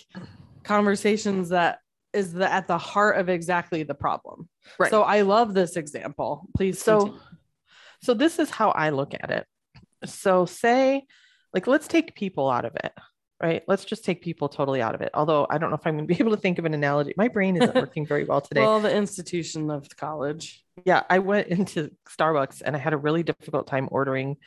conversations 0.64 1.50
that 1.50 1.80
is 2.14 2.34
the, 2.34 2.52
at 2.52 2.68
the 2.68 2.78
heart 2.78 3.18
of 3.18 3.30
exactly 3.30 3.84
the 3.84 3.94
problem. 3.94 4.50
Right. 4.80 4.90
So 4.90 5.04
I 5.04 5.22
love 5.22 5.54
this 5.54 5.76
example. 5.76 6.48
Please. 6.56 6.82
So, 6.82 7.00
continue. 7.00 7.20
so 8.04 8.14
this 8.14 8.40
is 8.40 8.50
how 8.50 8.72
I 8.72 8.90
look 8.90 9.14
at 9.14 9.32
it. 9.32 9.46
So 10.06 10.46
say, 10.46 11.04
like, 11.54 11.68
let's 11.68 11.88
take 11.88 12.16
people 12.16 12.50
out 12.50 12.66
of 12.66 12.76
it, 12.84 12.92
right? 13.42 13.64
Let's 13.68 13.86
just 13.86 14.04
take 14.04 14.22
people 14.22 14.50
totally 14.50 14.82
out 14.82 14.96
of 14.96 15.02
it. 15.02 15.12
Although 15.14 15.48
I 15.50 15.58
don't 15.58 15.70
know 15.70 15.76
if 15.76 15.86
I'm 15.86 15.96
going 15.96 16.08
to 16.08 16.14
be 16.14 16.20
able 16.24 16.32
to 16.32 16.42
think 16.42 16.60
of 16.60 16.66
an 16.66 16.74
analogy. 16.74 17.14
My 17.18 17.28
brain 17.28 17.56
isn't 17.58 17.76
working 17.76 18.06
very 18.06 18.24
well 18.26 18.42
today. 18.42 18.62
well, 18.62 18.80
the 18.80 18.96
institution 18.96 19.70
of 19.70 19.88
college. 19.96 20.64
Yeah, 20.86 21.04
I 21.10 21.20
went 21.20 21.48
into 21.48 21.92
Starbucks 22.10 22.62
and 22.66 22.76
I 22.76 22.80
had 22.80 22.94
a 22.94 22.98
really 22.98 23.24
difficult 23.24 23.68
time 23.68 23.88
ordering 23.92 24.38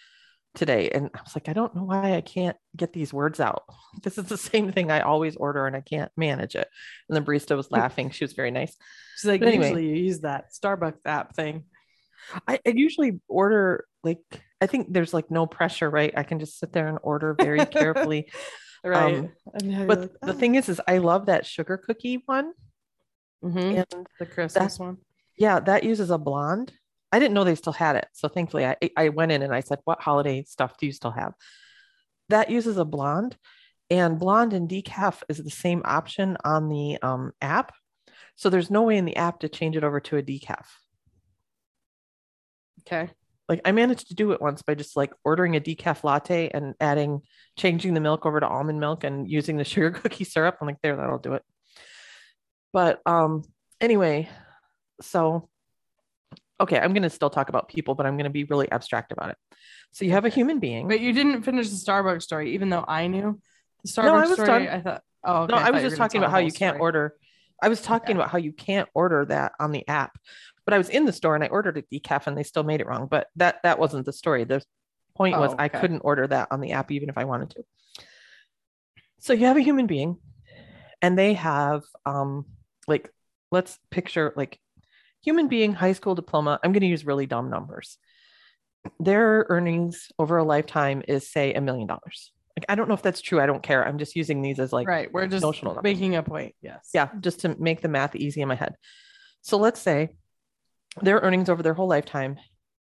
today 0.55 0.91
and 0.91 1.11
I 1.15 1.21
was 1.23 1.35
like, 1.35 1.49
I 1.49 1.53
don't 1.53 1.75
know 1.75 1.85
why 1.85 2.15
I 2.15 2.21
can't 2.21 2.57
get 2.77 2.93
these 2.93 3.13
words 3.13 3.41
out. 3.41 3.65
This 4.03 4.19
is 4.19 4.27
the 4.27 4.37
same 4.37 4.73
thing 4.73 4.91
I 4.91 5.01
always 5.01 5.37
order 5.37 5.67
and 5.67 5.77
I 5.77 5.81
can't 5.81 6.11
manage 6.17 6.57
it. 6.57 6.69
And 7.09 7.17
the 7.17 7.23
barista 7.23 7.57
was 7.57 7.71
laughing. 7.71 8.11
She 8.11 8.25
was 8.25 8.33
very 8.33 8.51
nice. 8.51 8.77
She's 9.17 9.31
like, 9.31 9.41
usually 9.41 9.87
you 9.87 9.95
use 9.95 10.21
that 10.21 10.47
Starbucks 10.53 11.07
app 11.07 11.35
thing. 11.35 11.65
I, 12.49 12.59
I, 12.67 12.71
usually 12.71 13.21
order 13.29 13.87
like 14.03 14.19
I 14.61 14.67
think 14.67 14.93
there's 14.93 15.15
like 15.15 15.31
no 15.31 15.47
pressure, 15.47 15.89
right? 15.89 16.13
I 16.17 16.23
can 16.23 16.39
just 16.39 16.59
sit 16.59 16.73
there 16.73 16.89
and 16.89 16.99
order 17.03 17.35
very 17.39 17.65
carefully. 17.67 18.31
right. 18.85 19.15
Um, 19.15 19.87
but 19.87 20.01
like, 20.01 20.11
oh. 20.23 20.27
the 20.27 20.35
thing 20.35 20.57
is, 20.57 20.69
is 20.69 20.81
I 20.89 20.99
love 20.99 21.27
that 21.27 21.47
sugar 21.47 21.77
cookie 21.77 22.23
one. 22.27 22.53
Mm-hmm. 23.43 23.59
And 23.59 24.07
the 24.19 24.27
Christmas 24.27 24.79
one. 24.79 24.99
Yeah, 25.37 25.61
that 25.61 25.85
uses 25.85 26.11
a 26.11 26.19
blonde 26.19 26.73
I 27.15 27.21
didn't 27.21 27.35
know 27.35 27.45
they 27.45 27.55
still 27.55 27.73
had 27.73 27.95
it. 27.95 28.09
So 28.13 28.27
thankfully 28.27 28.67
I, 28.67 28.77
I 28.97 29.11
went 29.11 29.31
in 29.31 29.43
and 29.43 29.55
I 29.55 29.61
said, 29.61 29.79
what 29.85 30.03
holiday 30.03 30.43
stuff 30.43 30.77
do 30.79 30.87
you 30.87 30.91
still 30.91 31.13
have? 31.13 31.33
That 32.29 32.51
uses 32.51 32.77
a 32.77 32.85
blonde 32.85 33.37
and 33.89 34.19
blonde 34.19 34.53
and 34.53 34.69
decaf 34.69 35.23
is 35.29 35.39
the 35.39 35.49
same 35.49 35.83
option 35.85 36.37
on 36.45 36.69
the 36.69 36.99
um, 37.03 37.31
app. 37.41 37.73
So 38.35 38.51
there's 38.51 38.69
no 38.69 38.83
way 38.83 38.97
in 38.97 39.05
the 39.05 39.15
app 39.15 39.39
to 39.41 39.49
change 39.49 39.77
it 39.77 39.85
over 39.85 40.01
to 40.01 40.17
a 40.17 40.25
decaf. 40.25 40.65
Okay. 42.81 43.13
Like 43.49 43.61
I 43.65 43.71
managed 43.71 44.09
to 44.09 44.17
do 44.17 44.33
it 44.33 44.43
once 44.43 44.63
by 44.63 44.75
just 44.75 44.97
like 44.97 45.13
ordering 45.23 45.55
a 45.55 45.61
decaf 45.61 46.03
latte 46.03 46.51
and 46.53 46.75
adding, 46.81 47.21
changing 47.57 47.95
the 47.95 48.01
milk 48.01 48.27
over 48.27 48.41
to 48.41 48.49
almond 48.49 48.81
milk 48.81 49.05
and 49.05 49.31
using 49.31 49.57
the 49.57 49.65
sugar 49.73 49.93
cookie 49.93 50.25
syrup. 50.25 50.57
I'm 50.61 50.67
like, 50.67 50.83
there, 50.83 50.97
that'll 50.97 51.19
do 51.19 51.35
it. 51.35 51.45
But 52.73 53.01
um, 53.07 53.45
anyway, 53.81 54.29
so 55.01 55.49
okay, 56.61 56.79
I'm 56.79 56.93
going 56.93 57.03
to 57.03 57.11
still 57.11 57.31
talk 57.31 57.49
about 57.49 57.69
people, 57.69 57.95
but 57.95 58.07
I'm 58.07 58.17
going 58.17 58.25
to 58.25 58.31
be 58.31 58.45
really 58.45 58.71
abstract 58.71 59.13
about 59.13 59.31
it. 59.31 59.37
So 59.93 60.05
you 60.05 60.13
have 60.13 60.25
a 60.25 60.29
human 60.29 60.61
being. 60.61 60.89
But 60.89 61.01
you 61.01 61.13
didn't 61.13 61.43
finish 61.43 61.69
the 61.71 61.77
Starbucks 61.77 62.23
story, 62.23 62.55
even 62.55 62.71
though 62.71 62.85
I 62.87 63.07
knew 63.07 63.41
the 63.83 63.89
Starbucks 63.91 64.05
no, 64.05 64.15
I 64.15 64.27
was 64.27 64.33
story. 64.33 64.47
Done. 64.47 64.69
I 64.69 64.81
thought, 64.81 65.03
oh, 65.25 65.43
okay. 65.43 65.55
no, 65.55 65.61
I, 65.61 65.69
I 65.69 65.71
was 65.71 65.83
just 65.83 65.97
talking 65.97 66.19
about 66.19 66.31
how 66.31 66.39
you 66.39 66.51
story. 66.51 66.71
can't 66.71 66.81
order. 66.81 67.15
I 67.63 67.69
was 67.69 67.81
talking 67.81 68.17
okay. 68.17 68.19
about 68.19 68.31
how 68.31 68.39
you 68.39 68.53
can't 68.53 68.89
order 68.95 69.25
that 69.27 69.53
on 69.59 69.73
the 69.73 69.87
app, 69.89 70.19
but 70.65 70.75
I 70.75 70.79
was 70.79 70.89
in 70.89 71.05
the 71.05 71.13
store 71.13 71.35
and 71.35 71.45
I 71.45 71.49
ordered 71.49 71.79
a 71.79 71.83
decaf 71.83 72.27
and 72.27 72.37
they 72.37 72.43
still 72.43 72.65
made 72.65 72.81
it 72.81 72.87
wrong. 72.87 73.07
But 73.11 73.29
that 73.37 73.63
that 73.63 73.79
wasn't 73.79 74.07
the 74.07 74.13
story. 74.13 74.45
The 74.45 74.63
point 75.15 75.37
oh, 75.37 75.41
was 75.41 75.53
okay. 75.53 75.65
I 75.65 75.69
couldn't 75.69 76.01
order 76.01 76.27
that 76.27 76.49
on 76.51 76.61
the 76.61 76.73
app 76.73 76.91
even 76.91 77.09
if 77.09 77.17
I 77.17 77.25
wanted 77.25 77.51
to. 77.51 77.65
So 79.21 79.33
you 79.33 79.47
have 79.47 79.57
a 79.57 79.63
human 79.63 79.87
being, 79.87 80.19
and 81.01 81.19
they 81.19 81.35
have 81.35 81.83
um 82.05 82.47
like 82.87 83.11
let's 83.51 83.79
picture 83.91 84.33
like 84.37 84.59
human 85.25 85.49
being, 85.49 85.73
high 85.73 85.93
school 85.93 86.15
diploma, 86.15 86.61
I'm 86.63 86.73
going 86.73 86.83
to 86.83 86.87
use 86.87 87.07
really 87.07 87.27
dumb 87.27 87.51
numbers. 87.51 87.99
Their 89.01 89.47
earnings 89.49 90.11
over 90.19 90.37
a 90.37 90.45
lifetime 90.45 91.03
is, 91.09 91.31
say, 91.31 91.55
a 91.55 91.61
million 91.61 91.87
dollars. 91.87 92.33
Like, 92.57 92.67
I 92.69 92.75
don't 92.75 92.89
know 92.89 92.95
if 92.95 93.03
that's 93.03 93.21
true. 93.21 93.41
I 93.41 93.47
don't 93.47 93.63
care. 93.63 93.87
I'm 93.87 93.99
just 93.99 94.15
using 94.15 94.43
these 94.43 94.61
as 94.61 94.73
like 94.73 94.87
right. 94.87 95.13
We're 95.13 95.27
just 95.27 95.43
notional 95.43 95.81
making 95.83 96.15
a 96.15 96.23
point. 96.23 96.55
Yes. 96.63 96.91
Yeah. 96.95 97.09
Just 97.21 97.41
to 97.41 97.57
make 97.59 97.81
the 97.81 97.89
math 97.89 98.15
easy 98.15 98.43
in 98.43 98.49
my 98.49 98.55
head. 98.55 98.75
So 99.43 99.57
let's 99.57 99.81
say 99.81 100.11
their 101.03 101.19
earnings 101.19 101.49
over 101.49 101.63
their 101.63 101.75
whole 101.75 101.89
lifetime, 101.89 102.39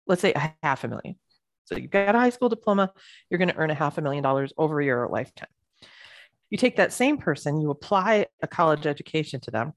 let's 0.07 0.23
say 0.23 0.33
a 0.35 0.55
half 0.63 0.85
a 0.85 0.89
million. 0.89 1.17
So 1.65 1.77
you've 1.77 1.91
got 1.91 2.15
a 2.15 2.19
high 2.19 2.31
school 2.31 2.49
diploma, 2.49 2.93
you're 3.29 3.39
going 3.39 3.49
to 3.49 3.57
earn 3.57 3.71
a 3.71 3.75
half 3.75 3.99
a 3.99 4.01
million 4.01 4.23
dollars 4.23 4.53
over 4.57 4.81
your 4.81 5.09
lifetime. 5.09 5.49
You 6.49 6.59
take 6.59 6.77
that 6.77 6.93
same 6.93 7.19
person, 7.19 7.61
you 7.61 7.71
apply 7.71 8.27
a 8.41 8.47
college 8.47 8.87
education 8.87 9.41
to 9.41 9.51
them, 9.51 9.73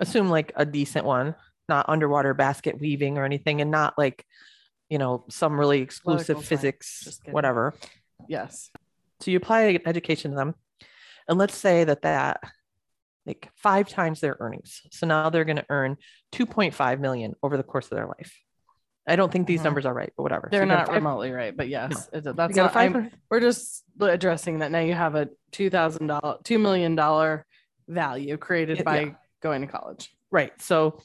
assume 0.00 0.28
like 0.28 0.52
a 0.56 0.64
decent 0.66 1.04
one, 1.04 1.34
not 1.68 1.88
underwater 1.88 2.34
basket 2.34 2.80
weaving 2.80 3.18
or 3.18 3.24
anything, 3.24 3.60
and 3.60 3.70
not 3.70 3.94
like 3.98 4.24
you 4.88 4.98
know, 4.98 5.24
some 5.28 5.58
really 5.58 5.80
exclusive 5.80 6.44
physics, 6.44 7.20
whatever. 7.28 7.74
Yes. 8.28 8.70
So 9.18 9.32
you 9.32 9.36
apply 9.38 9.80
education 9.84 10.30
to 10.30 10.36
them, 10.36 10.54
and 11.28 11.38
let's 11.38 11.56
say 11.56 11.82
that 11.82 12.02
that 12.02 12.40
like 13.26 13.50
five 13.56 13.88
times 13.88 14.20
their 14.20 14.36
earnings. 14.38 14.82
So 14.92 15.06
now 15.08 15.28
they're 15.30 15.44
going 15.44 15.56
to 15.56 15.66
earn 15.70 15.96
2.5 16.32 17.00
million 17.00 17.34
over 17.42 17.56
the 17.56 17.64
course 17.64 17.86
of 17.86 17.96
their 17.96 18.06
life. 18.06 18.32
I 19.08 19.16
don't 19.16 19.32
think 19.32 19.48
these 19.48 19.60
Mhm. 19.60 19.64
numbers 19.64 19.86
are 19.86 19.94
right, 19.94 20.12
but 20.16 20.22
whatever. 20.22 20.48
They're 20.52 20.62
So 20.62 20.66
not 20.66 20.86
five- 20.86 20.94
remotely 20.94 21.32
right, 21.32 21.56
but 21.56 21.68
yes, 21.68 22.08
it- 22.12 22.24
you 22.24 22.32
that's 22.32 22.54
not, 22.54 22.76
I'm- 22.76 22.92
500 22.92 23.12
we're 23.28 23.40
just 23.40 23.84
addressing 24.00 24.60
that 24.60 24.70
now 24.70 24.78
you 24.78 24.94
have 24.94 25.16
a 25.16 25.28
two 25.50 25.68
thousand 25.68 26.06
dollar, 26.06 26.36
two 26.44 26.60
million 26.60 26.94
dollar 26.94 27.44
value 27.88 28.36
created 28.36 28.84
by 28.84 29.00
yeah. 29.00 29.14
Going 29.46 29.62
to 29.62 29.68
college. 29.68 30.10
Right. 30.30 30.52
So 30.60 31.00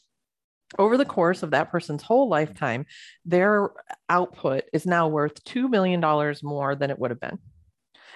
over 0.79 0.97
the 0.97 1.05
course 1.05 1.43
of 1.43 1.51
that 1.51 1.69
person's 1.69 2.01
whole 2.01 2.29
lifetime, 2.29 2.85
their 3.25 3.69
output 4.09 4.63
is 4.73 4.85
now 4.85 5.07
worth 5.07 5.43
$2 5.43 5.69
million 5.69 5.99
more 6.43 6.75
than 6.75 6.89
it 6.89 6.99
would 6.99 7.11
have 7.11 7.19
been. 7.19 7.39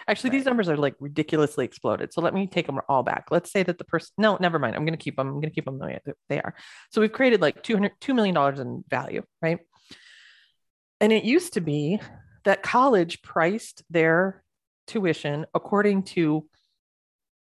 Actually, 0.08 0.30
these 0.32 0.46
numbers 0.46 0.70
are 0.70 0.78
like 0.78 0.96
ridiculously 1.00 1.66
exploded. 1.66 2.14
So 2.14 2.22
let 2.22 2.34
me 2.34 2.48
take 2.48 2.68
them 2.68 2.80
all 2.88 3.04
back. 3.04 3.26
Let's 3.32 3.52
say 3.52 3.64
that 3.64 3.78
the 3.78 3.84
person, 3.84 4.12
no, 4.18 4.38
never 4.40 4.60
mind. 4.60 4.76
I'm 4.76 4.86
going 4.86 4.98
to 4.98 5.04
keep 5.04 5.16
them. 5.16 5.28
I'm 5.28 5.34
going 5.36 5.50
to 5.50 5.56
keep 5.56 5.66
them 5.66 5.80
the 5.80 5.86
way 5.86 6.00
they 6.30 6.42
are. 6.42 6.54
So 6.92 7.02
we've 7.02 7.12
created 7.12 7.42
like 7.42 7.64
200, 7.64 7.94
$2 8.00 8.16
million 8.16 8.60
in 8.60 8.84
value, 8.90 9.24
right? 9.42 9.60
And 11.02 11.12
it 11.12 11.24
used 11.24 11.54
to 11.54 11.62
be 11.62 12.00
that 12.46 12.64
college 12.64 13.22
priced 13.22 13.84
their 13.90 14.44
tuition 14.88 15.46
according 15.54 16.04
to 16.04 16.48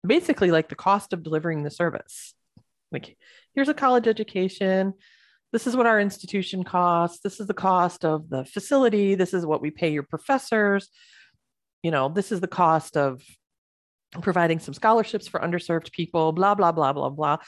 basically 0.07 0.51
like 0.51 0.69
the 0.69 0.75
cost 0.75 1.13
of 1.13 1.23
delivering 1.23 1.63
the 1.63 1.71
service. 1.71 2.35
Like, 2.93 3.17
here's 3.55 3.69
a 3.69 3.75
college 3.75 4.07
education. 4.09 4.95
This 5.53 5.67
is 5.67 5.77
what 5.77 5.87
our 5.87 6.01
institution 6.01 6.63
costs. 6.65 7.21
This 7.23 7.41
is 7.41 7.47
the 7.47 7.55
cost 7.55 8.05
of 8.05 8.29
the 8.29 8.45
facility. 8.45 9.15
This 9.15 9.35
is 9.35 9.45
what 9.45 9.61
we 9.61 9.71
pay 9.71 9.93
your 9.93 10.05
professors. 10.05 10.89
You 11.83 11.91
know, 11.91 12.09
this 12.09 12.31
is 12.31 12.41
the 12.41 12.47
cost 12.47 12.97
of 12.97 13.23
providing 14.21 14.59
some 14.59 14.75
scholarships 14.75 15.29
for 15.29 15.41
underserved 15.41 15.93
people, 15.93 16.33
blah, 16.33 16.55
blah, 16.55 16.73
blah, 16.73 16.93
blah, 16.93 17.11
blah. 17.11 17.39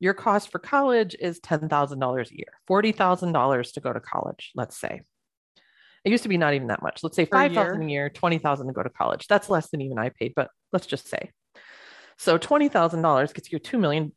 Your 0.00 0.14
cost 0.14 0.50
for 0.50 0.58
college 0.58 1.16
is 1.18 1.40
$10,000 1.40 2.30
a 2.30 2.36
year, 2.36 2.46
$40,000 2.70 3.72
to 3.72 3.80
go 3.80 3.92
to 3.92 4.00
college, 4.00 4.52
let's 4.54 4.78
say. 4.78 5.02
It 6.04 6.10
used 6.10 6.22
to 6.22 6.28
be 6.28 6.38
not 6.38 6.54
even 6.54 6.68
that 6.68 6.82
much. 6.82 7.02
Let's 7.02 7.16
say 7.16 7.26
Per 7.26 7.36
5,000 7.36 7.82
a 7.82 7.90
year, 7.90 8.08
20,000 8.08 8.68
to 8.68 8.72
go 8.72 8.82
to 8.84 8.90
college. 8.90 9.26
That's 9.26 9.50
less 9.50 9.70
than 9.70 9.80
even 9.80 9.98
I 9.98 10.10
paid, 10.10 10.34
but 10.36 10.50
let's 10.72 10.86
just 10.86 11.08
say. 11.08 11.30
So 12.18 12.38
$20,000 12.38 13.34
gets 13.34 13.50
you 13.50 13.58
a 13.58 13.60
$2 13.60 13.80
million 13.80 14.12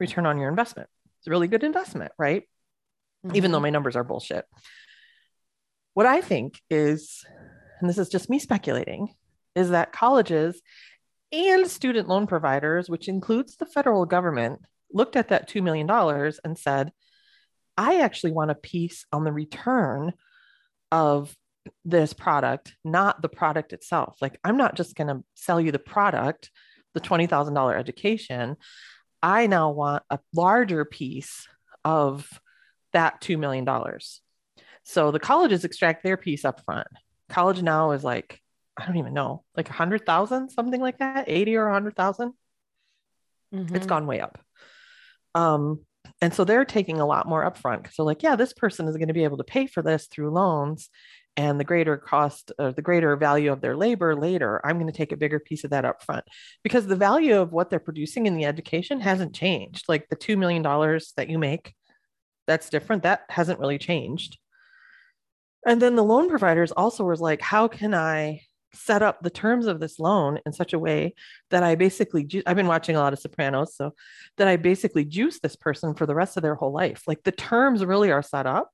return 0.00 0.26
on 0.26 0.38
your 0.38 0.48
investment. 0.48 0.88
It's 1.18 1.28
a 1.28 1.30
really 1.30 1.48
good 1.48 1.62
investment, 1.62 2.12
right? 2.18 2.44
Even 3.34 3.52
though 3.52 3.58
mm-hmm. 3.58 3.64
my 3.64 3.70
numbers 3.70 3.96
are 3.96 4.04
bullshit. 4.04 4.46
What 5.94 6.06
I 6.06 6.20
think 6.20 6.60
is, 6.70 7.24
and 7.80 7.88
this 7.88 7.98
is 7.98 8.08
just 8.08 8.30
me 8.30 8.38
speculating, 8.38 9.14
is 9.54 9.70
that 9.70 9.92
colleges 9.92 10.60
and 11.32 11.68
student 11.68 12.08
loan 12.08 12.26
providers, 12.26 12.88
which 12.88 13.08
includes 13.08 13.56
the 13.56 13.66
federal 13.66 14.06
government, 14.06 14.60
looked 14.92 15.16
at 15.16 15.28
that 15.28 15.48
$2 15.48 15.62
million 15.62 15.88
and 16.44 16.58
said, 16.58 16.92
I 17.76 18.00
actually 18.00 18.32
want 18.32 18.50
a 18.50 18.56
piece 18.56 19.04
on 19.12 19.24
the 19.24 19.32
return 19.32 20.12
of 20.90 21.34
this 21.84 22.12
product, 22.12 22.74
not 22.84 23.22
the 23.22 23.28
product 23.28 23.72
itself. 23.72 24.16
Like, 24.20 24.38
I'm 24.42 24.56
not 24.56 24.76
just 24.76 24.96
going 24.96 25.08
to 25.08 25.22
sell 25.34 25.60
you 25.60 25.72
the 25.72 25.78
product, 25.78 26.50
the 26.94 27.00
$20,000 27.00 27.78
education. 27.78 28.56
I 29.22 29.46
now 29.46 29.70
want 29.70 30.02
a 30.10 30.18
larger 30.34 30.84
piece 30.84 31.46
of 31.84 32.28
that 32.92 33.20
$2 33.20 33.38
million. 33.38 33.66
So 34.82 35.10
the 35.10 35.20
colleges 35.20 35.64
extract 35.64 36.02
their 36.02 36.16
piece 36.16 36.44
up 36.44 36.64
front. 36.64 36.88
College 37.28 37.62
now 37.62 37.92
is 37.92 38.02
like, 38.02 38.40
I 38.76 38.86
don't 38.86 38.96
even 38.96 39.14
know, 39.14 39.44
like 39.56 39.68
a 39.68 39.74
hundred 39.74 40.06
thousand, 40.06 40.50
something 40.50 40.80
like 40.80 40.98
that, 40.98 41.24
80 41.28 41.56
or 41.56 41.68
a 41.68 41.72
hundred 41.72 41.96
thousand. 41.96 42.32
It's 43.74 43.86
gone 43.86 44.06
way 44.06 44.20
up. 44.20 44.38
Um, 45.34 45.80
and 46.20 46.32
so 46.34 46.44
they're 46.44 46.64
taking 46.64 47.00
a 47.00 47.06
lot 47.06 47.28
more 47.28 47.48
upfront 47.48 47.82
because 47.82 47.96
they're 47.96 48.06
like, 48.06 48.22
yeah, 48.22 48.36
this 48.36 48.52
person 48.52 48.88
is 48.88 48.96
going 48.96 49.08
to 49.08 49.14
be 49.14 49.24
able 49.24 49.36
to 49.38 49.44
pay 49.44 49.66
for 49.66 49.82
this 49.82 50.06
through 50.06 50.30
loans 50.30 50.88
and 51.36 51.58
the 51.58 51.64
greater 51.64 51.96
cost 51.96 52.52
or 52.58 52.72
the 52.72 52.82
greater 52.82 53.16
value 53.16 53.52
of 53.52 53.60
their 53.60 53.76
labor 53.76 54.16
later. 54.16 54.60
I'm 54.64 54.78
going 54.78 54.90
to 54.90 54.96
take 54.96 55.12
a 55.12 55.16
bigger 55.16 55.38
piece 55.38 55.64
of 55.64 55.70
that 55.70 55.84
up 55.84 56.02
front 56.02 56.24
because 56.62 56.86
the 56.86 56.96
value 56.96 57.40
of 57.40 57.52
what 57.52 57.70
they're 57.70 57.78
producing 57.78 58.26
in 58.26 58.36
the 58.36 58.44
education 58.44 59.00
hasn't 59.00 59.34
changed. 59.34 59.84
Like 59.88 60.08
the 60.08 60.16
$2 60.16 60.36
million 60.36 60.62
that 61.16 61.30
you 61.30 61.38
make, 61.38 61.74
that's 62.46 62.68
different. 62.68 63.04
That 63.04 63.22
hasn't 63.28 63.60
really 63.60 63.78
changed. 63.78 64.38
And 65.66 65.80
then 65.80 65.94
the 65.94 66.04
loan 66.04 66.28
providers 66.28 66.72
also 66.72 67.04
was 67.04 67.20
like, 67.20 67.40
how 67.40 67.68
can 67.68 67.94
I 67.94 68.42
set 68.72 69.02
up 69.02 69.22
the 69.22 69.30
terms 69.30 69.66
of 69.66 69.80
this 69.80 69.98
loan 69.98 70.38
in 70.46 70.52
such 70.52 70.72
a 70.72 70.78
way 70.78 71.14
that 71.50 71.62
I 71.62 71.74
basically, 71.74 72.24
ju- 72.24 72.42
I've 72.46 72.56
been 72.56 72.66
watching 72.66 72.96
a 72.96 73.00
lot 73.00 73.12
of 73.12 73.18
Sopranos, 73.18 73.74
so 73.74 73.94
that 74.36 74.48
I 74.48 74.56
basically 74.56 75.04
juice 75.04 75.40
this 75.40 75.56
person 75.56 75.94
for 75.94 76.06
the 76.06 76.14
rest 76.14 76.36
of 76.36 76.42
their 76.42 76.54
whole 76.54 76.72
life. 76.72 77.02
Like 77.06 77.22
the 77.24 77.32
terms 77.32 77.84
really 77.84 78.10
are 78.10 78.22
set 78.22 78.46
up 78.46 78.70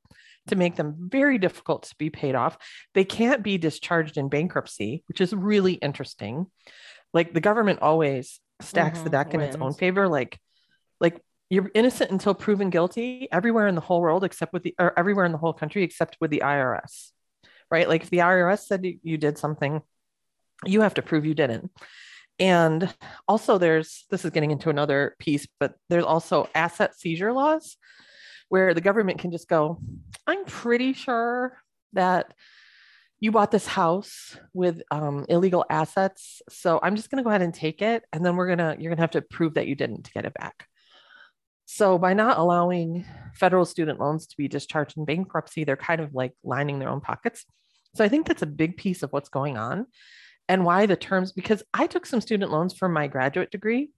to 0.48 0.56
make 0.56 0.76
them 0.76 0.94
very 0.98 1.38
difficult 1.38 1.84
to 1.84 1.94
be 1.96 2.10
paid 2.10 2.34
off. 2.34 2.56
They 2.94 3.04
can't 3.04 3.42
be 3.42 3.58
discharged 3.58 4.16
in 4.16 4.28
bankruptcy, 4.28 5.04
which 5.08 5.20
is 5.20 5.34
really 5.34 5.74
interesting. 5.74 6.46
Like 7.12 7.32
the 7.32 7.40
government 7.40 7.80
always 7.82 8.40
stacks 8.60 9.00
the 9.00 9.10
Mhm, 9.10 9.12
deck 9.12 9.34
in 9.34 9.40
its 9.40 9.56
own 9.60 9.74
favor. 9.74 10.08
Like, 10.08 10.38
like 11.00 11.20
you're 11.50 11.70
innocent 11.74 12.10
until 12.10 12.34
proven 12.34 12.70
guilty 12.70 13.28
everywhere 13.30 13.68
in 13.68 13.74
the 13.74 13.80
whole 13.80 14.00
world 14.00 14.24
except 14.24 14.52
with 14.52 14.62
the 14.62 14.74
or 14.78 14.98
everywhere 14.98 15.24
in 15.24 15.32
the 15.32 15.38
whole 15.38 15.52
country 15.52 15.82
except 15.82 16.16
with 16.20 16.30
the 16.30 16.42
IRS. 16.44 17.12
Right? 17.70 17.88
Like 17.88 18.02
if 18.02 18.10
the 18.10 18.18
IRS 18.18 18.66
said 18.66 18.84
you 19.02 19.18
did 19.18 19.38
something, 19.38 19.82
you 20.64 20.80
have 20.82 20.94
to 20.94 21.02
prove 21.02 21.26
you 21.26 21.34
didn't. 21.34 21.70
And 22.38 22.92
also 23.26 23.58
there's 23.58 24.04
this 24.10 24.24
is 24.24 24.30
getting 24.30 24.50
into 24.50 24.70
another 24.70 25.16
piece, 25.18 25.46
but 25.58 25.74
there's 25.88 26.04
also 26.04 26.48
asset 26.54 26.94
seizure 26.98 27.32
laws 27.32 27.76
where 28.48 28.74
the 28.74 28.80
government 28.80 29.18
can 29.18 29.32
just 29.32 29.48
go, 29.48 29.80
I'm 30.26 30.44
pretty 30.44 30.92
sure 30.92 31.56
that 31.92 32.34
you 33.18 33.32
bought 33.32 33.50
this 33.50 33.66
house 33.66 34.36
with 34.52 34.82
um, 34.90 35.24
illegal 35.28 35.64
assets. 35.70 36.42
So 36.50 36.78
I'm 36.82 36.96
just 36.96 37.10
going 37.10 37.18
to 37.18 37.24
go 37.24 37.30
ahead 37.30 37.42
and 37.42 37.54
take 37.54 37.80
it. 37.80 38.04
And 38.12 38.24
then 38.24 38.36
we're 38.36 38.46
going 38.46 38.58
to, 38.58 38.76
you're 38.78 38.90
going 38.90 38.98
to 38.98 39.02
have 39.02 39.12
to 39.12 39.22
prove 39.22 39.54
that 39.54 39.66
you 39.66 39.74
didn't 39.74 40.04
to 40.04 40.12
get 40.12 40.26
it 40.26 40.34
back. 40.34 40.66
So 41.64 41.98
by 41.98 42.14
not 42.14 42.38
allowing 42.38 43.06
federal 43.34 43.64
student 43.64 43.98
loans 43.98 44.26
to 44.28 44.36
be 44.36 44.48
discharged 44.48 44.96
in 44.96 45.04
bankruptcy, 45.04 45.64
they're 45.64 45.76
kind 45.76 46.00
of 46.00 46.14
like 46.14 46.32
lining 46.44 46.78
their 46.78 46.90
own 46.90 47.00
pockets. 47.00 47.44
So 47.94 48.04
I 48.04 48.08
think 48.08 48.26
that's 48.26 48.42
a 48.42 48.46
big 48.46 48.76
piece 48.76 49.02
of 49.02 49.12
what's 49.12 49.30
going 49.30 49.56
on 49.56 49.86
and 50.48 50.64
why 50.64 50.86
the 50.86 50.96
terms, 50.96 51.32
because 51.32 51.62
I 51.74 51.86
took 51.86 52.06
some 52.06 52.20
student 52.20 52.52
loans 52.52 52.74
for 52.74 52.88
my 52.88 53.08
graduate 53.08 53.50
degree. 53.50 53.90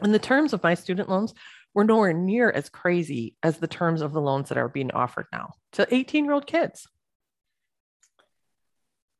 And 0.00 0.14
the 0.14 0.18
terms 0.18 0.52
of 0.52 0.62
my 0.62 0.74
student 0.74 1.08
loans 1.08 1.34
were 1.78 1.84
nowhere 1.84 2.12
near 2.12 2.50
as 2.50 2.68
crazy 2.68 3.36
as 3.40 3.58
the 3.58 3.68
terms 3.68 4.02
of 4.02 4.12
the 4.12 4.20
loans 4.20 4.48
that 4.48 4.58
are 4.58 4.68
being 4.68 4.90
offered 4.90 5.26
now 5.32 5.52
to 5.70 5.86
18 5.94 6.24
year 6.24 6.34
old 6.34 6.44
kids. 6.44 6.88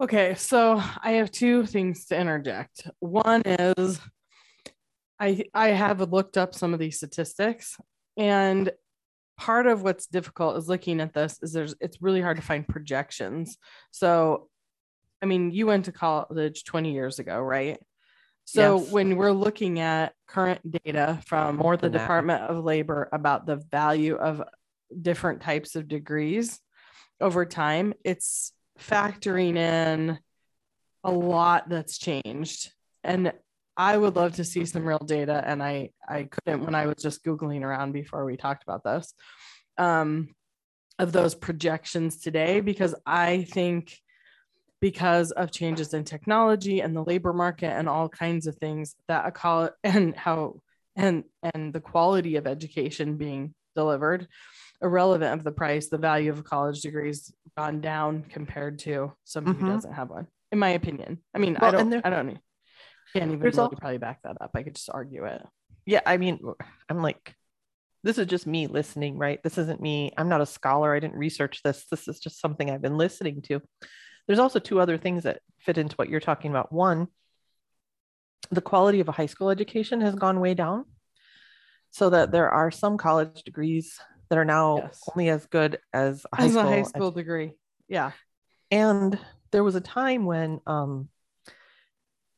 Okay, 0.01 0.35
so 0.35 0.83
I 1.01 1.13
have 1.13 1.31
two 1.31 1.67
things 1.67 2.07
to 2.07 2.19
interject. 2.19 2.89
One 2.99 3.43
is 3.45 4.01
I 5.21 5.45
I 5.55 5.69
have 5.69 6.01
looked 6.11 6.37
up 6.37 6.53
some 6.53 6.75
of 6.75 6.81
these 6.81 6.97
statistics 6.97 7.77
and 8.17 8.73
part 9.37 9.69
of 9.69 9.85
what's 9.85 10.09
difficult 10.09 10.57
is 10.57 10.69
looking 10.69 11.01
at 11.01 11.15
this 11.15 11.39
is 11.41 11.53
there's 11.53 11.77
it's 11.81 12.03
really 12.03 12.21
hard 12.21 12.39
to 12.39 12.43
find 12.43 12.67
projections. 12.67 13.57
So 13.93 14.49
I 15.23 15.27
mean, 15.27 15.53
you 15.53 15.69
went 15.69 15.85
to 15.85 15.93
college 15.93 16.65
20 16.65 16.93
years 16.93 17.21
ago, 17.21 17.39
right? 17.39 17.79
So 18.49 18.79
Yes. 18.79 18.91
when 18.91 19.17
we're 19.17 19.33
looking 19.33 19.79
at 19.79 20.15
current 20.27 20.61
data 20.83 21.21
from 21.27 21.57
More 21.57 21.77
the. 21.77 21.91
Department 21.91 22.45
of 22.45 22.65
Labor 22.65 23.11
about 23.13 23.45
the 23.45 23.57
value 23.57 24.15
of 24.15 24.43
different 25.03 25.43
types 25.43 25.77
of 25.77 25.87
degrees 25.87 26.59
over 27.21 27.45
time, 27.45 27.93
it's 28.05 28.55
factoring 28.81 29.57
in 29.57 30.19
a 31.05 31.11
lot 31.13 31.69
that's 31.69 31.99
changed. 31.99 32.73
And 33.05 33.35
I 33.77 33.99
would 33.99 34.17
love 34.17 34.37
to 34.37 34.45
see 34.45 34.65
some 34.65 34.87
real 34.89 34.99
data. 34.99 35.43
And 35.45 35.63
I 35.63 35.91
I 36.09 36.23
couldn't 36.25 36.65
when 36.65 36.75
I 36.75 36.87
was 36.87 36.97
just 37.03 37.23
Googling 37.23 37.65
around 37.65 37.93
before 37.93 38.25
we 38.25 38.39
talked 38.39 38.63
about 38.63 38.83
this. 38.83 39.13
Um 39.77 40.35
of 40.99 41.13
those 41.13 41.35
projections 41.35 42.19
today 42.23 42.61
because 42.61 42.95
I 43.05 43.43
think 43.45 43.95
because 44.81 45.31
of 45.33 45.51
changes 45.51 45.93
in 45.95 46.05
technology 46.05 46.81
and 46.81 46.95
the 46.95 47.03
labor 47.05 47.33
market 47.33 47.71
and 47.73 47.89
all 47.89 48.09
kinds 48.09 48.47
of 48.47 48.57
things 48.57 48.95
that 49.09 49.27
a 49.27 49.31
college 49.31 49.73
and 49.85 50.17
how 50.17 50.61
and 50.97 51.25
and 51.55 51.73
the 51.73 51.81
quality 51.81 52.37
of 52.37 52.47
education 52.47 53.17
being 53.17 53.55
delivered 53.77 54.27
irrelevant 54.83 55.33
of 55.35 55.45
the 55.45 55.53
price 55.53 55.89
the 55.89 55.99
value 55.99 56.31
of 56.31 56.39
a 56.39 56.43
college 56.43 56.81
degree 56.81 57.09
has 57.09 57.33
gone 57.57 57.81
down 57.81 58.25
compared 58.29 58.79
to 58.79 59.13
somebody 59.25 59.59
Mhm. 59.59 59.61
who 59.63 59.73
doesn't 59.75 59.93
have 59.93 60.11
one 60.11 60.27
in 60.53 60.59
my 60.59 60.71
opinion 60.71 61.19
i 61.35 61.39
mean 61.39 61.57
Well, 61.61 61.69
i 61.69 61.77
don't 61.77 61.91
there- 61.91 62.01
i 62.05 62.11
don't 62.11 62.39
can't 63.15 63.31
even 63.33 63.41
really 63.41 63.59
al- 63.59 63.71
probably 63.71 63.99
back 63.99 64.21
that 64.23 64.37
up 64.41 64.51
i 64.55 64.63
could 64.63 64.75
just 64.77 64.91
argue 64.91 65.25
it 65.25 65.43
Yeah. 65.87 66.03
I 66.05 66.19
mean, 66.19 66.39
I'm 66.91 67.01
like, 67.03 67.35
this 68.05 68.19
is 68.19 68.27
just 68.27 68.47
me 68.47 68.67
listening, 68.67 69.17
right? 69.17 69.43
This 69.43 69.57
isn't 69.57 69.81
me. 69.81 70.13
I'm 70.19 70.29
not 70.29 70.43
a 70.43 70.47
scholar. 70.47 70.95
I 70.95 71.01
didn't 71.01 71.17
research 71.17 71.63
this. 71.65 71.87
This 71.91 72.07
is 72.09 72.21
just 72.21 72.41
something 72.43 72.71
I've 72.71 72.83
been 72.83 72.99
listening 72.99 73.41
to. 73.49 73.63
There's 74.29 74.39
also 74.39 74.61
two 74.61 74.79
other 74.79 74.97
things 74.97 75.25
that 75.25 75.41
fit 75.59 75.79
into 75.79 75.97
what 75.97 76.09
you're 76.09 76.21
talking 76.21 76.53
about. 76.53 76.73
One, 76.73 77.09
the 78.51 78.61
quality 78.61 79.01
of 79.01 79.09
a 79.09 79.13
high 79.13 79.27
school 79.27 79.51
education 79.51 80.01
has 80.03 80.15
gone 80.15 80.39
way 80.39 80.55
down 80.55 80.85
so 81.91 82.11
that 82.11 82.31
there 82.31 82.51
are 82.51 82.71
some 82.71 82.99
college 82.99 83.43
degrees 83.43 83.99
that 84.29 84.39
are 84.39 84.45
now 84.45 84.77
yes. 84.77 85.03
only 85.13 85.29
as 85.31 85.47
good 85.47 85.79
as 85.93 86.25
a 86.33 86.37
high 86.37 86.45
as 86.45 86.53
school, 86.53 86.63
a 86.63 86.69
high 86.69 86.83
school 86.83 87.11
degree. 87.11 87.53
Yeah. 87.89 88.13
And 88.71 89.19
there 89.51 89.65
was 89.65 89.75
a 89.75 89.81
time 89.81 90.27
when 90.27 90.61
um, 90.67 91.09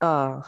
uh, 0.01 0.43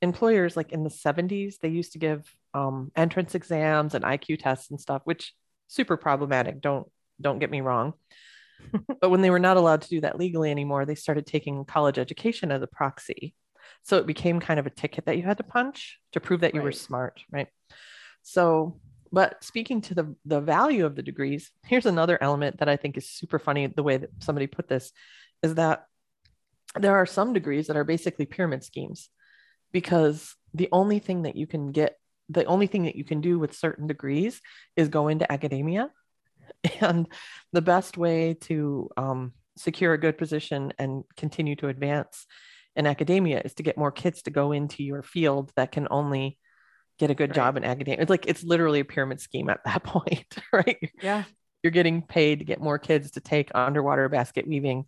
employers, 0.00 0.56
like 0.56 0.72
in 0.72 0.84
the 0.84 0.90
70s, 0.90 1.58
they 1.60 1.68
used 1.68 1.92
to 1.92 1.98
give 1.98 2.24
um, 2.54 2.90
entrance 2.96 3.34
exams 3.34 3.94
and 3.94 4.04
IQ 4.04 4.40
tests 4.40 4.70
and 4.70 4.80
stuff, 4.80 5.02
which 5.04 5.34
super 5.68 5.96
problematic. 5.96 6.60
Don't 6.60 6.90
don't 7.20 7.40
get 7.40 7.50
me 7.50 7.60
wrong. 7.60 7.94
but 9.00 9.10
when 9.10 9.22
they 9.22 9.30
were 9.30 9.38
not 9.38 9.56
allowed 9.56 9.82
to 9.82 9.88
do 9.88 10.00
that 10.00 10.18
legally 10.18 10.50
anymore, 10.50 10.84
they 10.84 10.94
started 10.94 11.26
taking 11.26 11.64
college 11.64 11.98
education 11.98 12.50
as 12.52 12.62
a 12.62 12.66
proxy. 12.66 13.34
So 13.82 13.96
it 13.98 14.06
became 14.06 14.40
kind 14.40 14.60
of 14.60 14.66
a 14.66 14.70
ticket 14.70 15.06
that 15.06 15.16
you 15.16 15.22
had 15.22 15.38
to 15.38 15.44
punch 15.44 15.98
to 16.12 16.20
prove 16.20 16.40
that 16.40 16.54
you 16.54 16.60
right. 16.60 16.66
were 16.66 16.72
smart, 16.72 17.22
right? 17.30 17.48
So, 18.22 18.80
but 19.10 19.42
speaking 19.42 19.80
to 19.82 19.94
the 19.94 20.16
the 20.24 20.40
value 20.40 20.84
of 20.84 20.96
the 20.96 21.02
degrees, 21.02 21.50
here's 21.64 21.86
another 21.86 22.18
element 22.20 22.58
that 22.58 22.68
I 22.68 22.76
think 22.76 22.96
is 22.96 23.08
super 23.08 23.38
funny. 23.38 23.66
The 23.66 23.82
way 23.82 23.96
that 23.96 24.10
somebody 24.20 24.46
put 24.46 24.68
this 24.68 24.92
is 25.42 25.54
that 25.54 25.86
there 26.74 26.96
are 26.96 27.06
some 27.06 27.32
degrees 27.32 27.68
that 27.68 27.76
are 27.76 27.84
basically 27.84 28.26
pyramid 28.26 28.64
schemes 28.64 29.08
because 29.72 30.34
the 30.54 30.68
only 30.72 30.98
thing 30.98 31.22
that 31.22 31.36
you 31.36 31.46
can 31.46 31.72
get 31.72 31.98
the 32.28 32.44
only 32.44 32.66
thing 32.66 32.84
that 32.84 32.96
you 32.96 33.04
can 33.04 33.22
do 33.22 33.38
with 33.38 33.56
certain 33.56 33.86
degrees 33.86 34.40
is 34.76 34.88
go 34.88 35.08
into 35.08 35.30
academia 35.32 35.90
and 36.80 37.08
the 37.52 37.62
best 37.62 37.96
way 37.96 38.34
to 38.42 38.90
um, 38.96 39.32
secure 39.56 39.92
a 39.92 39.98
good 39.98 40.18
position 40.18 40.72
and 40.78 41.04
continue 41.16 41.56
to 41.56 41.68
advance 41.68 42.26
in 42.76 42.86
academia 42.86 43.42
is 43.44 43.54
to 43.54 43.62
get 43.62 43.76
more 43.76 43.90
kids 43.90 44.22
to 44.22 44.30
go 44.30 44.52
into 44.52 44.82
your 44.84 45.02
field 45.02 45.52
that 45.56 45.72
can 45.72 45.88
only 45.90 46.38
get 46.98 47.10
a 47.10 47.14
good 47.14 47.30
right. 47.30 47.36
job 47.36 47.56
in 47.56 47.64
academia. 47.64 48.00
It's 48.00 48.10
like 48.10 48.26
it's 48.26 48.42
literally 48.42 48.80
a 48.80 48.84
pyramid 48.84 49.20
scheme 49.20 49.48
at 49.50 49.60
that 49.64 49.82
point, 49.84 50.26
right? 50.52 50.90
Yeah. 51.02 51.24
You're 51.62 51.72
getting 51.72 52.02
paid 52.02 52.38
to 52.38 52.44
get 52.44 52.60
more 52.60 52.78
kids 52.78 53.12
to 53.12 53.20
take 53.20 53.50
underwater 53.52 54.08
basket 54.08 54.46
weaving, 54.46 54.84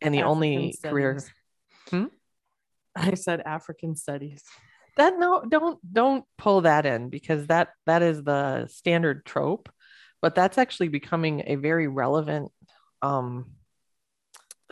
and 0.00 0.14
the 0.14 0.20
African 0.20 0.30
only 0.30 0.72
studies. 0.72 0.90
career. 0.90 1.20
Hmm? 1.90 2.04
I 2.96 3.14
said 3.14 3.42
African 3.44 3.94
studies. 3.94 4.42
That 4.96 5.18
no, 5.18 5.44
don't 5.46 5.78
don't 5.92 6.24
pull 6.38 6.62
that 6.62 6.86
in 6.86 7.10
because 7.10 7.48
that 7.48 7.70
that 7.84 8.02
is 8.02 8.22
the 8.22 8.68
standard 8.68 9.26
trope, 9.26 9.68
but 10.24 10.34
that's 10.34 10.56
actually 10.56 10.88
becoming 10.88 11.42
a 11.46 11.56
very 11.56 11.86
relevant 11.86 12.50
um 13.02 13.44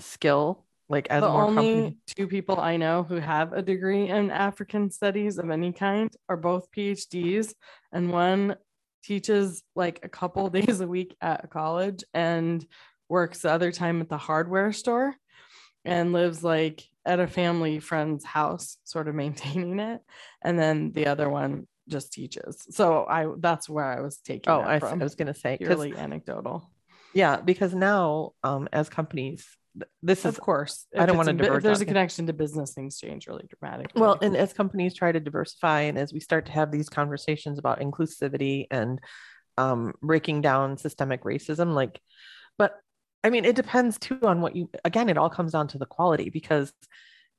skill 0.00 0.64
like 0.88 1.06
as 1.10 1.20
the 1.20 1.28
more 1.28 1.44
only 1.44 1.72
company- 1.74 1.96
two 2.06 2.26
people 2.26 2.58
I 2.58 2.78
know 2.78 3.02
who 3.02 3.16
have 3.16 3.52
a 3.52 3.60
degree 3.60 4.08
in 4.08 4.30
African 4.30 4.90
studies 4.90 5.36
of 5.36 5.50
any 5.50 5.72
kind 5.72 6.10
are 6.30 6.38
both 6.38 6.70
PhDs, 6.70 7.52
and 7.92 8.10
one 8.10 8.56
teaches 9.04 9.62
like 9.76 10.00
a 10.02 10.08
couple 10.08 10.48
days 10.58 10.80
a 10.80 10.86
week 10.86 11.14
at 11.20 11.44
a 11.44 11.48
college 11.48 12.02
and 12.14 12.64
works 13.10 13.40
the 13.40 13.52
other 13.52 13.72
time 13.72 14.00
at 14.00 14.08
the 14.08 14.16
hardware 14.16 14.72
store 14.72 15.14
and 15.84 16.14
lives 16.14 16.42
like 16.42 16.82
at 17.04 17.20
a 17.20 17.26
family 17.26 17.78
friend's 17.78 18.24
house, 18.24 18.78
sort 18.84 19.06
of 19.06 19.14
maintaining 19.14 19.80
it. 19.80 20.00
And 20.42 20.58
then 20.58 20.92
the 20.92 21.08
other 21.08 21.28
one 21.28 21.66
just 21.92 22.12
teaches. 22.12 22.66
So 22.70 23.06
I 23.08 23.26
that's 23.38 23.68
where 23.68 23.84
I 23.84 24.00
was 24.00 24.18
taking. 24.18 24.50
Oh, 24.50 24.60
I, 24.60 24.78
I, 24.78 24.94
was 24.94 25.14
gonna 25.14 25.34
say 25.34 25.58
purely 25.58 25.94
anecdotal. 25.96 26.70
Yeah, 27.14 27.40
because 27.40 27.74
now 27.74 28.32
um, 28.42 28.68
as 28.72 28.88
companies 28.88 29.46
this 30.02 30.20
is 30.20 30.26
of 30.26 30.40
course 30.40 30.86
i 30.98 31.06
don't 31.06 31.16
want 31.16 31.28
to 31.28 31.32
diverge 31.32 31.62
there's 31.62 31.80
a 31.80 31.86
connection 31.86 32.26
to 32.26 32.32
business 32.32 32.74
things 32.74 32.98
change 32.98 33.26
really 33.26 33.46
dramatically 33.48 34.00
well 34.00 34.18
and 34.20 34.36
as 34.36 34.52
companies 34.52 34.94
try 34.94 35.10
to 35.10 35.20
diversify 35.20 35.82
and 35.82 35.96
as 35.96 36.12
we 36.12 36.20
start 36.20 36.46
to 36.46 36.52
have 36.52 36.70
these 36.70 36.88
conversations 36.88 37.58
about 37.58 37.80
inclusivity 37.80 38.66
and 38.70 39.00
um, 39.58 39.92
breaking 40.02 40.40
down 40.40 40.76
systemic 40.76 41.24
racism 41.24 41.74
like 41.74 42.00
but 42.58 42.74
i 43.24 43.30
mean 43.30 43.44
it 43.44 43.56
depends 43.56 43.98
too 43.98 44.18
on 44.22 44.40
what 44.40 44.54
you 44.54 44.68
again 44.84 45.08
it 45.08 45.16
all 45.16 45.30
comes 45.30 45.52
down 45.52 45.68
to 45.68 45.78
the 45.78 45.86
quality 45.86 46.28
because 46.28 46.72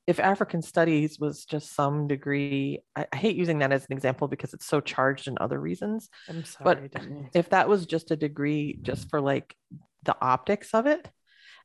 if 0.06 0.20
african 0.20 0.62
studies 0.62 1.18
was 1.18 1.44
just 1.44 1.74
some 1.74 2.06
degree 2.06 2.80
I, 2.94 3.06
I 3.12 3.16
hate 3.16 3.36
using 3.36 3.58
that 3.60 3.72
as 3.72 3.86
an 3.88 3.92
example 3.92 4.28
because 4.28 4.54
it's 4.54 4.66
so 4.66 4.80
charged 4.80 5.28
in 5.28 5.36
other 5.40 5.60
reasons 5.60 6.08
i'm 6.28 6.44
sorry 6.44 6.90
but 6.92 7.02
if 7.34 7.50
that 7.50 7.68
was 7.68 7.86
just 7.86 8.10
a 8.10 8.16
degree 8.16 8.78
just 8.82 9.08
for 9.10 9.20
like 9.20 9.54
the 10.02 10.16
optics 10.20 10.74
of 10.74 10.86
it 10.86 11.08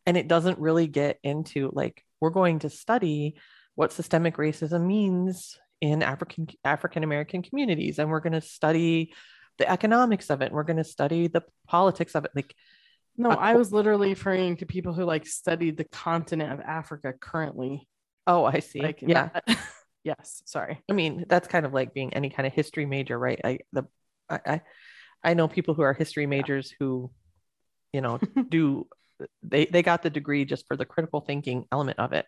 and 0.05 0.17
it 0.17 0.27
doesn't 0.27 0.59
really 0.59 0.87
get 0.87 1.19
into 1.23 1.69
like 1.73 2.03
we're 2.21 2.29
going 2.29 2.59
to 2.59 2.69
study 2.69 3.35
what 3.75 3.93
systemic 3.93 4.37
racism 4.37 4.85
means 4.85 5.57
in 5.81 6.03
African 6.03 6.47
African 6.63 7.03
American 7.03 7.41
communities 7.41 7.99
and 7.99 8.09
we're 8.09 8.19
going 8.19 8.33
to 8.33 8.41
study 8.41 9.13
the 9.57 9.69
economics 9.69 10.29
of 10.29 10.41
it 10.41 10.47
and 10.47 10.53
we're 10.53 10.63
going 10.63 10.77
to 10.77 10.83
study 10.83 11.27
the 11.27 11.43
politics 11.67 12.15
of 12.15 12.25
it 12.25 12.31
like 12.35 12.53
no, 13.17 13.31
I 13.31 13.55
was 13.55 13.73
literally 13.73 14.09
referring 14.09 14.55
to 14.57 14.65
people 14.65 14.93
who 14.93 15.03
like 15.03 15.27
studied 15.27 15.75
the 15.75 15.83
continent 15.83 16.53
of 16.53 16.61
Africa 16.61 17.13
currently. 17.19 17.85
Oh, 18.27 18.45
I 18.45 18.59
see. 18.59 18.81
Like, 18.81 19.01
yeah. 19.01 19.29
yes. 20.03 20.43
Sorry. 20.45 20.81
I 20.89 20.93
mean, 20.93 21.25
that's 21.27 21.47
kind 21.47 21.65
of 21.65 21.73
like 21.73 21.93
being 21.93 22.13
any 22.13 22.29
kind 22.29 22.45
of 22.45 22.53
history 22.53 22.85
major, 22.85 23.17
right? 23.17 23.39
I 23.43 23.59
the 23.73 23.85
I 24.29 24.39
I, 24.45 24.61
I 25.23 25.33
know 25.33 25.47
people 25.47 25.73
who 25.73 25.81
are 25.81 25.93
history 25.93 26.25
majors 26.25 26.71
yeah. 26.71 26.75
who, 26.79 27.11
you 27.93 28.01
know, 28.01 28.19
do 28.49 28.87
they 29.43 29.65
they 29.65 29.81
got 29.81 30.03
the 30.03 30.09
degree 30.09 30.45
just 30.45 30.67
for 30.67 30.77
the 30.77 30.85
critical 30.85 31.21
thinking 31.21 31.65
element 31.71 31.99
of 31.99 32.13
it 32.13 32.25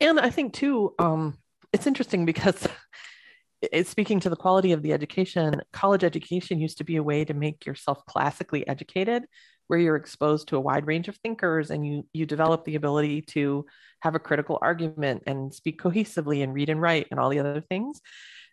and 0.00 0.20
i 0.20 0.30
think 0.30 0.52
too 0.52 0.94
um, 0.98 1.36
it's 1.72 1.86
interesting 1.86 2.24
because 2.24 2.68
it's 3.62 3.90
speaking 3.90 4.20
to 4.20 4.30
the 4.30 4.36
quality 4.36 4.72
of 4.72 4.82
the 4.82 4.92
education 4.92 5.60
college 5.72 6.04
education 6.04 6.60
used 6.60 6.78
to 6.78 6.84
be 6.84 6.96
a 6.96 7.02
way 7.02 7.24
to 7.24 7.34
make 7.34 7.66
yourself 7.66 8.04
classically 8.06 8.66
educated 8.68 9.24
where 9.68 9.78
you're 9.78 9.96
exposed 9.96 10.48
to 10.48 10.56
a 10.56 10.60
wide 10.60 10.86
range 10.86 11.08
of 11.08 11.16
thinkers 11.16 11.70
and 11.70 11.86
you 11.86 12.06
you 12.12 12.26
develop 12.26 12.64
the 12.64 12.76
ability 12.76 13.22
to 13.22 13.66
have 14.00 14.14
a 14.14 14.20
critical 14.20 14.58
argument 14.62 15.22
and 15.26 15.52
speak 15.52 15.80
cohesively 15.80 16.42
and 16.42 16.54
read 16.54 16.68
and 16.68 16.80
write 16.80 17.06
and 17.10 17.18
all 17.18 17.30
the 17.30 17.40
other 17.40 17.60
things. 17.60 18.00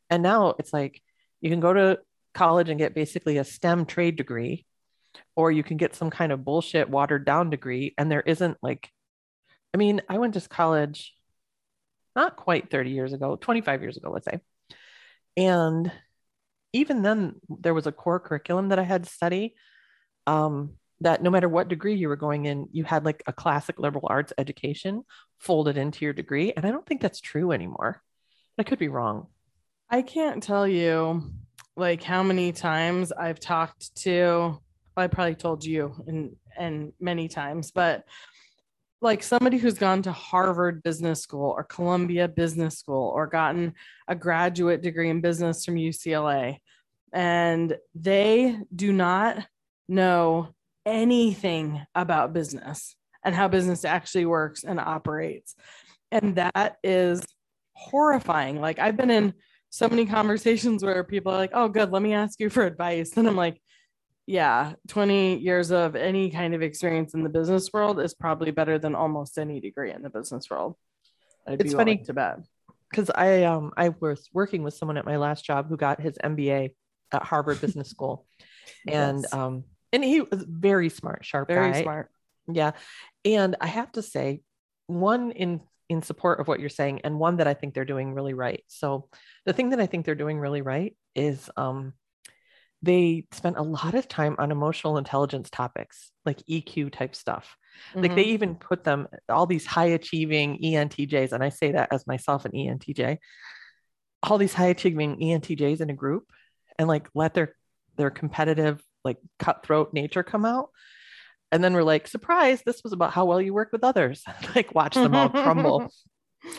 And 0.09 0.23
now 0.23 0.55
it's 0.59 0.73
like 0.73 1.01
you 1.41 1.49
can 1.49 1.59
go 1.59 1.73
to 1.73 1.99
college 2.33 2.69
and 2.69 2.79
get 2.79 2.95
basically 2.95 3.37
a 3.37 3.43
stem 3.43 3.85
trade 3.85 4.15
degree 4.15 4.65
or 5.35 5.51
you 5.51 5.63
can 5.63 5.77
get 5.77 5.95
some 5.95 6.09
kind 6.09 6.31
of 6.31 6.43
bullshit 6.43 6.89
watered 6.89 7.25
down 7.25 7.49
degree 7.49 7.93
and 7.97 8.11
there 8.11 8.21
isn't 8.21 8.57
like 8.63 8.89
i 9.73 9.77
mean 9.77 10.01
i 10.09 10.17
went 10.17 10.33
to 10.33 10.41
college 10.41 11.13
not 12.15 12.35
quite 12.35 12.71
30 12.71 12.89
years 12.89 13.13
ago 13.13 13.35
25 13.35 13.81
years 13.81 13.97
ago 13.97 14.11
let's 14.11 14.25
say. 14.25 14.39
And 15.35 15.91
even 16.73 17.01
then 17.01 17.35
there 17.49 17.73
was 17.73 17.87
a 17.87 17.91
core 17.91 18.19
curriculum 18.19 18.69
that 18.69 18.79
i 18.79 18.83
had 18.83 19.03
to 19.03 19.09
study. 19.09 19.55
Um, 20.27 20.75
that 21.01 21.21
no 21.21 21.29
matter 21.29 21.49
what 21.49 21.67
degree 21.67 21.95
you 21.95 22.07
were 22.07 22.15
going 22.15 22.45
in 22.45 22.67
you 22.71 22.83
had 22.83 23.05
like 23.05 23.23
a 23.27 23.33
classic 23.33 23.79
liberal 23.79 24.07
arts 24.09 24.33
education 24.37 25.03
folded 25.39 25.77
into 25.77 26.05
your 26.05 26.13
degree 26.13 26.53
and 26.55 26.65
i 26.65 26.71
don't 26.71 26.85
think 26.85 27.01
that's 27.01 27.21
true 27.21 27.51
anymore. 27.51 28.01
I 28.57 28.63
could 28.63 28.77
be 28.77 28.87
wrong. 28.87 29.27
I 29.89 30.03
can't 30.03 30.43
tell 30.43 30.67
you 30.67 31.31
like 31.75 32.03
how 32.03 32.21
many 32.23 32.51
times 32.51 33.11
i've 33.11 33.39
talked 33.39 33.95
to 33.95 34.59
I 34.95 35.07
probably 35.07 35.35
told 35.35 35.65
you 35.65 35.95
and 36.07 36.35
and 36.57 36.93
many 36.99 37.27
times, 37.27 37.71
but 37.71 38.03
like 39.01 39.23
somebody 39.23 39.57
who's 39.57 39.77
gone 39.77 40.01
to 40.03 40.11
Harvard 40.11 40.83
Business 40.83 41.21
School 41.21 41.49
or 41.49 41.63
Columbia 41.63 42.27
Business 42.27 42.77
School 42.77 43.09
or 43.09 43.27
gotten 43.27 43.73
a 44.07 44.15
graduate 44.15 44.81
degree 44.81 45.09
in 45.09 45.19
business 45.19 45.65
from 45.65 45.75
UCLA, 45.75 46.59
and 47.11 47.75
they 47.95 48.57
do 48.73 48.93
not 48.93 49.45
know 49.89 50.53
anything 50.85 51.81
about 51.95 52.33
business 52.33 52.95
and 53.23 53.33
how 53.33 53.47
business 53.47 53.85
actually 53.85 54.25
works 54.25 54.63
and 54.63 54.79
operates. 54.79 55.55
And 56.11 56.35
that 56.35 56.77
is 56.83 57.21
horrifying. 57.73 58.59
Like 58.59 58.79
I've 58.79 58.97
been 58.97 59.11
in 59.11 59.33
so 59.69 59.87
many 59.89 60.05
conversations 60.05 60.83
where 60.83 61.03
people 61.03 61.31
are 61.31 61.37
like, 61.37 61.51
oh, 61.53 61.67
good, 61.67 61.91
let 61.91 62.01
me 62.01 62.13
ask 62.13 62.39
you 62.39 62.49
for 62.49 62.63
advice. 62.65 63.17
And 63.17 63.27
I'm 63.27 63.35
like, 63.35 63.59
yeah, 64.25 64.73
20 64.87 65.39
years 65.39 65.71
of 65.71 65.95
any 65.95 66.29
kind 66.29 66.53
of 66.53 66.61
experience 66.61 67.13
in 67.13 67.23
the 67.23 67.29
business 67.29 67.73
world 67.73 67.99
is 67.99 68.13
probably 68.13 68.51
better 68.51 68.77
than 68.77 68.95
almost 68.95 69.37
any 69.37 69.59
degree 69.59 69.91
in 69.91 70.01
the 70.01 70.09
business 70.09 70.49
world. 70.49 70.75
I'd 71.47 71.59
it's 71.59 71.73
funny 71.73 71.97
to 71.97 72.13
bet 72.13 72.39
because 72.89 73.09
I 73.09 73.43
um 73.43 73.73
I 73.75 73.89
was 73.89 74.29
working 74.33 74.63
with 74.63 74.75
someone 74.75 74.97
at 74.97 75.05
my 75.05 75.17
last 75.17 75.43
job 75.43 75.67
who 75.67 75.75
got 75.75 75.99
his 75.99 76.17
MBA 76.23 76.73
at 77.11 77.23
Harvard 77.23 77.59
Business 77.59 77.89
School, 77.89 78.25
and 78.87 79.21
yes. 79.21 79.33
um 79.33 79.65
and 79.93 80.03
he 80.03 80.21
was 80.21 80.43
very 80.47 80.89
smart, 80.89 81.23
sharp, 81.23 81.47
very 81.47 81.71
guy. 81.71 81.81
smart. 81.83 82.11
Yeah, 82.51 82.71
and 83.23 83.55
I 83.61 83.67
have 83.67 83.91
to 83.93 84.01
say, 84.01 84.41
one 84.87 85.31
in 85.31 85.61
in 85.89 86.01
support 86.01 86.39
of 86.39 86.47
what 86.47 86.59
you're 86.59 86.69
saying, 86.69 87.01
and 87.03 87.19
one 87.19 87.37
that 87.37 87.47
I 87.47 87.53
think 87.53 87.73
they're 87.73 87.85
doing 87.85 88.13
really 88.13 88.33
right. 88.33 88.63
So 88.67 89.07
the 89.45 89.53
thing 89.53 89.69
that 89.69 89.79
I 89.79 89.85
think 89.85 90.05
they're 90.05 90.15
doing 90.15 90.39
really 90.39 90.61
right 90.61 90.95
is 91.15 91.49
um 91.55 91.93
they 92.81 93.25
spent 93.31 93.57
a 93.57 93.61
lot 93.61 93.93
of 93.93 94.09
time 94.09 94.35
on 94.39 94.51
emotional 94.51 94.97
intelligence 94.97 95.49
topics 95.49 96.11
like 96.25 96.39
EQ 96.49 96.91
type 96.91 97.15
stuff. 97.15 97.55
Like 97.95 98.11
Mhm. 98.11 98.15
they 98.15 98.23
even 98.25 98.55
put 98.55 98.83
them 98.83 99.07
all 99.29 99.45
these 99.45 99.65
high 99.65 99.85
achieving 99.95 100.59
ENTJs, 100.61 101.31
and 101.31 101.41
I 101.43 101.49
say 101.49 101.71
that 101.71 101.93
as 101.93 102.05
myself 102.07 102.43
an 102.45 102.51
ENTJ, 102.51 103.19
all 104.21 104.37
these 104.37 104.53
high 104.53 104.67
achieving 104.67 105.17
ENTJs 105.17 105.79
in 105.81 105.89
a 105.89 105.93
group, 105.93 106.25
and 106.77 106.87
like 106.87 107.07
let 107.13 107.33
their 107.33 107.55
their 107.95 108.09
competitive 108.09 108.83
like 109.03 109.17
cutthroat 109.39 109.93
nature 109.93 110.23
come 110.23 110.45
out. 110.45 110.69
And 111.51 111.63
then 111.63 111.73
we're 111.73 111.83
like, 111.83 112.07
surprise, 112.07 112.63
this 112.65 112.81
was 112.83 112.93
about 112.93 113.13
how 113.13 113.25
well 113.25 113.39
you 113.39 113.53
work 113.53 113.71
with 113.71 113.83
others. 113.83 114.23
like 114.55 114.73
watch 114.73 114.95
them 114.95 115.15
all 115.15 115.29
crumble. 115.29 115.89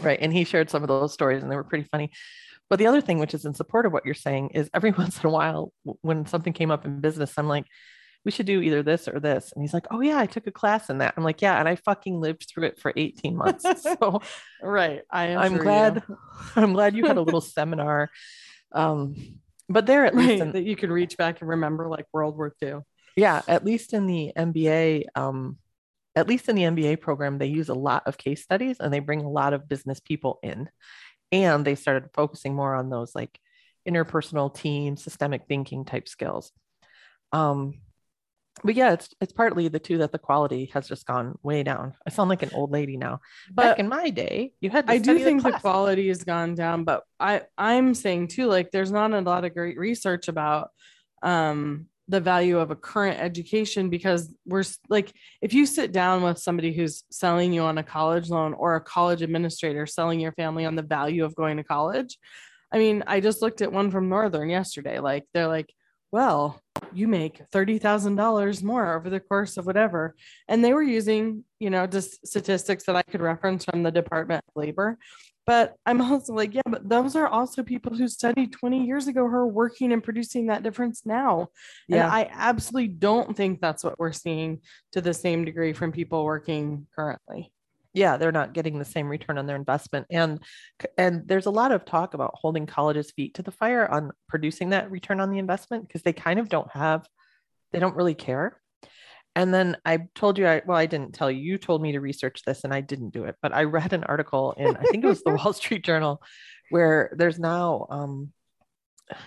Right. 0.01 0.19
And 0.19 0.33
he 0.33 0.45
shared 0.45 0.71
some 0.71 0.83
of 0.83 0.89
those 0.89 1.13
stories 1.13 1.43
and 1.43 1.53
they 1.53 1.57
were 1.57 1.63
pretty 1.63 1.87
funny. 1.93 2.11
But 2.71 2.79
the 2.79 2.87
other 2.87 3.03
thing, 3.03 3.19
which 3.19 3.35
is 3.35 3.45
in 3.45 3.53
support 3.53 3.85
of 3.85 3.93
what 3.93 4.07
you're 4.07 4.15
saying, 4.15 4.53
is 4.55 4.71
every 4.73 4.91
once 4.99 5.23
in 5.23 5.29
a 5.29 5.31
while, 5.31 5.75
when 6.01 6.25
something 6.25 6.55
came 6.55 6.71
up 6.71 6.87
in 6.87 7.01
business, 7.01 7.35
I'm 7.37 7.49
like, 7.49 7.67
we 8.25 8.31
should 8.31 8.47
do 8.47 8.63
either 8.63 8.83
this 8.83 9.07
or 9.07 9.21
this. 9.21 9.53
And 9.53 9.63
he's 9.63 9.75
like, 9.75 9.87
oh, 9.91 10.01
yeah, 10.01 10.19
I 10.19 10.25
took 10.25 10.47
a 10.47 10.51
class 10.53 10.89
in 10.89 10.99
that. 10.99 11.13
I'm 11.19 11.25
like, 11.25 11.43
yeah. 11.43 11.59
And 11.61 11.69
I 11.69 11.77
fucking 11.77 12.19
lived 12.19 12.47
through 12.49 12.65
it 12.69 12.81
for 12.81 12.95
18 12.97 13.37
months. 13.37 13.67
So 13.83 14.23
right. 14.63 15.03
I 15.11 15.37
I'm 15.37 15.53
assure 15.53 15.65
glad, 15.65 16.03
you. 16.09 16.17
I'm 16.57 16.73
glad 16.73 16.97
you 16.97 17.07
had 17.07 17.19
a 17.19 17.23
little 17.23 17.43
seminar. 17.43 18.09
Um, 18.73 19.15
but 19.69 19.87
there 19.87 20.05
at 20.05 20.15
least, 20.15 20.29
Right, 20.29 20.41
in, 20.41 20.53
that 20.53 20.65
you 20.65 20.77
can 20.77 20.91
reach 20.93 21.17
back 21.17 21.41
and 21.41 21.49
remember 21.51 21.89
like 21.89 22.07
World 22.12 22.37
War 22.37 22.53
II. 22.62 22.81
yeah, 23.17 23.43
at 23.49 23.65
least 23.65 23.93
in 23.93 24.07
the 24.07 24.33
MBA, 24.37 25.05
um, 25.15 25.59
at 26.17 26.29
least 26.29 26.49
in 26.49 26.57
the 26.57 26.62
MBA 26.62 27.01
program, 27.01 27.39
they 27.39 27.47
use 27.47 27.69
a 27.69 27.75
lot 27.75 28.05
of 28.07 28.19
case 28.19 28.43
studies 28.43 28.77
and 28.81 28.93
they 28.93 29.01
bring 29.01 29.23
a 29.23 29.31
lot 29.31 29.53
of 29.53 29.69
business 29.69 30.01
people 30.01 30.39
in. 30.43 30.69
And 31.33 31.65
they 31.65 31.75
started 31.75 32.11
focusing 32.15 32.55
more 32.55 32.75
on 32.75 32.91
those 32.91 33.15
like 33.15 33.39
interpersonal 33.89 34.55
team, 34.55 34.97
systemic 34.97 35.47
thinking 35.49 35.85
type 35.85 36.09
skills. 36.09 36.53
Um, 37.33 37.81
but 38.63 38.75
yeah, 38.75 38.93
it's 38.93 39.11
it's 39.21 39.33
partly 39.33 39.69
the 39.69 39.79
two 39.79 39.99
that 39.99 40.13
the 40.13 40.19
quality 40.19 40.71
has 40.73 40.89
just 40.89 41.07
gone 41.07 41.39
way 41.43 41.63
down. 41.63 41.95
I 42.07 42.11
sound 42.11 42.31
like 42.31 42.43
an 42.43 42.51
old 42.55 42.71
lady 42.71 42.97
now. 42.97 43.21
Back 43.51 43.77
But 43.77 43.79
in 43.81 43.89
my 43.89 44.11
day, 44.11 44.53
you 44.61 44.71
had 44.71 44.87
to 44.87 44.93
I 44.93 44.99
do 44.99 45.19
think 45.19 45.43
the 45.43 45.51
class. 45.51 45.61
quality 45.61 46.09
has 46.09 46.23
gone 46.25 46.55
down, 46.55 46.85
but 46.85 47.03
I 47.19 47.43
I'm 47.59 47.95
saying 47.95 48.29
too, 48.29 48.47
like 48.47 48.71
there's 48.71 48.93
not 48.93 49.13
a 49.13 49.21
lot 49.21 49.45
of 49.45 49.55
great 49.55 49.77
research 49.77 50.29
about 50.29 50.71
um 51.23 51.87
the 52.09 52.21
value 52.21 52.59
of 52.59 52.71
a 52.71 52.77
current 52.77 53.19
education 53.19 53.89
because 53.89 54.33
we're 54.47 54.65
like 54.89 55.13
if 55.41 55.55
you 55.55 55.65
sit 55.65 55.91
down 55.91 56.23
with 56.23 56.39
somebody 56.39 56.73
who's 56.73 57.05
selling 57.11 57.53
you 57.53 57.63
on 57.63 57.79
a 57.79 57.83
college 57.83 58.29
loan 58.29 58.53
or 58.53 58.77
a 58.77 58.81
college 58.81 59.23
administrator 59.23 59.87
selling 59.87 60.21
your 60.21 60.33
family 60.33 60.67
on 60.67 60.75
the 60.75 60.83
value 60.83 61.25
of 61.25 61.35
going 61.35 61.57
to 61.57 61.65
college 61.65 62.19
i 62.71 62.77
mean 62.79 63.03
i 63.07 63.21
just 63.21 63.41
looked 63.41 63.63
at 63.63 63.73
one 63.73 63.91
from 63.91 64.11
northern 64.11 64.51
yesterday 64.51 64.99
like 64.99 65.25
they're 65.33 65.49
like 65.49 65.73
well 66.15 66.61
you 66.93 67.09
make 67.09 67.43
$30,000 67.51 68.62
more 68.62 68.95
over 68.95 69.11
the 69.11 69.19
course 69.19 69.57
of 69.57 69.67
whatever. 69.67 70.15
And 70.49 70.65
they 70.65 70.73
were 70.73 70.83
using 70.99 71.43
you 71.59 71.71
know 71.71 71.87
just 71.87 72.25
statistics 72.27 72.85
that 72.85 72.95
i 72.97 73.03
could 73.03 73.21
reference 73.21 73.65
from 73.65 73.83
the 73.83 73.91
department 73.91 74.45
of 74.47 74.62
labor. 74.62 74.97
But 75.45 75.75
i'm 75.87 76.01
also 76.01 76.33
like 76.33 76.55
yeah 76.55 76.69
but 76.75 76.89
those 76.89 77.17
are 77.17 77.27
also 77.27 77.65
people 77.65 77.97
who 77.97 78.07
studied 78.07 78.53
20 78.53 78.87
years 78.87 79.09
ago 79.09 79.23
who 79.29 79.35
are 79.35 79.55
working 79.62 79.93
and 79.93 80.05
producing 80.05 80.47
that 80.47 80.62
difference 80.62 81.03
now. 81.05 81.49
And 81.91 81.97
Yeah. 81.99 82.09
i 82.21 82.31
absolutely 82.33 82.93
don't 83.09 83.37
think 83.37 83.61
that's 83.61 83.83
what 83.83 83.99
we're 83.99 84.12
seeing 84.27 84.61
to 84.93 85.01
the 85.01 85.15
same 85.15 85.45
degree 85.45 85.73
from 85.73 85.91
people 85.91 86.25
working 86.25 86.87
currently 86.95 87.54
yeah 87.95 88.17
they're 88.17 88.33
not 88.33 88.53
getting 88.53 88.79
the 88.79 88.85
same 88.85 89.09
return 89.09 89.39
on 89.39 89.47
their 89.47 89.57
investment 89.57 90.07
and 90.11 90.41
and 90.99 91.27
there's 91.27 91.47
a 91.47 91.51
lot 91.51 91.73
of 91.73 91.85
talk 91.85 92.13
about 92.13 92.35
holding 92.35 92.67
colleges 92.67 93.13
feet 93.13 93.35
to 93.35 93.43
the 93.43 93.51
fire 93.53 93.89
on 93.91 94.11
producing 94.29 94.71
that 94.71 94.91
return 94.91 95.21
on 95.21 95.31
the 95.31 95.39
investment 95.39 95.87
because 95.87 96.03
they 96.03 96.13
kind 96.13 96.39
of 96.39 96.49
don't 96.49 96.71
have 96.73 97.07
they 97.73 97.81
don't 97.81 97.97
really 97.97 98.15
care. 98.15 98.61
And 99.37 99.53
then 99.53 99.77
i 99.85 100.07
told 100.15 100.39
you 100.39 100.47
i 100.47 100.63
well 100.65 100.79
i 100.79 100.87
didn't 100.87 101.13
tell 101.13 101.29
you 101.29 101.43
you 101.43 101.59
told 101.59 101.83
me 101.83 101.91
to 101.91 102.01
research 102.01 102.43
this 102.47 102.63
and 102.63 102.73
i 102.73 102.81
didn't 102.81 103.11
do 103.11 103.25
it 103.25 103.35
but 103.43 103.53
i 103.53 103.65
read 103.65 103.93
an 103.93 104.05
article 104.05 104.53
in 104.57 104.77
i 104.77 104.83
think 104.85 105.03
it 105.03 105.09
was 105.09 105.25
the 105.25 105.35
wall 105.35 105.53
street 105.53 105.85
journal 105.85 106.23
where 106.71 107.13
there's 107.17 107.41
now 107.41 107.89
um 107.91 108.33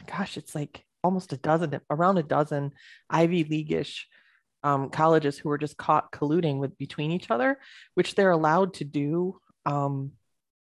gosh 0.09 0.38
it's 0.38 0.55
like 0.55 0.86
almost 1.03 1.34
a 1.34 1.38
dozen 1.38 1.82
around 1.89 2.18
a 2.18 2.24
dozen 2.24 2.72
ivy 3.09 3.43
league-ish 3.43 4.07
um, 4.63 4.89
colleges 4.89 5.37
who 5.37 5.49
were 5.49 5.57
just 5.57 5.77
caught 5.77 6.11
colluding 6.11 6.57
with 6.57 6.77
between 6.77 7.11
each 7.11 7.29
other 7.29 7.57
which 7.93 8.15
they're 8.15 8.31
allowed 8.31 8.73
to 8.73 8.83
do 8.83 9.37
um, 9.65 10.11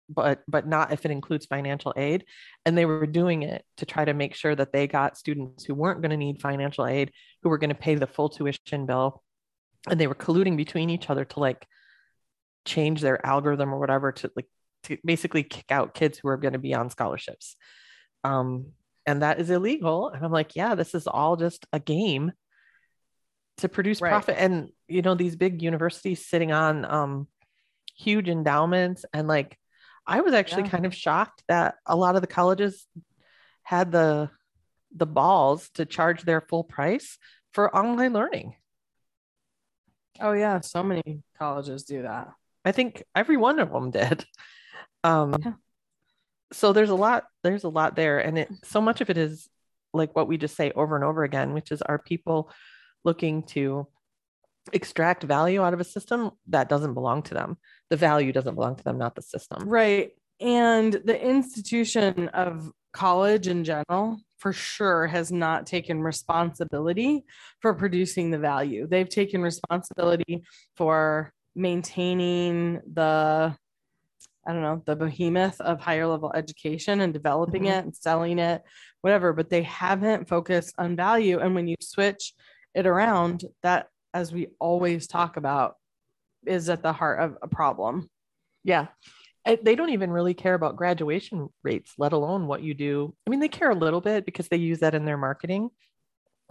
but 0.09 0.41
but 0.47 0.67
not 0.67 0.91
if 0.91 1.05
it 1.05 1.11
includes 1.11 1.45
financial 1.45 1.93
aid. 1.95 2.25
And 2.65 2.77
they 2.77 2.85
were 2.85 3.05
doing 3.05 3.43
it 3.43 3.63
to 3.77 3.85
try 3.85 4.03
to 4.03 4.13
make 4.13 4.35
sure 4.35 4.55
that 4.55 4.73
they 4.73 4.87
got 4.87 5.17
students 5.17 5.63
who 5.63 5.75
weren't 5.75 6.01
going 6.01 6.11
to 6.11 6.17
need 6.17 6.41
financial 6.41 6.85
aid 6.85 7.11
who 7.43 7.49
were 7.49 7.59
going 7.59 7.69
to 7.69 7.75
pay 7.75 7.95
the 7.95 8.07
full 8.07 8.29
tuition 8.29 8.85
bill. 8.85 9.23
And 9.89 9.99
they 9.99 10.07
were 10.07 10.15
colluding 10.15 10.57
between 10.57 10.89
each 10.89 11.09
other 11.09 11.25
to 11.25 11.39
like 11.39 11.65
change 12.65 13.01
their 13.01 13.25
algorithm 13.25 13.73
or 13.73 13.79
whatever 13.79 14.11
to 14.11 14.31
like 14.35 14.47
to 14.83 14.97
basically 15.05 15.43
kick 15.43 15.71
out 15.71 15.93
kids 15.93 16.17
who 16.17 16.27
are 16.29 16.37
going 16.37 16.53
to 16.53 16.59
be 16.59 16.73
on 16.73 16.89
scholarships. 16.89 17.55
Um, 18.23 18.71
and 19.05 19.21
that 19.21 19.39
is 19.39 19.49
illegal. 19.49 20.09
And 20.09 20.23
i'm 20.25 20.31
like 20.31 20.55
yeah 20.55 20.75
this 20.75 20.93
is 20.93 21.07
all 21.07 21.35
just 21.35 21.65
a 21.71 21.79
game 21.79 22.33
to 23.59 23.69
produce 23.69 24.01
Right. 24.01 24.09
profit. 24.09 24.35
And 24.37 24.69
you 24.87 25.01
know 25.01 25.15
these 25.15 25.35
big 25.35 25.61
universities 25.61 26.25
sitting 26.25 26.51
on 26.51 26.85
um, 26.85 27.27
huge 27.95 28.27
endowments. 28.29 29.05
And 29.13 29.27
like 29.27 29.57
i 30.07 30.21
was 30.21 30.33
actually 30.33 30.63
Yeah. 30.63 30.69
kind 30.69 30.85
of 30.87 30.95
shocked 30.95 31.43
that 31.47 31.75
a 31.85 31.95
lot 31.95 32.15
of 32.15 32.21
the 32.21 32.27
colleges 32.27 32.87
had 33.63 33.91
the 33.91 34.29
the 34.95 35.05
balls 35.05 35.69
to 35.75 35.85
charge 35.85 36.23
their 36.23 36.41
full 36.41 36.63
price 36.63 37.17
for 37.53 37.73
online 37.75 38.13
learning. 38.13 38.55
Oh 40.19 40.33
yeah. 40.33 40.61
So 40.61 40.83
many 40.83 41.21
colleges 41.37 41.83
do 41.83 42.01
that. 42.03 42.29
I 42.65 42.71
think 42.71 43.03
every 43.15 43.37
one 43.37 43.59
of 43.59 43.71
them 43.71 43.91
did. 43.91 44.25
Um 45.03 45.35
Yeah. 45.45 45.53
so 46.51 46.73
there's 46.73 46.89
a 46.89 46.95
lot 46.95 47.25
there's 47.43 47.63
a 47.63 47.69
lot 47.69 47.95
there. 47.95 48.19
And 48.19 48.37
it 48.39 48.49
so 48.63 48.81
much 48.81 49.01
of 49.01 49.09
it 49.09 49.17
is 49.17 49.47
like 49.93 50.15
what 50.15 50.27
we 50.27 50.37
just 50.37 50.55
say 50.55 50.71
over 50.75 50.95
and 50.95 51.03
over 51.05 51.23
again 51.23 51.53
which 51.53 51.71
is 51.71 51.81
our 51.81 51.97
people 51.97 52.51
looking 53.03 53.43
to 53.43 53.87
extract 54.73 55.23
value 55.23 55.61
out 55.61 55.73
of 55.73 55.79
a 55.79 55.83
system 55.83 56.31
that 56.47 56.69
doesn't 56.69 56.93
belong 56.93 57.23
to 57.23 57.33
them 57.33 57.57
the 57.89 57.97
value 57.97 58.31
doesn't 58.31 58.55
belong 58.55 58.75
to 58.75 58.83
them 58.83 58.97
not 58.97 59.15
the 59.15 59.21
system 59.21 59.67
Right. 59.67 60.11
And 60.41 60.93
the 60.93 61.21
institution 61.21 62.29
of 62.29 62.71
college 62.93 63.47
in 63.47 63.63
general, 63.65 64.19
for 64.37 64.53
sure, 64.53 65.05
has 65.07 65.31
not 65.33 65.65
taken 65.65 66.01
responsibility 66.01 67.25
for 67.61 67.73
producing 67.73 68.31
the 68.31 68.39
value. 68.39 68.87
They've 68.87 69.09
taken 69.09 69.41
responsibility 69.41 70.43
for 70.77 71.33
maintaining 71.55 72.79
the, 72.93 73.53
I 74.47 74.53
don't 74.53 74.61
know, 74.61 74.81
the 74.85 74.95
behemoth 74.95 75.59
of 75.59 75.81
higher 75.81 76.07
level 76.07 76.31
education 76.33 77.01
and 77.01 77.13
developing 77.13 77.63
Mhm. 77.63 77.79
it 77.79 77.83
and 77.85 77.95
selling 77.95 78.39
it, 78.39 78.63
whatever, 79.01 79.33
but 79.33 79.49
they 79.49 79.63
haven't 79.63 80.29
focused 80.29 80.73
on 80.77 80.95
value. 80.95 81.39
And 81.39 81.53
when 81.53 81.67
you 81.67 81.75
switch 81.81 82.33
it 82.79 82.87
around, 82.87 83.43
that, 83.61 83.87
as 84.13 84.31
we 84.31 84.47
always 84.59 85.05
talk 85.05 85.37
about, 85.37 85.75
is 86.45 86.69
at 86.69 86.81
the 86.81 86.93
heart 86.93 87.19
of 87.19 87.37
a 87.41 87.47
problem. 87.47 88.09
Yeah. 88.63 88.87
They 89.45 89.75
don't 89.75 89.91
even 89.91 90.11
really 90.11 90.33
care 90.33 90.53
about 90.53 90.75
graduation 90.75 91.49
rates, 91.63 91.93
let 91.97 92.13
alone 92.13 92.47
what 92.47 92.63
you 92.63 92.73
do. 92.73 93.13
I 93.25 93.29
mean, 93.29 93.39
they 93.39 93.47
care 93.47 93.71
a 93.71 93.75
little 93.75 94.01
bit 94.01 94.25
because 94.25 94.47
they 94.47 94.57
use 94.57 94.79
that 94.79 94.95
in 94.95 95.05
their 95.05 95.17
marketing, 95.17 95.69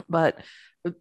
but 0.08 0.40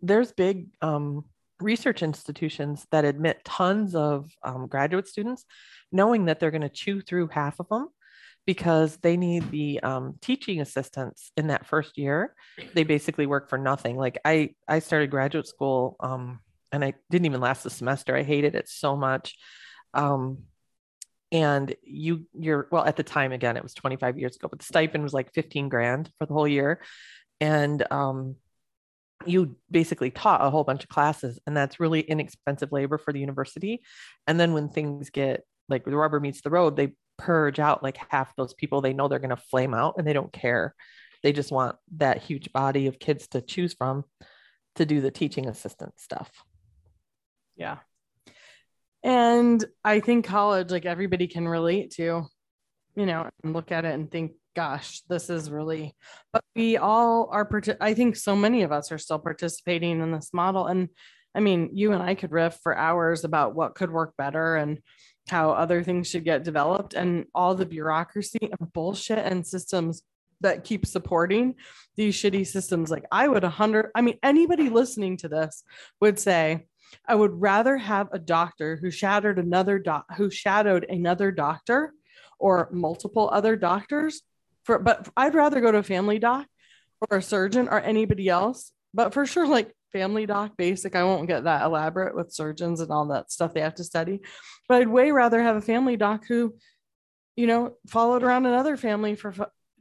there's 0.01 0.31
big 0.31 0.67
um, 0.81 1.25
research 1.59 2.03
institutions 2.03 2.85
that 2.91 3.05
admit 3.05 3.43
tons 3.45 3.95
of 3.95 4.29
um, 4.43 4.67
graduate 4.67 5.07
students, 5.07 5.45
knowing 5.91 6.25
that 6.25 6.39
they're 6.39 6.51
going 6.51 6.61
to 6.61 6.69
chew 6.69 7.01
through 7.01 7.27
half 7.27 7.59
of 7.59 7.67
them 7.69 7.87
because 8.47 8.95
they 8.97 9.17
need 9.17 9.51
the 9.51 9.79
um, 9.81 10.15
teaching 10.21 10.61
assistants 10.61 11.31
in 11.35 11.47
that 11.47 11.67
first 11.67 11.97
year. 11.97 12.33
They 12.73 12.85
basically 12.85 13.27
work 13.27 13.49
for 13.49 13.57
nothing. 13.57 13.97
Like 13.97 14.17
I, 14.23 14.55
I 14.67 14.79
started 14.79 15.11
graduate 15.11 15.47
school 15.47 15.97
um, 15.99 16.39
and 16.71 16.83
I 16.83 16.93
didn't 17.11 17.25
even 17.25 17.41
last 17.41 17.63
the 17.63 17.69
semester. 17.69 18.15
I 18.15 18.23
hated 18.23 18.55
it 18.55 18.69
so 18.69 18.95
much. 18.95 19.35
Um, 19.93 20.39
and 21.33 21.75
you 21.83 22.25
you're 22.33 22.69
well 22.71 22.85
at 22.85 22.95
the 22.95 23.03
time 23.03 23.33
again 23.33 23.57
it 23.57 23.63
was 23.63 23.73
25 23.73 24.17
years 24.17 24.37
ago 24.37 24.47
but 24.47 24.59
the 24.59 24.65
stipend 24.65 25.03
was 25.03 25.11
like 25.11 25.33
15 25.33 25.67
grand 25.67 26.09
for 26.17 26.25
the 26.25 26.33
whole 26.33 26.47
year 26.47 26.79
and 27.41 27.83
um 27.91 28.37
you 29.25 29.57
basically 29.69 30.09
taught 30.09 30.45
a 30.45 30.49
whole 30.49 30.63
bunch 30.63 30.83
of 30.83 30.89
classes 30.89 31.37
and 31.45 31.57
that's 31.57 31.81
really 31.81 31.99
inexpensive 31.99 32.71
labor 32.71 32.97
for 32.97 33.11
the 33.11 33.19
university 33.19 33.81
and 34.25 34.39
then 34.39 34.53
when 34.53 34.69
things 34.69 35.09
get 35.09 35.41
like 35.67 35.83
the 35.83 35.97
rubber 35.97 36.21
meets 36.21 36.39
the 36.39 36.49
road 36.49 36.77
they 36.77 36.93
purge 37.17 37.59
out 37.59 37.83
like 37.83 37.97
half 38.09 38.35
those 38.35 38.53
people 38.53 38.81
they 38.81 38.93
know 38.93 39.07
they're 39.07 39.19
going 39.19 39.29
to 39.29 39.37
flame 39.37 39.73
out 39.73 39.95
and 39.97 40.07
they 40.07 40.13
don't 40.13 40.33
care 40.33 40.75
they 41.23 41.33
just 41.33 41.51
want 41.51 41.75
that 41.95 42.21
huge 42.21 42.51
body 42.53 42.87
of 42.87 42.99
kids 42.99 43.27
to 43.27 43.41
choose 43.41 43.73
from 43.73 44.03
to 44.75 44.85
do 44.85 45.01
the 45.01 45.11
teaching 45.11 45.47
assistant 45.47 45.93
stuff 45.99 46.31
Yeah. 47.55 47.77
And 49.03 49.63
I 49.83 49.99
think 49.99 50.25
college, 50.25 50.71
like 50.71 50.85
everybody 50.85 51.27
can 51.27 51.47
relate 51.47 51.91
to, 51.91 52.25
you 52.95 53.05
know, 53.05 53.29
and 53.43 53.53
look 53.53 53.71
at 53.71 53.85
it 53.85 53.93
and 53.93 54.09
think 54.11 54.33
gosh, 54.55 55.01
this 55.07 55.29
is 55.29 55.51
really, 55.51 55.95
but 56.33 56.43
we 56.55 56.77
all 56.77 57.29
are, 57.31 57.45
parti- 57.45 57.75
I 57.79 57.93
think 57.93 58.15
so 58.15 58.35
many 58.35 58.63
of 58.63 58.71
us 58.71 58.91
are 58.91 58.97
still 58.97 59.19
participating 59.19 60.01
in 60.01 60.11
this 60.11 60.31
model. 60.33 60.65
And 60.65 60.89
I 61.35 61.41
mean, 61.41 61.69
you 61.73 61.93
and 61.93 62.01
I 62.01 62.15
could 62.15 62.31
riff 62.31 62.59
for 62.63 62.75
hours 62.75 63.23
about 63.23 63.53
what 63.53 63.75
could 63.75 63.91
work 63.91 64.15
better 64.17 64.55
and 64.55 64.79
how 65.29 65.51
other 65.51 65.83
things 65.83 66.07
should 66.07 66.23
get 66.23 66.43
developed 66.43 66.93
and 66.93 67.25
all 67.33 67.55
the 67.55 67.65
bureaucracy 67.65 68.39
and 68.41 68.73
bullshit 68.73 69.19
and 69.19 69.45
systems 69.45 70.03
that 70.41 70.63
keep 70.63 70.85
supporting 70.85 71.55
these 71.95 72.15
shitty 72.15 72.45
systems. 72.45 72.91
Like 72.91 73.05
I 73.11 73.27
would 73.27 73.43
a 73.43 73.49
hundred, 73.49 73.91
I 73.95 74.01
mean, 74.01 74.17
anybody 74.21 74.69
listening 74.69 75.17
to 75.17 75.29
this 75.29 75.63
would 75.99 76.19
say, 76.19 76.67
I 77.05 77.15
would 77.15 77.41
rather 77.41 77.77
have 77.77 78.09
a 78.11 78.19
doctor 78.19 78.77
who 78.77 78.91
shadowed 78.91 79.39
another 79.39 79.79
doc 79.79 80.05
who 80.15 80.29
shadowed 80.29 80.85
another 80.89 81.31
doctor 81.31 81.93
or 82.39 82.69
multiple 82.71 83.29
other 83.31 83.55
doctors 83.55 84.21
for 84.63 84.79
but 84.79 85.09
I'd 85.17 85.35
rather 85.35 85.59
go 85.59 85.71
to 85.71 85.79
a 85.79 85.83
family 85.83 86.19
doc 86.19 86.47
or 87.01 87.17
a 87.17 87.21
surgeon 87.21 87.67
or 87.67 87.79
anybody 87.79 88.29
else. 88.29 88.71
But 88.97 89.13
for 89.13 89.27
sure, 89.27 89.47
like 89.47 89.71
family 89.93 90.25
doc 90.25 90.57
basic, 90.57 90.95
I 90.95 91.03
won't 91.03 91.27
get 91.27 91.43
that 91.43 91.63
elaborate 91.63 92.15
with 92.15 92.33
surgeons 92.33 92.81
and 92.81 92.91
all 92.91 93.05
that 93.09 93.31
stuff 93.31 93.53
they 93.53 93.61
have 93.61 93.75
to 93.75 93.83
study. 93.83 94.21
But 94.67 94.81
I'd 94.81 94.87
way 94.87 95.11
rather 95.11 95.41
have 95.41 95.55
a 95.55 95.61
family 95.61 95.97
doc 95.97 96.25
who, 96.27 96.55
you 97.35 97.45
know, 97.45 97.75
followed 97.87 98.23
around 98.23 98.47
another 98.47 98.75
family 98.75 99.15
for 99.15 99.33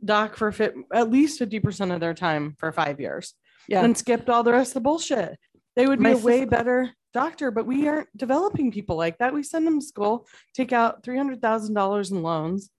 doc 0.05 0.37
for 0.37 0.53
fit, 0.53 0.75
at 0.93 1.11
least 1.11 1.41
50% 1.41 1.95
of 1.95 2.01
their 2.01 2.13
time 2.13 2.57
for 2.59 2.71
five 2.73 3.01
years. 3.01 3.33
Yeah. 3.69 3.83
And 3.83 3.97
skipped 3.97 4.29
all 4.29 4.43
the 4.43 4.53
rest 4.53 4.71
of 4.71 4.75
the 4.75 4.81
bullshit. 4.83 5.39
They 5.77 5.87
would 5.87 5.99
be 5.99 6.05
My 6.05 6.11
a 6.11 6.19
way 6.19 6.45
better 6.45 6.93
doctor, 7.15 7.51
but 7.51 7.67
we 7.67 7.89
aren't 7.89 8.15
developing 8.15 8.71
people 8.71 8.97
like 8.97 9.17
that. 9.19 9.33
We 9.33 9.43
send 9.43 9.67
them 9.67 9.81
to 9.81 9.87
school, 9.87 10.29
take 10.55 10.75
out 10.75 11.03
$300,000 11.03 12.11
in 12.11 12.23
loans. 12.23 12.71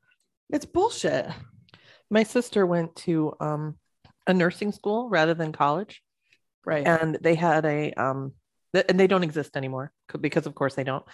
It's 0.52 0.66
bullshit. 0.66 1.26
My 2.12 2.22
sister 2.22 2.64
went 2.68 2.96
to 2.98 3.34
um, 3.40 3.78
a 4.28 4.36
nursing 4.36 4.72
school 4.72 5.10
rather 5.10 5.34
than 5.34 5.52
college. 5.52 6.04
Right. 6.68 6.86
And 6.86 7.18
they 7.22 7.36
had 7.36 7.65
a, 7.65 7.93
um, 7.93 8.34
th- 8.74 8.86
and 8.89 8.99
they 8.99 9.07
don't 9.07 9.24
exist 9.24 9.57
anymore 9.57 9.91
because, 10.20 10.45
of 10.45 10.53
course, 10.53 10.76
they 10.76 10.84
don't. 10.84 11.05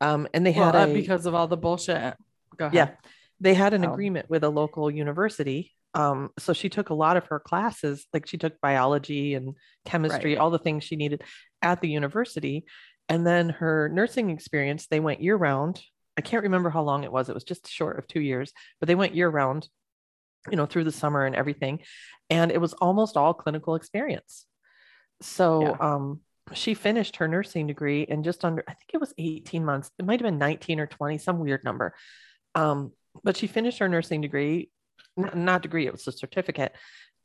Um, 0.00 0.28
and 0.34 0.44
they 0.44 0.52
had 0.52 0.74
well, 0.74 0.90
a, 0.90 0.92
because 0.92 1.24
of 1.24 1.34
all 1.34 1.48
the 1.48 1.56
bullshit. 1.56 2.14
Go 2.56 2.66
ahead. 2.66 2.74
Yeah. 2.74 3.10
They 3.40 3.54
had 3.54 3.72
an 3.72 3.86
oh. 3.86 3.92
agreement 3.92 4.28
with 4.28 4.44
a 4.44 4.50
local 4.50 4.90
university 4.90 5.72
um, 5.96 6.28
so 6.38 6.52
she 6.52 6.68
took 6.68 6.90
a 6.90 6.94
lot 6.94 7.16
of 7.16 7.26
her 7.28 7.40
classes, 7.40 8.06
like 8.12 8.26
she 8.26 8.36
took 8.36 8.60
biology 8.60 9.32
and 9.32 9.54
chemistry, 9.86 10.32
right. 10.32 10.38
all 10.38 10.50
the 10.50 10.58
things 10.58 10.84
she 10.84 10.94
needed 10.94 11.22
at 11.62 11.80
the 11.80 11.88
university. 11.88 12.66
And 13.08 13.26
then 13.26 13.48
her 13.48 13.88
nursing 13.88 14.28
experience, 14.28 14.88
they 14.88 15.00
went 15.00 15.22
year 15.22 15.36
round. 15.36 15.80
I 16.18 16.20
can't 16.20 16.42
remember 16.42 16.68
how 16.68 16.82
long 16.82 17.04
it 17.04 17.12
was. 17.12 17.30
It 17.30 17.34
was 17.34 17.44
just 17.44 17.66
short 17.66 17.98
of 17.98 18.06
two 18.06 18.20
years, 18.20 18.52
but 18.78 18.88
they 18.88 18.94
went 18.94 19.14
year 19.14 19.30
round, 19.30 19.68
you 20.50 20.56
know, 20.56 20.66
through 20.66 20.84
the 20.84 20.92
summer 20.92 21.24
and 21.24 21.34
everything. 21.34 21.80
And 22.28 22.52
it 22.52 22.60
was 22.60 22.74
almost 22.74 23.16
all 23.16 23.32
clinical 23.32 23.74
experience. 23.74 24.44
So 25.20 25.62
yeah. 25.62 25.76
um, 25.80 26.20
she 26.52 26.74
finished 26.74 27.16
her 27.16 27.28
nursing 27.28 27.66
degree 27.66 28.02
in 28.02 28.22
just 28.22 28.44
under, 28.44 28.62
I 28.68 28.72
think 28.72 28.90
it 28.92 29.00
was 29.00 29.14
18 29.18 29.64
months. 29.64 29.90
It 29.98 30.04
might 30.04 30.20
have 30.20 30.26
been 30.26 30.38
19 30.38 30.80
or 30.80 30.86
20, 30.86 31.18
some 31.18 31.38
weird 31.38 31.64
number. 31.64 31.94
Um, 32.54 32.92
but 33.24 33.36
she 33.36 33.46
finished 33.46 33.78
her 33.78 33.88
nursing 33.88 34.20
degree 34.20 34.70
not 35.16 35.62
degree, 35.62 35.86
it 35.86 35.92
was 35.92 36.06
a 36.06 36.12
certificate, 36.12 36.72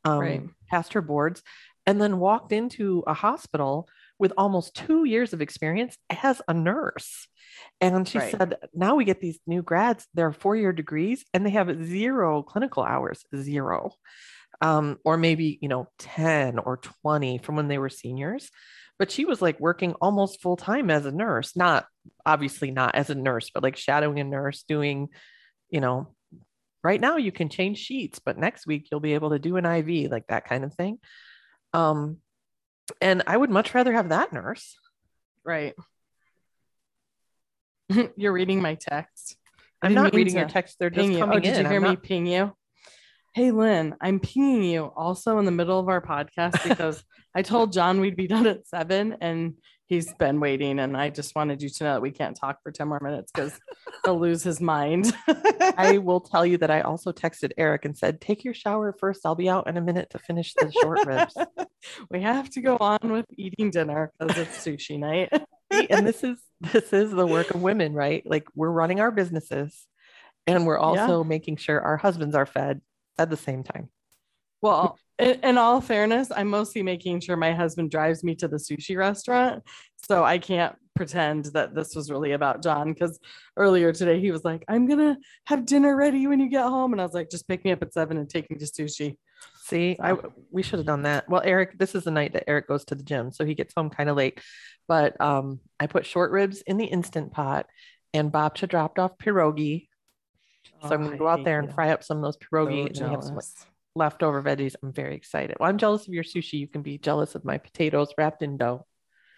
um, 0.06 0.20
right. 0.20 0.44
passed 0.70 0.94
her 0.94 1.02
boards, 1.02 1.42
and 1.86 2.02
then 2.02 2.20
walked 2.20 2.52
into 2.52 3.04
a 3.08 3.14
hospital 3.14 3.88
with 4.20 4.34
almost 4.38 4.76
two 4.76 5.04
years 5.04 5.34
of 5.34 5.42
experience 5.42 5.98
as 6.10 6.42
a 6.48 6.54
nurse. 6.54 7.28
And 7.80 8.08
she 8.08 8.20
right. 8.20 8.32
said, 8.32 8.56
now 8.74 8.96
we 8.96 9.04
get 9.04 9.20
these 9.20 9.40
new 9.48 9.62
grads, 9.62 10.08
they're 10.14 10.32
four 10.32 10.56
year 10.56 10.72
degrees 10.72 11.26
and 11.34 11.46
they 11.46 11.50
have 11.52 11.84
zero 11.86 12.44
clinical 12.44 12.84
hours, 12.84 13.26
zero. 13.36 13.92
Um, 14.60 14.98
or 15.06 15.18
maybe, 15.18 15.58
you 15.62 15.70
know, 15.70 15.88
10 16.00 16.60
or 16.60 16.78
20 16.78 17.40
from 17.40 17.56
when 17.56 17.68
they 17.68 17.78
were 17.78 17.90
seniors. 17.90 18.50
But 19.00 19.10
she 19.10 19.26
was 19.26 19.42
like 19.42 19.60
working 19.60 19.94
almost 19.94 20.42
full 20.42 20.58
time 20.58 20.92
as 20.92 21.06
a 21.06 21.12
nurse, 21.12 21.56
not 21.56 21.86
obviously 22.26 22.70
not 22.70 22.94
as 22.94 23.10
a 23.10 23.16
nurse, 23.16 23.50
but 23.52 23.64
like 23.64 23.76
shadowing 23.76 24.20
a 24.20 24.24
nurse, 24.24 24.64
doing, 24.68 25.10
you 25.70 25.82
know, 25.82 26.14
right 26.84 27.02
now 27.02 27.18
you 27.18 27.32
can 27.32 27.50
change 27.50 27.78
sheets 27.78 28.20
but 28.20 28.38
next 28.38 28.66
week 28.66 28.88
you'll 28.90 29.00
be 29.00 29.14
able 29.14 29.32
to 29.32 29.40
do 29.40 29.58
an 29.58 29.66
iv 29.66 30.12
like 30.12 30.28
that 30.28 30.46
kind 30.46 30.64
of 30.64 30.74
thing. 30.74 31.00
Um 31.74 32.18
and 33.00 33.24
i 33.28 33.38
would 33.38 33.50
much 33.50 33.74
rather 33.74 33.94
have 33.94 34.10
that 34.10 34.34
nurse. 34.34 34.76
Right. 35.44 35.74
You're 38.16 38.34
reading 38.34 38.62
my 38.62 38.76
text. 38.76 39.38
I'm 39.82 39.94
not 39.94 40.14
reading 40.14 40.38
your 40.38 40.48
text 40.48 40.78
they're 40.78 40.92
just 40.92 41.18
coming 41.18 41.38
oh, 41.38 41.40
did 41.40 41.58
in. 41.58 41.64
you 41.64 41.70
hear 41.72 41.82
me 41.82 41.96
ping 41.96 42.28
you 42.28 42.54
hey 43.34 43.52
lynn 43.52 43.96
i'm 44.02 44.20
pinging 44.20 44.64
you 44.64 44.86
also 44.96 45.38
in 45.40 45.46
the 45.46 45.52
middle 45.52 45.80
of 45.80 45.90
our 45.90 46.02
podcast 46.02 46.62
because 46.64 47.04
i 47.36 47.42
told 47.42 47.72
john 47.72 48.00
we'd 48.00 48.16
be 48.16 48.28
done 48.28 48.48
at 48.48 48.68
seven 48.68 49.16
and 49.22 49.56
he's 49.92 50.14
been 50.14 50.40
waiting 50.40 50.80
and 50.80 50.96
I 50.96 51.10
just 51.10 51.36
wanted 51.36 51.62
you 51.62 51.68
to 51.68 51.84
know 51.84 51.94
that 51.96 52.02
we 52.02 52.12
can't 52.12 52.34
talk 52.34 52.64
for 52.64 52.72
10 52.72 52.88
more 52.88 53.02
minutes 53.04 53.30
because 53.30 53.60
he'll 54.06 54.18
lose 54.18 54.42
his 54.42 54.62
mind. 54.62 55.14
I 55.78 55.98
will 55.98 56.22
tell 56.22 56.46
you 56.46 56.58
that 56.60 56.72
I 56.72 56.80
also 56.80 57.12
texted 57.12 57.52
Eric 57.58 57.84
and 57.84 57.98
said, 57.98 58.22
take 58.22 58.46
your 58.46 58.54
shower 58.54 58.96
first. 58.98 59.26
I'll 59.26 59.36
be 59.36 59.50
out 59.50 59.68
in 59.68 59.76
a 59.76 59.82
minute 59.82 60.12
to 60.12 60.20
finish 60.20 60.54
the 60.54 60.72
short 60.82 61.06
ribs. 61.06 61.36
we 62.10 62.22
have 62.22 62.50
to 62.52 62.62
go 62.62 62.78
on 62.78 63.00
with 63.04 63.26
eating 63.36 63.70
dinner 63.70 64.14
because 64.18 64.38
it's 64.38 64.66
sushi 64.66 64.98
night. 64.98 65.30
and 65.90 66.08
this 66.08 66.24
is 66.24 66.42
this 66.72 66.94
is 66.94 67.12
the 67.12 67.28
work 67.28 67.54
of 67.54 67.62
women, 67.62 67.94
right? 67.94 68.24
Like 68.26 68.48
we're 68.56 68.72
running 68.72 69.02
our 69.02 69.12
businesses 69.12 69.88
and 70.48 70.66
we're 70.66 70.80
also 70.80 71.22
yeah. 71.22 71.28
making 71.28 71.58
sure 71.58 71.82
our 71.82 71.98
husbands 71.98 72.34
are 72.34 72.46
fed 72.46 72.80
at 73.22 73.30
the 73.30 73.38
same 73.38 73.64
time. 73.64 73.90
Well, 74.62 74.98
in, 75.18 75.40
in, 75.44 75.58
all 75.58 75.82
fairness, 75.82 76.32
I'm 76.36 76.50
mostly 76.50 76.84
making 76.84 77.22
sure 77.22 77.36
my 77.36 77.54
husband 77.54 77.90
drives 77.90 78.24
me 78.24 78.36
to 78.36 78.48
the 78.48 78.58
sushi 78.58 78.98
restaurant. 78.98 79.64
So 80.08 80.24
I 80.24 80.38
can't 80.38 80.76
pretend 80.96 81.46
that 81.46 81.74
this 81.74 81.96
was 81.96 82.12
really 82.12 82.34
about 82.34 82.62
John 82.62 82.94
because 82.94 83.20
earlier 83.58 83.94
today 83.94 84.20
he 84.20 84.32
was 84.32 84.44
like, 84.44 84.64
I'm 84.68 84.88
going 84.88 85.00
to 85.00 85.18
have 85.46 85.66
dinner 85.66 85.96
ready 85.96 86.28
when 86.28 86.40
you 86.40 86.50
get 86.50 86.66
home. 86.66 86.92
And 86.92 87.02
I 87.02 87.06
was 87.06 87.14
like, 87.14 87.30
just 87.30 87.48
pick 87.48 87.64
me 87.64 87.72
up 87.72 87.82
at 87.82 87.94
seven 87.94 88.18
and 88.18 88.30
take 88.30 88.50
me 88.50 88.58
to 88.58 88.66
sushi. 88.66 89.18
See. 89.64 89.98
I 90.00 90.16
we 90.52 90.64
should 90.64 90.80
have 90.80 90.86
done 90.86 91.04
that. 91.04 91.30
Well, 91.30 91.42
Eric, 91.44 91.78
this 91.80 91.96
is 91.96 92.04
the 92.04 92.12
night 92.12 92.34
that 92.34 92.48
Eric 92.48 92.68
goes 92.68 92.86
to 92.86 92.96
the 92.96 93.04
gym, 93.04 93.32
so 93.32 93.46
he 93.46 93.56
gets 93.56 93.74
home 93.76 93.90
kind 93.90 94.10
of 94.10 94.18
late. 94.18 94.40
But 94.88 95.20
um, 95.22 95.60
I 95.80 95.88
put 95.88 96.06
short 96.06 96.32
ribs 96.32 96.62
in 96.62 96.78
the 96.78 96.86
instant 96.86 97.32
pot, 97.32 97.68
and 98.14 98.32
Babcha 98.32 98.68
dropped 98.68 99.00
off 99.00 99.18
pierogi. 99.18 99.88
So 100.82 100.90
oh, 100.90 100.94
I'm 100.94 101.04
gonna 101.04 101.16
oh, 101.16 101.20
go 101.20 101.28
out 101.28 101.44
there 101.44 101.60
and 101.60 101.74
fry 101.74 101.90
up 101.92 102.04
some 102.04 102.18
of 102.18 102.24
those 102.24 102.38
pierogi 102.38 102.96
so 102.96 103.06
and 103.06 103.14
have 103.14 103.24
some 103.24 103.40
leftover 103.96 104.42
veggies. 104.42 104.76
I'm 104.82 104.92
very 104.92 105.16
excited. 105.16 105.58
Well, 105.60 105.70
I'm 105.70 105.78
jealous 105.78 106.08
of 106.08 106.14
your 106.14 106.24
sushi. 106.24 106.54
You 106.54 106.68
can 106.68 106.82
be 106.82 106.98
jealous 106.98 107.36
of 107.36 107.46
my 107.46 107.58
potatoes 107.58 108.14
wrapped 108.18 108.42
in 108.42 108.58
dough. 108.58 108.86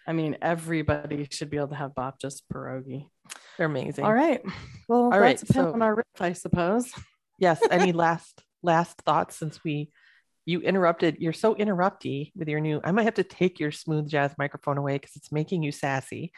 I 0.06 0.12
mean, 0.12 0.36
everybody 0.42 1.26
should 1.30 1.50
be 1.50 1.56
able 1.56 1.68
to 1.68 1.74
have 1.74 1.94
Babcha's 1.94 2.42
pierogi. 2.52 3.08
They're 3.56 3.66
amazing. 3.66 4.04
All 4.04 4.12
right. 4.12 4.42
Well, 4.88 5.04
all 5.12 5.20
right. 5.20 5.38
So, 5.38 5.72
on 5.72 5.82
our 5.82 5.94
riff, 5.96 6.20
I 6.20 6.32
suppose. 6.32 6.92
Yes. 7.38 7.60
Any 7.70 7.92
last 8.04 8.42
last 8.62 8.98
thoughts 9.02 9.36
since 9.36 9.62
we 9.64 9.90
you 10.46 10.60
interrupted? 10.60 11.16
You're 11.20 11.32
so 11.32 11.54
interrupty 11.54 12.32
with 12.36 12.48
your 12.48 12.60
new. 12.60 12.80
I 12.84 12.92
might 12.92 13.04
have 13.04 13.14
to 13.14 13.24
take 13.24 13.60
your 13.60 13.72
smooth 13.72 14.08
jazz 14.08 14.34
microphone 14.38 14.78
away 14.78 14.98
because 14.98 15.16
it's 15.16 15.32
making 15.32 15.62
you 15.62 15.72
sassy. 15.72 16.32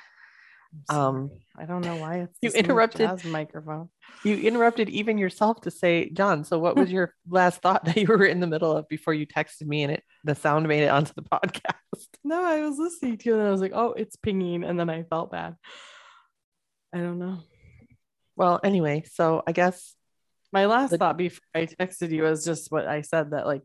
Um, 0.88 1.30
I 1.56 1.64
don't 1.64 1.82
know 1.82 1.96
why 1.96 2.18
it's 2.18 2.38
you 2.42 2.50
interrupted 2.50 3.24
microphone. 3.24 3.88
You 4.24 4.36
interrupted 4.36 4.88
even 4.88 5.18
yourself 5.18 5.62
to 5.62 5.70
say, 5.70 6.10
John. 6.10 6.44
So, 6.44 6.58
what 6.58 6.76
was 6.76 6.90
your 6.96 7.14
last 7.28 7.62
thought 7.62 7.84
that 7.86 7.96
you 7.96 8.06
were 8.06 8.24
in 8.24 8.40
the 8.40 8.46
middle 8.46 8.76
of 8.76 8.88
before 8.88 9.14
you 9.14 9.26
texted 9.26 9.66
me 9.66 9.82
and 9.84 9.92
it 9.92 10.02
the 10.24 10.34
sound 10.34 10.68
made 10.68 10.82
it 10.82 10.88
onto 10.88 11.12
the 11.14 11.22
podcast? 11.22 11.72
No, 12.24 12.44
I 12.44 12.60
was 12.62 12.78
listening 12.78 13.16
to 13.18 13.28
you 13.28 13.38
and 13.38 13.46
I 13.46 13.50
was 13.50 13.60
like, 13.60 13.72
oh, 13.74 13.92
it's 13.92 14.16
pinging, 14.16 14.64
and 14.64 14.78
then 14.78 14.90
I 14.90 15.04
felt 15.04 15.30
bad. 15.30 15.54
I 16.92 16.98
don't 16.98 17.18
know. 17.18 17.38
Well, 18.36 18.60
anyway, 18.62 19.04
so 19.10 19.42
I 19.46 19.52
guess 19.52 19.94
my 20.52 20.66
last 20.66 20.90
the- 20.90 20.98
thought 20.98 21.16
before 21.16 21.40
I 21.54 21.66
texted 21.66 22.10
you 22.10 22.24
was 22.24 22.44
just 22.44 22.70
what 22.70 22.86
I 22.86 23.00
said 23.00 23.30
that 23.30 23.46
like 23.46 23.62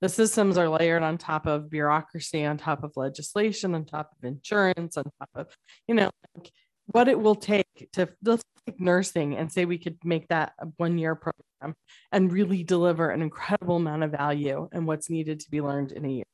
the 0.00 0.08
systems 0.08 0.56
are 0.56 0.68
layered 0.68 1.02
on 1.02 1.18
top 1.18 1.46
of 1.46 1.70
bureaucracy, 1.70 2.44
on 2.44 2.56
top 2.56 2.84
of 2.84 2.92
legislation, 2.96 3.74
on 3.74 3.84
top 3.84 4.12
of 4.12 4.24
insurance, 4.24 4.96
on 4.96 5.04
top 5.04 5.30
of, 5.34 5.56
you 5.86 5.94
know, 5.94 6.10
like 6.36 6.50
what 6.86 7.08
it 7.08 7.18
will 7.18 7.34
take 7.34 7.88
to 7.92 8.08
let's 8.24 8.42
take 8.66 8.80
nursing 8.80 9.36
and 9.36 9.52
say 9.52 9.64
we 9.64 9.78
could 9.78 9.98
make 10.04 10.28
that 10.28 10.52
a 10.60 10.66
one 10.76 10.98
year 10.98 11.14
program 11.14 11.74
and 12.12 12.32
really 12.32 12.62
deliver 12.62 13.10
an 13.10 13.22
incredible 13.22 13.76
amount 13.76 14.04
of 14.04 14.12
value 14.12 14.68
and 14.72 14.86
what's 14.86 15.10
needed 15.10 15.40
to 15.40 15.50
be 15.50 15.60
learned 15.60 15.92
in 15.92 16.04
a 16.04 16.08
year. 16.08 16.24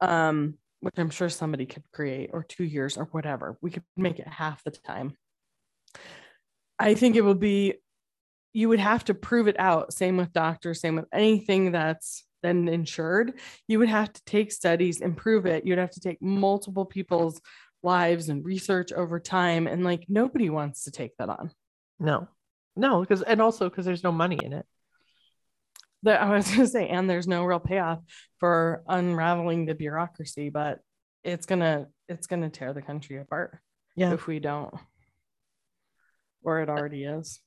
Um, 0.00 0.54
which 0.80 0.94
I'm 0.96 1.10
sure 1.10 1.28
somebody 1.28 1.66
could 1.66 1.84
create, 1.92 2.30
or 2.32 2.42
two 2.42 2.64
years, 2.64 2.96
or 2.96 3.04
whatever. 3.04 3.58
We 3.60 3.70
could 3.70 3.82
make 3.98 4.18
it 4.18 4.26
half 4.26 4.64
the 4.64 4.70
time. 4.70 5.14
I 6.78 6.94
think 6.94 7.16
it 7.16 7.20
would 7.20 7.38
be, 7.38 7.74
you 8.54 8.70
would 8.70 8.80
have 8.80 9.04
to 9.04 9.14
prove 9.14 9.46
it 9.46 9.60
out. 9.60 9.92
Same 9.92 10.16
with 10.16 10.32
doctors, 10.32 10.80
same 10.80 10.96
with 10.96 11.04
anything 11.12 11.72
that's 11.72 12.24
then 12.42 12.68
insured, 12.68 13.34
you 13.68 13.78
would 13.78 13.88
have 13.88 14.12
to 14.12 14.24
take 14.24 14.52
studies, 14.52 15.00
improve 15.00 15.46
it. 15.46 15.66
You'd 15.66 15.78
have 15.78 15.90
to 15.92 16.00
take 16.00 16.20
multiple 16.22 16.84
people's 16.84 17.40
lives 17.82 18.28
and 18.28 18.44
research 18.44 18.92
over 18.92 19.18
time. 19.20 19.66
And 19.66 19.84
like 19.84 20.04
nobody 20.08 20.50
wants 20.50 20.84
to 20.84 20.90
take 20.90 21.16
that 21.18 21.28
on. 21.28 21.50
No, 21.98 22.28
no, 22.76 23.00
because 23.00 23.22
and 23.22 23.40
also 23.42 23.68
because 23.68 23.84
there's 23.84 24.04
no 24.04 24.12
money 24.12 24.38
in 24.42 24.52
it. 24.52 24.66
that 26.02 26.22
I 26.22 26.30
was 26.34 26.46
going 26.46 26.60
to 26.60 26.66
say, 26.68 26.88
and 26.88 27.08
there's 27.10 27.28
no 27.28 27.44
real 27.44 27.60
payoff 27.60 27.98
for 28.38 28.82
unraveling 28.88 29.66
the 29.66 29.74
bureaucracy, 29.74 30.48
but 30.48 30.80
it's 31.24 31.44
gonna 31.44 31.88
it's 32.08 32.26
gonna 32.26 32.48
tear 32.48 32.72
the 32.72 32.80
country 32.80 33.18
apart 33.18 33.58
Yeah. 33.96 34.14
if 34.14 34.26
we 34.26 34.38
don't, 34.40 34.72
or 36.42 36.60
it 36.62 36.70
already 36.70 37.04
is. 37.04 37.40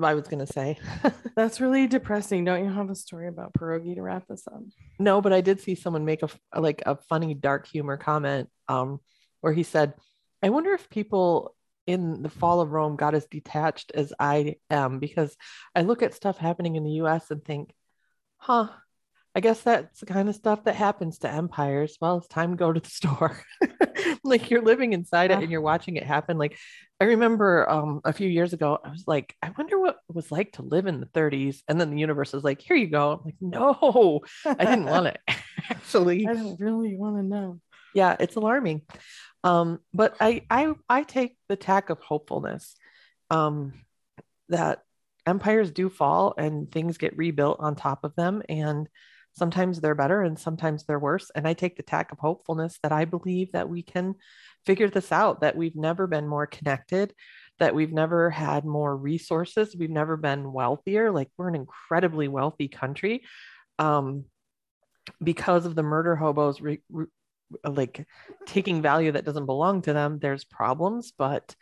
I 0.00 0.14
was 0.14 0.28
gonna 0.28 0.46
say. 0.46 0.78
That's 1.36 1.60
really 1.60 1.86
depressing. 1.86 2.44
Don't 2.44 2.64
you 2.64 2.72
have 2.72 2.90
a 2.90 2.94
story 2.94 3.28
about 3.28 3.52
pierogi 3.54 3.94
to 3.94 4.02
wrap 4.02 4.26
this 4.28 4.46
up? 4.46 4.62
no, 4.98 5.20
but 5.20 5.32
I 5.32 5.40
did 5.40 5.60
see 5.60 5.74
someone 5.74 6.04
make 6.04 6.22
a 6.22 6.28
like 6.58 6.82
a 6.86 6.96
funny 6.96 7.34
dark 7.34 7.66
humor 7.66 7.96
comment 7.96 8.48
um 8.68 9.00
where 9.40 9.52
he 9.52 9.62
said, 9.62 9.94
I 10.42 10.50
wonder 10.50 10.72
if 10.72 10.88
people 10.88 11.54
in 11.86 12.22
the 12.22 12.28
fall 12.28 12.60
of 12.60 12.72
Rome 12.72 12.96
got 12.96 13.14
as 13.14 13.26
detached 13.26 13.92
as 13.94 14.12
I 14.18 14.56
am 14.70 14.98
because 14.98 15.36
I 15.74 15.82
look 15.82 16.02
at 16.02 16.14
stuff 16.14 16.36
happening 16.36 16.76
in 16.76 16.84
the 16.84 17.02
US 17.02 17.30
and 17.30 17.44
think, 17.44 17.72
huh, 18.38 18.68
I 19.36 19.40
guess 19.40 19.60
that's 19.60 20.00
the 20.00 20.06
kind 20.06 20.30
of 20.30 20.34
stuff 20.34 20.64
that 20.64 20.74
happens 20.76 21.18
to 21.18 21.30
empires. 21.30 21.98
Well, 22.00 22.16
it's 22.16 22.26
time 22.26 22.52
to 22.52 22.56
go 22.56 22.72
to 22.72 22.80
the 22.80 22.88
store. 22.88 23.38
like 24.24 24.48
you're 24.50 24.62
living 24.62 24.94
inside 24.94 25.30
Yeah. 25.30 25.36
it 25.38 25.42
and 25.42 25.52
you're 25.52 25.60
watching 25.60 25.96
it 25.96 26.04
happen. 26.04 26.38
Like 26.38 26.56
I 27.02 27.04
remember 27.04 27.68
um, 27.68 28.00
a 28.04 28.14
few 28.14 28.28
years 28.30 28.54
ago, 28.54 28.78
I 28.82 28.88
was 28.90 29.04
like, 29.06 29.36
I 29.42 29.52
wonder 29.58 29.78
what 29.78 29.96
it 30.08 30.14
was 30.16 30.32
like 30.32 30.52
to 30.52 30.62
live 30.62 30.86
in 30.86 31.00
the 31.00 31.06
30s. 31.06 31.60
And 31.68 31.78
then 31.78 31.90
the 31.90 31.98
universe 31.98 32.32
was 32.32 32.44
like, 32.44 32.62
here 32.62 32.76
you 32.78 32.86
go. 32.86 33.12
I'm 33.12 33.20
like, 33.26 33.34
no, 33.42 34.22
I 34.46 34.64
didn't 34.64 34.86
want 34.86 35.08
it. 35.08 35.20
Actually, 35.70 36.26
I 36.30 36.32
don't 36.32 36.58
really 36.58 36.96
want 36.96 37.16
to 37.16 37.22
know. 37.22 37.60
yeah, 37.94 38.16
it's 38.18 38.36
alarming. 38.36 38.82
Um, 39.44 39.80
but 39.92 40.16
I 40.18 40.42
I 40.48 40.72
I 40.88 41.02
take 41.02 41.36
the 41.48 41.56
tack 41.56 41.90
of 41.90 42.00
hopefulness. 42.00 42.74
Um, 43.30 43.74
that 44.48 44.82
empires 45.26 45.70
do 45.72 45.90
fall 45.90 46.34
and 46.38 46.72
things 46.72 46.96
get 46.98 47.16
rebuilt 47.18 47.58
on 47.60 47.74
top 47.74 48.04
of 48.04 48.14
them 48.16 48.42
and 48.48 48.88
sometimes 49.36 49.80
they're 49.80 49.94
better 49.94 50.22
and 50.22 50.38
sometimes 50.38 50.84
they're 50.84 50.98
worse 50.98 51.30
and 51.34 51.46
i 51.46 51.52
take 51.52 51.76
the 51.76 51.82
tack 51.82 52.12
of 52.12 52.18
hopefulness 52.18 52.78
that 52.82 52.92
i 52.92 53.04
believe 53.04 53.52
that 53.52 53.68
we 53.68 53.82
can 53.82 54.14
figure 54.64 54.88
this 54.88 55.12
out 55.12 55.40
that 55.40 55.56
we've 55.56 55.76
never 55.76 56.06
been 56.06 56.26
more 56.26 56.46
connected 56.46 57.14
that 57.58 57.74
we've 57.74 57.92
never 57.92 58.30
had 58.30 58.64
more 58.64 58.96
resources 58.96 59.76
we've 59.78 59.90
never 59.90 60.16
been 60.16 60.52
wealthier 60.52 61.10
like 61.10 61.28
we're 61.36 61.48
an 61.48 61.54
incredibly 61.54 62.28
wealthy 62.28 62.68
country 62.68 63.22
um, 63.78 64.24
because 65.22 65.66
of 65.66 65.74
the 65.74 65.82
murder 65.82 66.16
hobos 66.16 66.60
re- 66.60 66.82
re- 66.90 67.06
like 67.64 68.06
taking 68.46 68.82
value 68.82 69.12
that 69.12 69.24
doesn't 69.24 69.46
belong 69.46 69.82
to 69.82 69.92
them 69.92 70.18
there's 70.18 70.44
problems 70.44 71.12
but 71.16 71.54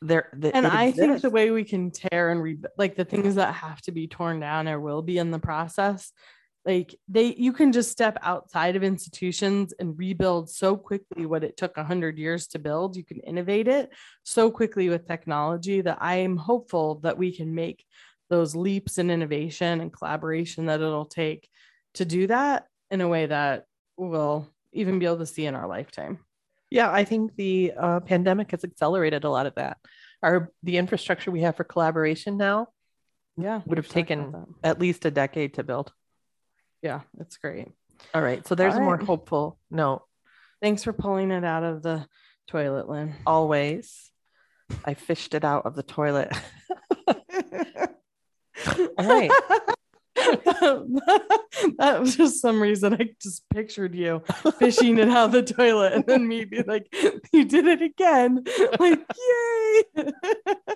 there 0.00 0.28
the, 0.32 0.54
And 0.54 0.66
I 0.66 0.92
think 0.92 1.20
the 1.22 1.30
way 1.30 1.50
we 1.50 1.64
can 1.64 1.90
tear 1.90 2.30
and 2.30 2.40
rebuild, 2.40 2.72
like 2.78 2.94
the 2.94 3.04
things 3.04 3.34
that 3.34 3.54
have 3.54 3.80
to 3.82 3.92
be 3.92 4.06
torn 4.06 4.38
down 4.38 4.68
or 4.68 4.80
will 4.80 5.02
be 5.02 5.18
in 5.18 5.32
the 5.32 5.40
process, 5.40 6.12
like 6.64 6.94
they, 7.08 7.34
you 7.34 7.52
can 7.52 7.72
just 7.72 7.90
step 7.90 8.18
outside 8.22 8.76
of 8.76 8.82
institutions 8.82 9.72
and 9.78 9.98
rebuild 9.98 10.50
so 10.50 10.76
quickly 10.76 11.24
what 11.24 11.44
it 11.44 11.56
took 11.56 11.76
a 11.76 11.84
hundred 11.84 12.18
years 12.18 12.46
to 12.48 12.58
build. 12.58 12.96
You 12.96 13.04
can 13.04 13.20
innovate 13.20 13.68
it 13.68 13.90
so 14.22 14.50
quickly 14.50 14.88
with 14.88 15.06
technology 15.06 15.80
that 15.80 15.98
I 16.00 16.16
am 16.16 16.36
hopeful 16.36 17.00
that 17.04 17.16
we 17.16 17.34
can 17.34 17.54
make 17.54 17.84
those 18.28 18.54
leaps 18.54 18.98
in 18.98 19.10
innovation 19.10 19.80
and 19.80 19.92
collaboration 19.92 20.66
that 20.66 20.80
it'll 20.80 21.06
take 21.06 21.48
to 21.94 22.04
do 22.04 22.26
that 22.26 22.66
in 22.90 23.00
a 23.00 23.08
way 23.08 23.26
that 23.26 23.64
we'll 23.96 24.48
even 24.72 24.98
be 24.98 25.06
able 25.06 25.18
to 25.18 25.26
see 25.26 25.46
in 25.46 25.54
our 25.54 25.66
lifetime. 25.66 26.18
Yeah, 26.70 26.90
I 26.90 27.04
think 27.04 27.34
the 27.36 27.72
uh, 27.78 28.00
pandemic 28.00 28.50
has 28.50 28.64
accelerated 28.64 29.24
a 29.24 29.30
lot 29.30 29.46
of 29.46 29.54
that. 29.54 29.78
Our 30.22 30.52
the 30.62 30.76
infrastructure 30.76 31.30
we 31.30 31.42
have 31.42 31.56
for 31.56 31.64
collaboration 31.64 32.36
now 32.36 32.68
Yeah. 33.38 33.62
would 33.64 33.78
have 33.78 33.86
we've 33.86 34.06
talked 34.06 34.10
about 34.10 34.32
taken 34.32 34.54
at 34.62 34.78
least 34.78 35.06
a 35.06 35.10
decade 35.10 35.54
to 35.54 35.62
build. 35.62 35.92
Yeah, 36.82 37.00
it's 37.20 37.36
great. 37.36 37.68
All 38.14 38.22
right, 38.22 38.46
so 38.46 38.54
there's 38.54 38.74
All 38.74 38.80
a 38.80 38.84
more 38.84 38.96
right. 38.96 39.06
hopeful 39.06 39.58
note. 39.70 40.02
Thanks 40.62 40.84
for 40.84 40.92
pulling 40.92 41.30
it 41.30 41.44
out 41.44 41.64
of 41.64 41.82
the 41.82 42.06
toilet, 42.48 42.88
Lynn. 42.88 43.14
Always, 43.26 44.10
I 44.84 44.94
fished 44.94 45.34
it 45.34 45.44
out 45.44 45.66
of 45.66 45.74
the 45.74 45.82
toilet. 45.82 46.32
All 48.98 49.06
right, 49.06 49.30
that 51.78 51.96
was 52.00 52.16
just 52.16 52.40
some 52.40 52.60
reason 52.60 52.94
I 52.94 53.10
just 53.20 53.48
pictured 53.50 53.94
you 53.94 54.22
fishing 54.58 54.98
it 54.98 55.08
out 55.08 55.26
of 55.26 55.32
the 55.32 55.42
toilet 55.42 55.92
and 55.92 56.04
then 56.06 56.26
me 56.26 56.44
be 56.44 56.62
like, 56.62 56.92
you 57.32 57.44
did 57.44 57.66
it 57.66 57.82
again. 57.82 58.44
Like, 58.78 59.00
yay. 59.16 60.12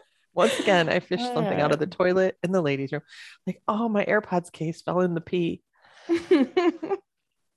once 0.34 0.59
again, 0.61 0.88
I 0.88 1.00
fished 1.00 1.32
something 1.34 1.61
out 1.61 1.72
of 1.72 1.78
the 1.78 1.86
toilet 1.86 2.36
in 2.42 2.53
the 2.53 2.62
ladies' 2.62 2.92
room. 2.92 3.03
Like, 3.46 3.61
oh, 3.68 3.88
my 3.88 4.05
AirPods 4.05 4.53
case 4.53 4.82
fell 4.82 5.00
in 5.00 5.14
the 5.14 5.20
pee. 5.20 5.62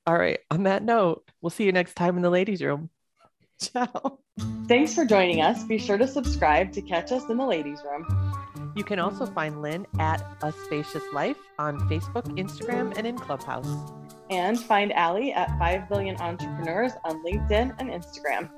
All 0.08 0.18
right, 0.18 0.40
on 0.52 0.64
that 0.64 0.84
note, 0.84 1.24
we'll 1.42 1.50
see 1.50 1.64
you 1.64 1.72
next 1.72 1.96
time 1.96 2.16
in 2.18 2.22
the 2.22 2.30
ladies' 2.30 2.62
room. 2.62 2.90
Ciao. 3.60 4.20
Thanks 4.68 4.94
for 4.94 5.06
joining 5.06 5.42
us. 5.42 5.64
Be 5.64 5.78
sure 5.78 5.98
to 5.98 6.08
subscribe 6.08 6.72
to 6.74 6.82
catch 6.82 7.12
us 7.12 7.24
in 7.30 7.38
the 7.38 7.46
ladies' 7.46 7.82
room. 7.84 8.06
You 8.76 8.84
can 8.84 9.00
also 9.00 9.26
find 9.26 9.62
Lynn 9.62 9.88
at 10.00 10.22
A 10.42 10.52
Spacious 10.66 11.04
Life 11.14 11.38
on 11.58 11.80
Facebook, 11.90 12.26
Instagram, 12.38 12.96
and 12.98 13.08
in 13.08 13.18
Clubhouse. 13.18 13.68
And 14.30 14.60
find 14.60 14.92
Allie 14.94 15.32
at 15.32 15.58
5 15.58 15.88
Billion 15.88 16.18
Entrepreneurs 16.18 16.92
on 17.06 17.24
LinkedIn 17.24 17.76
and 17.80 17.90
Instagram. 17.90 18.50